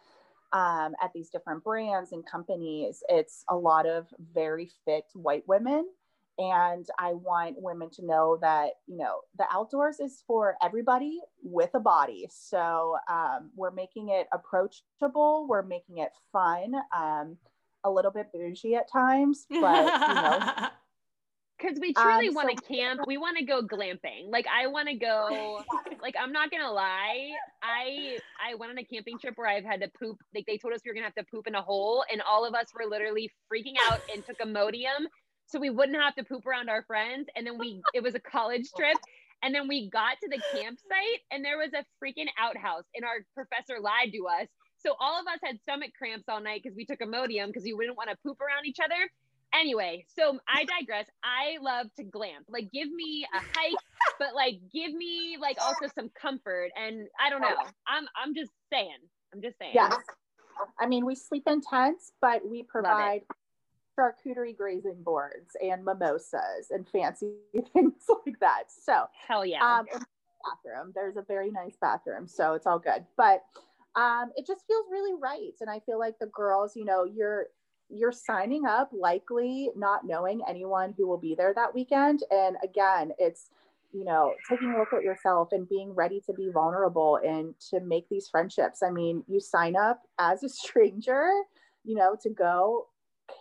um, 0.53 0.95
at 1.03 1.12
these 1.14 1.31
different 1.31 1.64
brands 1.64 2.12
and 2.12 2.25
companies, 2.27 3.03
it's 3.09 3.45
a 3.49 3.57
lot 3.57 3.87
of 3.87 4.07
very 4.33 4.70
fit 4.85 5.05
white 5.14 5.47
women 5.47 5.87
and 6.39 6.87
I 6.99 7.12
want 7.12 7.57
women 7.61 7.91
to 7.91 8.05
know 8.05 8.39
that, 8.41 8.70
you 8.87 8.97
know, 8.97 9.20
the 9.37 9.45
outdoors 9.53 10.01
is 10.01 10.25
for 10.27 10.57
everybody 10.62 11.20
with 11.43 11.70
a 11.75 11.81
body. 11.81 12.27
So 12.31 12.97
um, 13.09 13.51
we're 13.55 13.70
making 13.70 14.09
it 14.09 14.29
approachable, 14.33 15.47
we're 15.49 15.62
making 15.62 15.99
it 15.99 16.12
fun, 16.33 16.75
um, 16.97 17.37
a 17.85 17.91
little 17.91 18.11
bit 18.11 18.33
bougie 18.33 18.77
at 18.77 18.91
times, 18.91 19.47
but, 19.49 20.09
you 20.09 20.14
know. 20.14 20.68
Because 21.63 21.79
we 21.81 21.93
truly 21.95 22.29
um, 22.29 22.35
want 22.35 22.51
to 22.51 22.57
so- 22.57 22.75
camp. 22.75 23.01
We 23.07 23.19
want 23.19 23.39
to 23.39 23.45
go 23.45 23.63
glamping. 23.63 24.31
Like 24.31 24.47
I 24.53 24.67
want 24.67 24.89
to 24.89 24.95
go. 24.95 25.63
like 26.03 26.17
I'm 26.21 26.33
not 26.33 26.51
gonna 26.51 26.73
lie. 26.73 27.31
I 27.63 28.19
I 28.45 28.57
went 28.57 28.73
on 28.73 28.79
a 28.79 28.85
camping 28.85 29.19
trip 29.19 29.35
where 29.37 29.49
I've 29.49 29.65
had 29.65 29.81
to 29.83 29.89
poop. 29.99 30.19
Like 30.35 30.47
they 30.47 30.59
told 30.59 30.75
us 30.75 30.81
we 30.85 30.91
were 30.91 30.95
gonna 30.95 31.07
have 31.07 31.15
to 31.15 31.25
poop 31.31 31.47
in 31.47 31.55
a 31.55 31.63
hole, 31.63 32.05
and 32.11 32.21
all 32.23 32.45
of 32.45 32.55
us 32.55 32.67
were 32.75 32.89
literally 32.89 33.31
freaking 33.53 33.75
out 33.89 34.01
and 34.13 34.27
took 34.27 34.39
Imodium 34.41 35.07
so 35.53 35.61
we 35.61 35.71
wouldn't 35.71 36.01
have 36.01 36.15
to 36.15 36.25
poop 36.25 36.47
around 36.47 36.71
our 36.71 36.83
friends. 36.83 37.29
And 37.37 37.47
then 37.47 37.59
we, 37.59 37.83
it 37.95 38.03
was 38.03 38.15
a 38.15 38.21
college 38.21 38.69
trip. 38.75 38.97
And 39.43 39.55
then 39.55 39.69
we 39.69 39.91
got 39.91 40.17
to 40.23 40.29
the 40.29 40.41
campsite 40.53 41.21
and 41.31 41.45
there 41.45 41.59
was 41.59 41.71
a 41.75 41.85
freaking 42.03 42.29
outhouse 42.41 42.85
and 42.95 43.05
our 43.05 43.27
professor 43.35 43.81
lied 43.81 44.13
to 44.13 44.27
us. 44.29 44.49
So 44.79 44.95
all 44.99 45.21
of 45.21 45.27
us 45.27 45.39
had 45.45 45.61
stomach 45.61 45.91
cramps 45.99 46.25
all 46.29 46.41
night 46.41 46.63
because 46.63 46.77
we 46.77 46.87
took 46.87 47.01
Imodium 47.01 47.49
because 47.49 47.65
we 47.65 47.75
wouldn't 47.75 47.97
want 47.97 48.09
to 48.11 48.17
poop 48.25 48.41
around 48.41 48.67
each 48.67 48.79
other. 48.83 49.11
Anyway, 49.55 50.07
so 50.19 50.39
I 50.49 50.65
digress. 50.65 51.07
I 51.23 51.59
love 51.61 51.89
to 51.99 52.05
glamp. 52.05 52.47
Like 52.49 52.73
give 52.73 52.91
me 52.91 53.27
a 53.35 53.39
hike, 53.39 53.75
but 54.19 54.35
like 54.35 54.61
give 54.73 54.93
me 54.93 55.37
like 55.41 55.59
also 55.61 55.93
some 55.95 56.11
comfort. 56.21 56.71
And 56.77 57.07
I 57.21 57.31
don't 57.31 57.41
know. 57.43 57.55
I'm 57.87 58.07
I'm 58.17 58.35
just 58.35 58.51
saying. 58.73 58.97
I'm 59.35 59.43
just 59.43 59.59
saying. 59.59 59.73
Yes. 59.75 59.97
I 60.81 60.87
mean, 60.87 61.05
we 61.05 61.15
sleep 61.15 61.45
in 61.47 61.61
tents, 61.61 62.13
but 62.21 62.47
we 62.47 62.63
provide 62.63 63.23
charcuterie 63.99 64.57
grazing 64.57 65.03
boards 65.03 65.57
and 65.63 65.85
mimosas 65.85 66.71
and 66.71 66.89
fancy 66.89 67.33
things 67.75 68.03
like 68.09 68.39
that. 68.41 68.65
So 68.69 69.07
hell 69.27 69.45
yeah. 69.45 69.61
Um, 69.63 69.87
bathroom. 70.45 70.93
There's 70.95 71.17
a 71.17 71.23
very 71.23 71.51
nice 71.51 71.77
bathroom, 71.81 72.27
so 72.27 72.55
it's 72.55 72.67
all 72.67 72.79
good. 72.79 73.05
But 73.17 73.43
um, 73.95 74.33
it 74.37 74.47
just 74.47 74.67
feels 74.67 74.87
really 74.91 75.15
right, 75.21 75.53
and 75.61 75.71
I 75.71 75.81
feel 75.81 75.99
like 75.99 76.19
the 76.19 76.27
girls, 76.27 76.75
you 76.77 76.85
know, 76.85 77.05
you're 77.05 77.47
you're 77.93 78.12
signing 78.12 78.66
up 78.66 78.90
likely 78.93 79.70
not 79.76 80.07
knowing 80.07 80.40
anyone 80.49 80.95
who 80.97 81.07
will 81.07 81.18
be 81.18 81.34
there 81.34 81.53
that 81.55 81.74
weekend, 81.74 82.22
and 82.30 82.57
again, 82.62 83.12
it's 83.18 83.51
you 83.93 84.05
know 84.05 84.34
taking 84.49 84.72
a 84.72 84.78
look 84.78 84.93
at 84.93 85.03
yourself 85.03 85.49
and 85.53 85.68
being 85.68 85.95
ready 85.95 86.20
to 86.26 86.32
be 86.32 86.51
vulnerable 86.51 87.18
and 87.24 87.55
to 87.70 87.80
make 87.80 88.09
these 88.09 88.28
friendships. 88.28 88.82
I 88.82 88.90
mean, 88.90 89.24
you 89.28 89.40
sign 89.40 89.76
up 89.76 90.03
as 90.18 90.43
a 90.43 90.49
stranger, 90.51 91.28
you 91.84 91.95
know, 91.95 92.16
to 92.22 92.30
go 92.30 92.86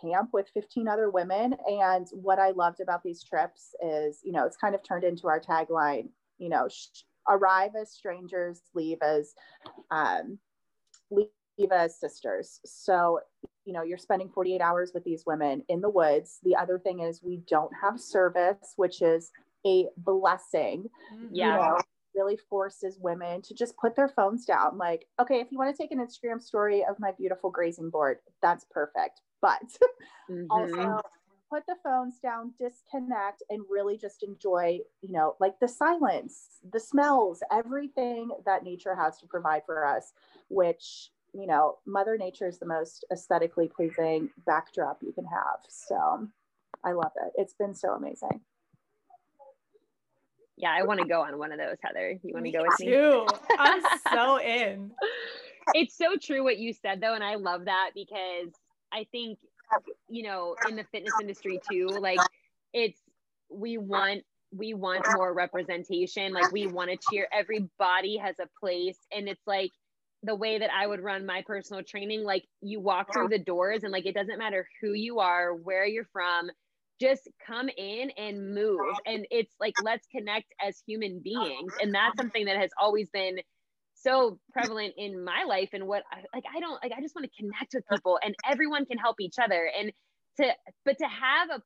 camp 0.00 0.30
with 0.32 0.48
15 0.54 0.88
other 0.88 1.10
women. 1.10 1.54
And 1.66 2.06
what 2.12 2.38
I 2.38 2.50
loved 2.50 2.80
about 2.80 3.02
these 3.02 3.22
trips 3.22 3.74
is, 3.84 4.20
you 4.24 4.32
know, 4.32 4.46
it's 4.46 4.56
kind 4.56 4.74
of 4.74 4.82
turned 4.82 5.04
into 5.04 5.28
our 5.28 5.40
tagline, 5.40 6.08
you 6.38 6.48
know, 6.48 6.68
sh- 6.68 7.04
arrive 7.28 7.72
as 7.80 7.92
strangers, 7.92 8.62
leave 8.74 8.98
as, 9.02 9.34
um, 9.90 10.38
leave 11.10 11.28
as 11.70 11.98
sisters. 11.98 12.60
So, 12.64 13.20
you 13.64 13.72
know, 13.72 13.82
you're 13.82 13.98
spending 13.98 14.28
48 14.28 14.60
hours 14.60 14.92
with 14.94 15.04
these 15.04 15.24
women 15.26 15.62
in 15.68 15.80
the 15.80 15.90
woods. 15.90 16.38
The 16.42 16.56
other 16.56 16.78
thing 16.78 17.00
is 17.00 17.22
we 17.22 17.38
don't 17.48 17.72
have 17.80 18.00
service, 18.00 18.74
which 18.76 19.02
is 19.02 19.30
a 19.66 19.86
blessing. 19.96 20.88
Yeah. 21.30 21.54
You 21.54 21.62
know, 21.62 21.78
really 22.14 22.38
forces 22.50 22.98
women 23.00 23.40
to 23.40 23.54
just 23.54 23.74
put 23.78 23.96
their 23.96 24.08
phones 24.08 24.44
down. 24.44 24.76
Like, 24.76 25.06
okay, 25.18 25.40
if 25.40 25.50
you 25.50 25.56
want 25.56 25.74
to 25.74 25.82
take 25.82 25.92
an 25.92 25.98
Instagram 25.98 26.42
story 26.42 26.84
of 26.84 27.00
my 27.00 27.12
beautiful 27.12 27.50
grazing 27.50 27.88
board, 27.88 28.18
that's 28.42 28.66
perfect 28.70 29.20
but 29.42 29.60
mm-hmm. 30.30 30.46
also 30.48 31.02
put 31.50 31.64
the 31.66 31.76
phones 31.84 32.18
down, 32.18 32.54
disconnect, 32.58 33.42
and 33.50 33.60
really 33.68 33.98
just 33.98 34.22
enjoy, 34.22 34.78
you 35.02 35.12
know, 35.12 35.36
like 35.38 35.60
the 35.60 35.68
silence, 35.68 36.60
the 36.72 36.80
smells, 36.80 37.42
everything 37.52 38.30
that 38.46 38.64
nature 38.64 38.94
has 38.94 39.18
to 39.18 39.26
provide 39.26 39.60
for 39.66 39.84
us, 39.84 40.14
which, 40.48 41.10
you 41.34 41.46
know, 41.46 41.78
Mother 41.86 42.16
Nature 42.18 42.46
is 42.46 42.58
the 42.58 42.66
most 42.66 43.04
aesthetically 43.12 43.68
pleasing 43.68 44.30
backdrop 44.46 44.98
you 45.02 45.12
can 45.12 45.24
have. 45.24 45.60
So 45.68 46.28
I 46.84 46.92
love 46.92 47.12
it. 47.16 47.32
It's 47.36 47.54
been 47.54 47.74
so 47.74 47.94
amazing. 47.94 48.40
Yeah, 50.56 50.70
I 50.70 50.84
want 50.84 51.00
to 51.00 51.06
go 51.06 51.22
on 51.22 51.38
one 51.38 51.50
of 51.50 51.58
those, 51.58 51.76
Heather. 51.82 52.18
You 52.22 52.34
want 52.34 52.46
to 52.46 52.52
go 52.52 52.62
with 52.62 52.78
me? 52.78 52.86
Too. 52.86 53.26
I'm 53.58 53.82
so 54.12 54.40
in. 54.40 54.90
It's 55.74 55.96
so 55.96 56.16
true 56.20 56.42
what 56.42 56.58
you 56.58 56.72
said 56.72 57.00
though, 57.00 57.14
and 57.14 57.22
I 57.22 57.36
love 57.36 57.66
that 57.66 57.90
because 57.94 58.52
I 58.92 59.06
think 59.12 59.38
you 60.08 60.24
know 60.24 60.56
in 60.68 60.74
the 60.74 60.82
fitness 60.90 61.12
industry 61.20 61.60
too, 61.70 61.86
like 61.86 62.18
it's 62.72 63.00
we 63.48 63.78
want 63.78 64.24
we 64.52 64.74
want 64.74 65.06
more 65.14 65.32
representation. 65.32 66.32
Like 66.32 66.50
we 66.50 66.66
want 66.66 66.90
to 66.90 66.98
cheer. 67.08 67.28
Everybody 67.32 68.16
has 68.16 68.34
a 68.40 68.48
place, 68.60 68.98
and 69.12 69.28
it's 69.28 69.46
like 69.46 69.70
the 70.22 70.34
way 70.34 70.58
that 70.58 70.70
I 70.72 70.86
would 70.86 71.00
run 71.00 71.26
my 71.26 71.42
personal 71.46 71.82
training. 71.82 72.24
Like 72.24 72.44
you 72.60 72.80
walk 72.80 73.12
through 73.12 73.28
the 73.28 73.38
doors, 73.38 73.82
and 73.82 73.92
like 73.92 74.06
it 74.06 74.14
doesn't 74.14 74.38
matter 74.38 74.68
who 74.80 74.92
you 74.92 75.20
are, 75.20 75.54
where 75.54 75.86
you're 75.86 76.08
from 76.12 76.50
just 77.02 77.28
come 77.44 77.68
in 77.68 78.10
and 78.16 78.54
move. 78.54 78.78
And 79.06 79.26
it's 79.30 79.52
like 79.58 79.74
let's 79.82 80.06
connect 80.14 80.46
as 80.64 80.80
human 80.86 81.20
beings. 81.22 81.72
And 81.80 81.94
that's 81.94 82.16
something 82.18 82.46
that 82.46 82.56
has 82.56 82.70
always 82.80 83.10
been 83.10 83.38
so 83.94 84.38
prevalent 84.52 84.94
in 84.96 85.24
my 85.24 85.44
life 85.46 85.70
and 85.72 85.86
what 85.86 86.02
I, 86.12 86.18
like 86.34 86.44
I 86.54 86.60
don't 86.60 86.78
like 86.82 86.92
I 86.96 87.00
just 87.00 87.14
want 87.14 87.30
to 87.30 87.42
connect 87.42 87.74
with 87.74 87.84
people 87.88 88.18
and 88.24 88.34
everyone 88.48 88.86
can 88.86 88.98
help 88.98 89.16
each 89.20 89.36
other. 89.42 89.68
And 89.78 89.92
to 90.38 90.52
but 90.84 90.98
to 90.98 91.04
have 91.04 91.50
a 91.50 91.62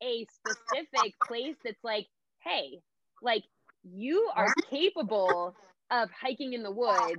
a 0.00 0.26
specific 0.30 1.14
place 1.26 1.56
that's 1.64 1.82
like 1.82 2.06
hey 2.44 2.78
like 3.20 3.42
you 3.82 4.30
are 4.34 4.54
capable 4.70 5.54
of 5.90 6.08
hiking 6.10 6.52
in 6.52 6.62
the 6.62 6.70
woods 6.70 7.16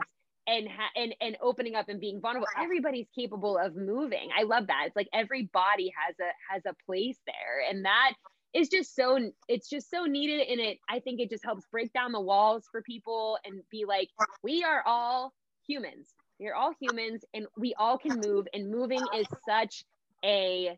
and 0.49 0.67
ha- 0.69 0.91
and 0.97 1.15
and 1.21 1.37
opening 1.41 1.75
up 1.75 1.89
and 1.89 2.01
being 2.01 2.21
vulnerable 2.21 2.47
everybody's 2.61 3.07
capable 3.15 3.57
of 3.57 3.75
moving. 3.75 4.29
I 4.37 4.43
love 4.43 4.67
that. 4.67 4.85
It's 4.87 4.95
like 4.97 5.09
every 5.13 5.43
body 5.53 5.93
has 6.07 6.15
a 6.19 6.53
has 6.53 6.63
a 6.65 6.75
place 6.85 7.19
there. 7.27 7.61
And 7.69 7.85
that 7.85 8.13
is 8.53 8.69
just 8.69 8.95
so 8.95 9.31
it's 9.47 9.69
just 9.69 9.89
so 9.91 10.05
needed. 10.05 10.47
And 10.49 10.59
it 10.59 10.79
i 10.89 10.99
think 10.99 11.21
it 11.21 11.29
just 11.29 11.45
helps 11.45 11.65
break 11.71 11.93
down 11.93 12.13
the 12.13 12.21
walls 12.21 12.67
for 12.71 12.81
people 12.81 13.37
and 13.45 13.61
be 13.71 13.85
like 13.87 14.09
we 14.43 14.63
are 14.63 14.83
all 14.85 15.33
humans. 15.67 16.09
We're 16.39 16.55
all 16.55 16.73
humans 16.81 17.23
and 17.33 17.47
we 17.57 17.75
all 17.77 17.99
can 17.99 18.19
move. 18.19 18.47
And 18.53 18.71
moving 18.71 19.07
is 19.13 19.27
such 19.45 19.85
a 20.25 20.77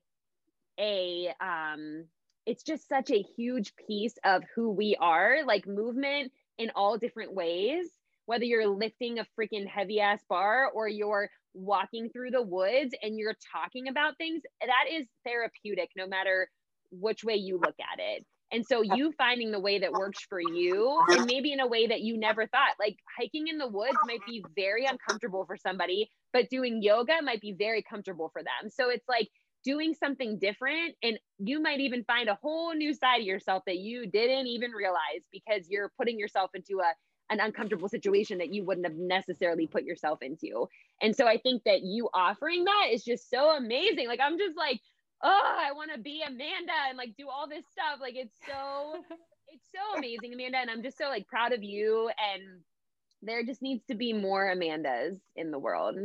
a 0.80 1.34
um 1.42 2.06
it's 2.46 2.64
just 2.64 2.90
such 2.90 3.12
a 3.12 3.24
huge 3.38 3.74
piece 3.88 4.16
of 4.26 4.44
who 4.56 4.72
we 4.72 4.98
are. 5.00 5.46
Like 5.46 5.68
movement 5.68 6.34
in 6.58 6.72
all 6.76 6.98
different 6.98 7.34
ways 7.34 7.88
whether 8.26 8.46
you're 8.46 8.68
lifting 8.68 9.20
a 9.20 9.26
freaking 9.40 9.68
heavy 9.68 10.00
ass 10.00 10.22
bar 10.30 10.70
or 10.74 10.88
you're 10.88 11.30
walking 11.54 12.10
through 12.10 12.32
the 12.32 12.42
woods 12.42 12.96
and 13.02 13.18
you're 13.18 13.36
talking 13.52 13.88
about 13.88 14.18
things, 14.18 14.42
that 14.62 14.86
is 14.92 15.08
therapeutic 15.26 15.90
no 15.96 16.08
matter 16.08 16.50
which 16.92 17.24
way 17.24 17.36
you 17.36 17.56
look 17.58 17.76
at 17.80 18.00
it. 18.00 18.26
And 18.54 18.66
so 18.66 18.82
you 18.82 19.14
finding 19.18 19.52
the 19.52 19.62
way 19.62 19.80
that 19.80 19.94
works 19.94 20.20
for 20.28 20.42
you 20.42 21.02
and 21.10 21.26
maybe 21.26 21.54
in 21.54 21.62
a 21.62 21.68
way 21.68 21.88
that 21.88 22.02
you 22.02 22.18
never 22.18 22.48
thought, 22.48 22.74
like 22.80 22.98
hiking 23.18 23.48
in 23.48 23.58
the 23.58 23.68
woods 23.68 23.98
might 24.06 24.20
be 24.28 24.44
very 24.56 24.86
uncomfortable 24.86 25.46
for 25.46 25.56
somebody, 25.56 26.10
but 26.34 26.50
doing 26.50 26.82
yoga 26.82 27.22
might 27.24 27.40
be 27.40 27.54
very 27.58 27.82
comfortable 27.82 28.30
for 28.34 28.44
them. 28.44 28.70
So 28.70 28.90
it's 28.90 29.08
like 29.08 29.30
doing 29.64 29.94
something 29.94 30.38
different 30.38 30.96
and 31.02 31.18
you 31.38 31.62
might 31.62 31.80
even 31.80 32.04
find 32.04 32.28
a 32.28 32.38
whole 32.42 32.74
new 32.74 32.94
side 32.94 33.22
of 33.22 33.26
yourself 33.26 33.64
that 33.68 33.78
you 33.78 34.08
didn't 34.08 34.48
even 34.48 34.72
realize 34.72 35.24
because 35.32 35.68
you're 35.70 35.92
putting 35.98 36.20
yourself 36.20 36.52
into 36.54 36.80
a 36.80 36.94
an 37.32 37.40
uncomfortable 37.40 37.88
situation 37.88 38.38
that 38.40 38.54
you 38.54 38.64
wouldn't 38.64 38.86
have 38.86 38.98
necessarily 38.98 39.66
put 39.66 39.84
yourself 39.84 40.22
into. 40.22 40.68
And 41.02 41.16
so 41.16 41.26
I 41.26 41.38
think 41.38 41.64
that 41.64 41.82
you 41.82 42.10
offering 42.14 42.66
that 42.66 42.88
is 42.92 43.04
just 43.04 43.30
so 43.30 43.56
amazing. 43.56 44.08
Like 44.08 44.20
I'm 44.22 44.38
just 44.38 44.58
like, 44.58 44.82
oh, 45.24 45.56
I 45.58 45.72
want 45.72 45.92
to 45.94 46.00
be 46.00 46.22
Amanda 46.28 46.74
and 46.90 46.98
like 46.98 47.16
do 47.18 47.30
all 47.30 47.48
this 47.48 47.64
stuff. 47.72 48.00
Like 48.02 48.16
it's 48.16 48.38
so 48.46 49.02
it's 49.48 49.68
so 49.74 49.98
amazing, 49.98 50.34
Amanda. 50.34 50.58
And 50.58 50.70
I'm 50.70 50.84
just 50.84 50.98
so 50.98 51.06
like 51.06 51.26
proud 51.28 51.54
of 51.54 51.64
you. 51.64 52.10
And 52.34 52.62
there 53.24 53.44
just 53.44 53.62
needs 53.62 53.86
to 53.86 53.96
be 53.96 54.12
more 54.12 54.54
Amandas 54.54 55.18
in 55.36 55.52
the 55.52 55.60
world. 55.60 55.96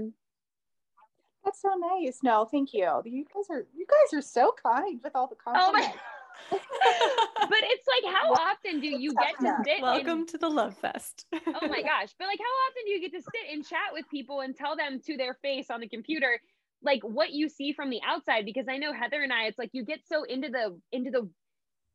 That's 1.44 1.60
so 1.60 1.70
nice. 1.76 2.20
No, 2.22 2.44
thank 2.44 2.72
you. 2.72 2.88
You 3.04 3.24
guys 3.34 3.44
are 3.50 3.66
you 3.74 3.86
guys 3.86 4.18
are 4.18 4.22
so 4.22 4.54
kind 4.62 5.00
with 5.02 5.16
all 5.16 5.26
the 5.26 5.36
oh 5.46 5.52
compliments. 5.52 5.96
Oh 5.96 6.00
but 6.50 7.60
it's 7.62 7.86
like 7.86 8.14
how 8.14 8.32
often 8.32 8.80
do 8.80 8.86
you 8.86 9.12
get 9.14 9.38
to 9.40 9.56
sit 9.64 9.82
welcome 9.82 10.20
and, 10.20 10.28
to 10.28 10.38
the 10.38 10.48
love 10.48 10.76
fest. 10.78 11.26
Oh 11.34 11.68
my 11.68 11.82
gosh. 11.82 12.14
But 12.18 12.26
like 12.26 12.38
how 12.38 12.54
often 12.68 12.82
do 12.84 12.90
you 12.92 13.00
get 13.00 13.12
to 13.12 13.22
sit 13.22 13.52
and 13.52 13.66
chat 13.66 13.92
with 13.92 14.08
people 14.10 14.40
and 14.40 14.54
tell 14.54 14.76
them 14.76 15.00
to 15.06 15.16
their 15.16 15.34
face 15.34 15.70
on 15.70 15.80
the 15.80 15.88
computer 15.88 16.40
like 16.82 17.02
what 17.02 17.32
you 17.32 17.48
see 17.48 17.72
from 17.72 17.90
the 17.90 18.00
outside? 18.06 18.44
Because 18.44 18.66
i 18.68 18.76
know 18.76 18.92
heather 18.92 19.22
and 19.22 19.32
i 19.32 19.44
it's 19.44 19.58
like 19.58 19.70
you 19.72 19.84
get 19.84 20.00
so 20.06 20.24
into 20.24 20.48
the 20.48 20.78
into 20.92 21.10
the 21.10 21.28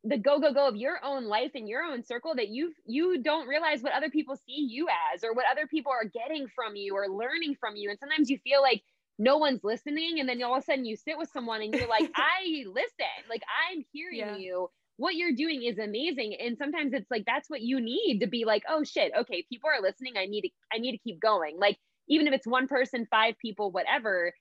the 0.04 0.18
go 0.18 0.40
go 0.40 0.52
go 0.54 0.68
of 0.68 0.76
your 0.76 1.00
own 1.04 1.26
life 1.26 1.52
and 1.54 1.70
your 1.70 1.84
own 1.84 2.04
circle 2.04 2.34
that 2.36 2.50
you 2.50 2.74
you 2.86 3.22
don't 3.22 3.48
realize 3.48 3.84
what 3.84 3.94
other 3.94 4.10
people 4.10 4.36
see 4.36 4.68
you 4.70 4.88
as 5.14 5.24
or 5.24 5.34
what 5.34 5.46
other 5.52 5.68
people 5.68 5.92
are 5.92 6.06
getting 6.06 6.48
from 6.56 6.76
you 6.76 6.96
or 6.96 7.08
learning 7.08 7.56
from 7.60 7.76
you. 7.76 7.90
And 7.90 8.00
sometimes 8.00 8.30
you 8.30 8.40
feel 8.40 8.62
like 8.62 8.82
no 9.22 9.38
one's 9.38 9.64
listening 9.64 10.20
and 10.20 10.28
then 10.28 10.42
all 10.42 10.56
of 10.56 10.64
a 10.64 10.66
sudden 10.66 10.84
you 10.84 10.96
sit 10.96 11.16
with 11.16 11.30
someone 11.32 11.62
and 11.62 11.74
you're 11.74 11.88
like 11.88 12.10
i 12.16 12.64
listen. 12.66 13.22
Like 13.30 13.44
i'm 13.72 13.86
hearing 13.94 14.18
yeah. 14.18 14.38
you. 14.38 14.70
What 14.98 15.16
you're 15.16 15.34
doing 15.34 15.64
is 15.64 15.80
amazing. 15.80 16.36
And 16.40 16.58
sometimes 16.58 16.94
it's 16.94 17.10
like 17.10 17.24
that's 17.26 17.50
what 17.50 17.62
you 17.62 17.80
need 17.80 18.20
to 18.22 18.28
be 18.28 18.46
like 18.46 18.64
oh 18.68 18.84
shit. 18.84 19.12
Okay 19.18 19.46
people 19.50 19.70
are 19.70 19.82
listening. 19.82 20.14
I 20.18 20.26
need 20.26 20.42
to 20.42 20.50
i 20.74 20.80
need 20.80 20.94
to 20.94 20.98
keep 20.98 21.20
going. 21.22 21.58
Like 21.60 21.78
even 22.10 22.28
if 22.28 22.34
it's 22.34 22.48
one 22.48 22.68
person 22.68 23.08
five 23.12 23.36
people 23.40 23.72
whatever 23.72 24.34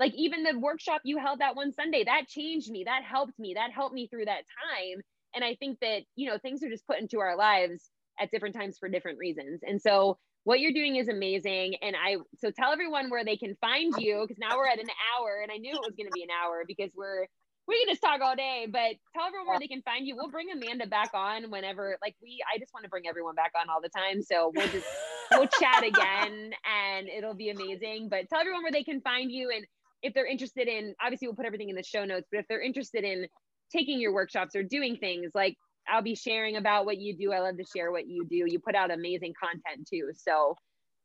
like 0.00 0.12
even 0.16 0.42
the 0.42 0.58
workshop 0.58 1.00
you 1.04 1.18
held 1.18 1.38
that 1.38 1.54
one 1.54 1.72
sunday 1.72 2.02
that 2.04 2.28
changed 2.28 2.70
me. 2.70 2.84
That 2.84 3.02
helped 3.04 3.38
me. 3.38 3.54
That 3.54 3.70
helped 3.72 3.94
me 3.94 4.08
through 4.08 4.24
that 4.24 4.42
time. 4.62 5.00
And 5.34 5.44
i 5.44 5.54
think 5.54 5.78
that 5.80 6.02
you 6.16 6.28
know 6.28 6.38
things 6.38 6.62
are 6.64 6.70
just 6.70 6.86
put 6.88 6.98
into 6.98 7.20
our 7.20 7.36
lives 7.36 7.90
at 8.20 8.30
different 8.30 8.54
times 8.54 8.78
for 8.78 8.88
different 8.88 9.18
reasons. 9.18 9.60
And 9.62 9.80
so 9.80 10.18
what 10.44 10.60
you're 10.60 10.72
doing 10.72 10.96
is 10.96 11.08
amazing. 11.08 11.76
And 11.82 11.96
I, 11.96 12.16
so 12.38 12.50
tell 12.50 12.72
everyone 12.72 13.10
where 13.10 13.24
they 13.24 13.36
can 13.36 13.56
find 13.60 13.94
you 13.98 14.20
because 14.22 14.38
now 14.38 14.56
we're 14.56 14.68
at 14.68 14.78
an 14.78 14.88
hour 15.16 15.40
and 15.42 15.50
I 15.50 15.56
knew 15.56 15.72
it 15.72 15.80
was 15.80 15.94
going 15.96 16.06
to 16.06 16.12
be 16.14 16.22
an 16.22 16.28
hour 16.30 16.64
because 16.66 16.90
we're, 16.94 17.26
we 17.66 17.82
can 17.82 17.92
just 17.92 18.02
talk 18.02 18.20
all 18.20 18.36
day, 18.36 18.66
but 18.70 18.96
tell 19.16 19.26
everyone 19.26 19.48
where 19.48 19.58
they 19.58 19.68
can 19.68 19.80
find 19.82 20.06
you. 20.06 20.16
We'll 20.16 20.30
bring 20.30 20.48
Amanda 20.52 20.86
back 20.86 21.10
on 21.14 21.50
whenever, 21.50 21.96
like 22.02 22.14
we, 22.22 22.44
I 22.54 22.58
just 22.58 22.74
want 22.74 22.84
to 22.84 22.90
bring 22.90 23.04
everyone 23.08 23.34
back 23.34 23.52
on 23.58 23.70
all 23.70 23.80
the 23.82 23.88
time. 23.88 24.22
So 24.22 24.52
we'll 24.54 24.68
just, 24.68 24.86
we'll 25.32 25.46
chat 25.46 25.82
again 25.86 26.52
and 26.68 27.08
it'll 27.08 27.34
be 27.34 27.48
amazing. 27.48 28.08
But 28.10 28.28
tell 28.28 28.40
everyone 28.40 28.62
where 28.62 28.72
they 28.72 28.84
can 28.84 29.00
find 29.00 29.32
you. 29.32 29.50
And 29.50 29.64
if 30.02 30.12
they're 30.12 30.26
interested 30.26 30.68
in, 30.68 30.94
obviously 31.02 31.26
we'll 31.26 31.36
put 31.36 31.46
everything 31.46 31.70
in 31.70 31.76
the 31.76 31.82
show 31.82 32.04
notes, 32.04 32.28
but 32.30 32.40
if 32.40 32.46
they're 32.48 32.60
interested 32.60 33.02
in 33.02 33.26
taking 33.72 33.98
your 33.98 34.12
workshops 34.12 34.54
or 34.54 34.62
doing 34.62 34.98
things 34.98 35.30
like 35.34 35.56
I'll 35.88 36.02
be 36.02 36.14
sharing 36.14 36.56
about 36.56 36.86
what 36.86 36.98
you 36.98 37.16
do. 37.16 37.32
I 37.32 37.40
love 37.40 37.56
to 37.58 37.64
share 37.64 37.92
what 37.92 38.06
you 38.06 38.24
do. 38.24 38.44
You 38.46 38.58
put 38.58 38.74
out 38.74 38.90
amazing 38.90 39.34
content 39.38 39.88
too. 39.88 40.10
So, 40.16 40.56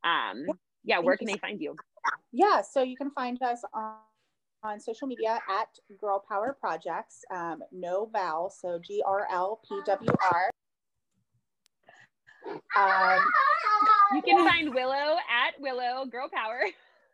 um, 0.03 0.45
yeah, 0.83 0.99
where 0.99 1.17
can 1.17 1.27
they 1.27 1.37
find 1.37 1.59
you? 1.59 1.75
Yeah, 2.31 2.61
so 2.61 2.81
you 2.81 2.95
can 2.95 3.11
find 3.11 3.41
us 3.41 3.61
on 3.73 3.95
on 4.63 4.79
social 4.79 5.07
media 5.07 5.39
at 5.49 5.69
Girl 5.99 6.23
Power 6.27 6.57
Projects. 6.59 7.23
Um, 7.33 7.59
no 7.71 8.09
vowel, 8.11 8.49
so 8.49 8.79
G 8.79 9.01
R 9.05 9.27
L 9.31 9.61
P 9.67 9.79
W 9.85 10.11
R. 10.31 10.49
Um, 12.75 13.19
you 14.13 14.21
can 14.21 14.47
find 14.47 14.73
Willow 14.73 15.17
at 15.29 15.59
Willow 15.59 16.05
Girl 16.05 16.29
Power. 16.33 16.61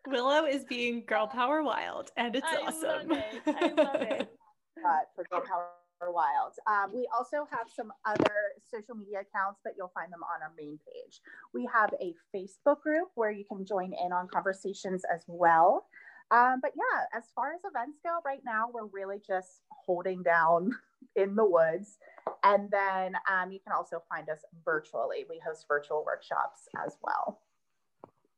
Willow 0.07 0.45
is 0.45 0.63
being 0.65 1.03
Girl 1.05 1.27
Power 1.27 1.63
Wild, 1.63 2.11
and 2.17 2.35
it's 2.35 2.47
I 2.47 2.65
awesome. 2.67 3.09
Love 3.09 3.17
it. 3.17 3.41
I 3.47 3.83
love 3.83 4.01
it. 4.01 4.29
Uh, 4.85 4.99
for 5.15 5.23
Girl 5.31 5.41
Power 5.41 5.69
Wild. 6.11 6.53
Um, 6.67 6.91
we 6.93 7.07
also 7.13 7.47
have 7.51 7.67
some 7.73 7.91
other 8.05 8.35
social 8.71 8.95
media 8.95 9.19
accounts, 9.21 9.59
but 9.63 9.73
you'll 9.77 9.91
find 9.93 10.11
them 10.11 10.23
on 10.23 10.41
our 10.41 10.51
main 10.57 10.79
page. 10.85 11.21
We 11.53 11.67
have 11.73 11.93
a 12.01 12.13
Facebook 12.35 12.81
group 12.81 13.09
where 13.15 13.31
you 13.31 13.45
can 13.45 13.65
join 13.65 13.93
in 13.93 14.11
on 14.11 14.27
conversations 14.27 15.03
as 15.13 15.23
well. 15.27 15.85
Um, 16.31 16.59
but 16.61 16.71
yeah, 16.75 17.17
as 17.17 17.25
far 17.35 17.53
as 17.53 17.61
events 17.63 17.99
go, 18.03 18.17
right 18.25 18.41
now 18.43 18.67
we're 18.73 18.87
really 18.87 19.17
just 19.25 19.61
holding 19.69 20.23
down 20.23 20.71
in 21.15 21.35
the 21.35 21.45
woods. 21.45 21.97
And 22.43 22.69
then 22.71 23.15
um, 23.31 23.51
you 23.51 23.59
can 23.59 23.73
also 23.75 24.03
find 24.09 24.27
us 24.29 24.39
virtually. 24.63 25.25
We 25.29 25.39
host 25.45 25.65
virtual 25.67 26.03
workshops 26.05 26.67
as 26.85 26.97
well. 27.03 27.39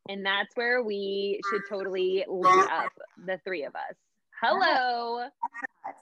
And 0.09 0.25
that's 0.25 0.55
where 0.55 0.83
we 0.83 1.39
should 1.49 1.61
totally 1.69 2.25
link 2.27 2.71
up, 2.71 2.91
the 3.25 3.39
three 3.43 3.63
of 3.63 3.75
us. 3.75 3.95
Hello. 4.41 5.27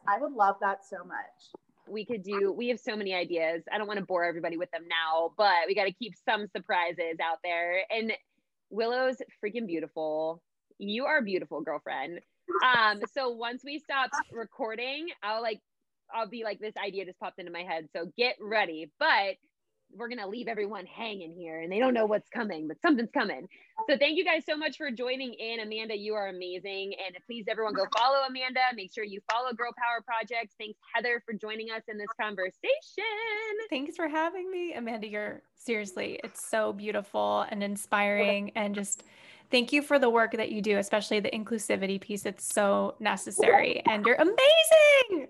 I 0.07 0.19
would 0.19 0.33
love 0.33 0.57
that 0.61 0.85
so 0.85 0.97
much. 1.05 1.64
We 1.87 2.05
could 2.05 2.23
do, 2.23 2.51
we 2.51 2.69
have 2.69 2.79
so 2.79 2.95
many 2.95 3.13
ideas. 3.13 3.63
I 3.71 3.77
don't 3.77 3.87
want 3.87 3.99
to 3.99 4.05
bore 4.05 4.25
everybody 4.25 4.57
with 4.57 4.71
them 4.71 4.83
now, 4.89 5.31
but 5.37 5.67
we 5.67 5.75
got 5.75 5.85
to 5.85 5.93
keep 5.93 6.13
some 6.27 6.47
surprises 6.55 7.17
out 7.23 7.37
there. 7.43 7.83
And 7.89 8.11
Willow's 8.69 9.17
freaking 9.43 9.67
beautiful. 9.67 10.41
You 10.77 11.05
are 11.05 11.21
beautiful, 11.21 11.61
girlfriend. 11.61 12.19
Um, 12.63 13.01
so 13.13 13.29
once 13.29 13.63
we 13.63 13.79
stop 13.79 14.09
recording, 14.31 15.07
I'll 15.23 15.41
like, 15.41 15.61
I'll 16.13 16.29
be 16.29 16.43
like, 16.43 16.59
this 16.59 16.73
idea 16.83 17.05
just 17.05 17.19
popped 17.19 17.39
into 17.39 17.51
my 17.51 17.63
head. 17.63 17.87
So 17.95 18.11
get 18.17 18.35
ready. 18.41 18.91
But 18.99 19.35
we're 19.93 20.09
gonna 20.09 20.27
leave 20.27 20.47
everyone 20.47 20.85
hanging 20.85 21.33
here 21.33 21.61
and 21.61 21.71
they 21.71 21.79
don't 21.79 21.93
know 21.93 22.05
what's 22.05 22.29
coming, 22.29 22.67
but 22.67 22.81
something's 22.81 23.11
coming. 23.11 23.47
So 23.89 23.97
thank 23.97 24.17
you 24.17 24.25
guys 24.25 24.43
so 24.47 24.55
much 24.55 24.77
for 24.77 24.91
joining 24.91 25.33
in. 25.33 25.59
Amanda, 25.59 25.97
you 25.97 26.13
are 26.13 26.27
amazing. 26.27 26.93
And 27.05 27.15
please 27.25 27.45
everyone 27.49 27.73
go 27.73 27.85
follow 27.97 28.19
Amanda. 28.27 28.61
Make 28.75 28.93
sure 28.93 29.03
you 29.03 29.19
follow 29.31 29.53
Girl 29.53 29.71
Power 29.77 30.01
Projects. 30.05 30.55
Thanks, 30.59 30.79
Heather, 30.93 31.21
for 31.25 31.33
joining 31.33 31.71
us 31.71 31.81
in 31.87 31.97
this 31.97 32.07
conversation. 32.19 33.03
Thanks 33.69 33.95
for 33.95 34.07
having 34.07 34.49
me. 34.51 34.73
Amanda, 34.73 35.07
you're 35.07 35.41
seriously, 35.55 36.19
it's 36.23 36.49
so 36.49 36.73
beautiful 36.73 37.45
and 37.49 37.63
inspiring 37.63 38.51
and 38.55 38.75
just 38.75 39.03
thank 39.51 39.71
you 39.71 39.81
for 39.81 39.99
the 39.99 40.09
work 40.09 40.31
that 40.31 40.51
you 40.51 40.61
do, 40.61 40.77
especially 40.77 41.19
the 41.19 41.31
inclusivity 41.31 41.99
piece. 41.99 42.25
It's 42.25 42.45
so 42.45 42.95
necessary 42.99 43.81
and 43.85 44.05
you're 44.05 44.15
amazing. 44.15 45.29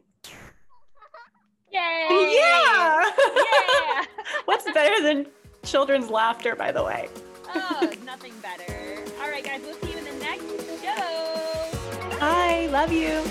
Yay! 1.75 2.37
Yeah. 2.39 3.11
Yeah. 3.35 4.05
What's 4.45 4.63
better 4.71 5.03
than 5.03 5.27
children's 5.63 6.09
laughter, 6.09 6.55
by 6.55 6.71
the 6.71 6.81
way? 6.83 7.09
oh, 7.53 7.91
nothing 8.05 8.33
better. 8.41 9.01
All 9.21 9.29
right, 9.29 9.43
guys, 9.43 9.61
we'll 9.61 9.75
see 9.75 9.91
you 9.91 9.97
in 9.97 10.05
the 10.05 10.23
next 10.23 10.45
show. 10.81 12.19
Bye. 12.19 12.69
Love 12.71 12.93
you. 12.93 13.23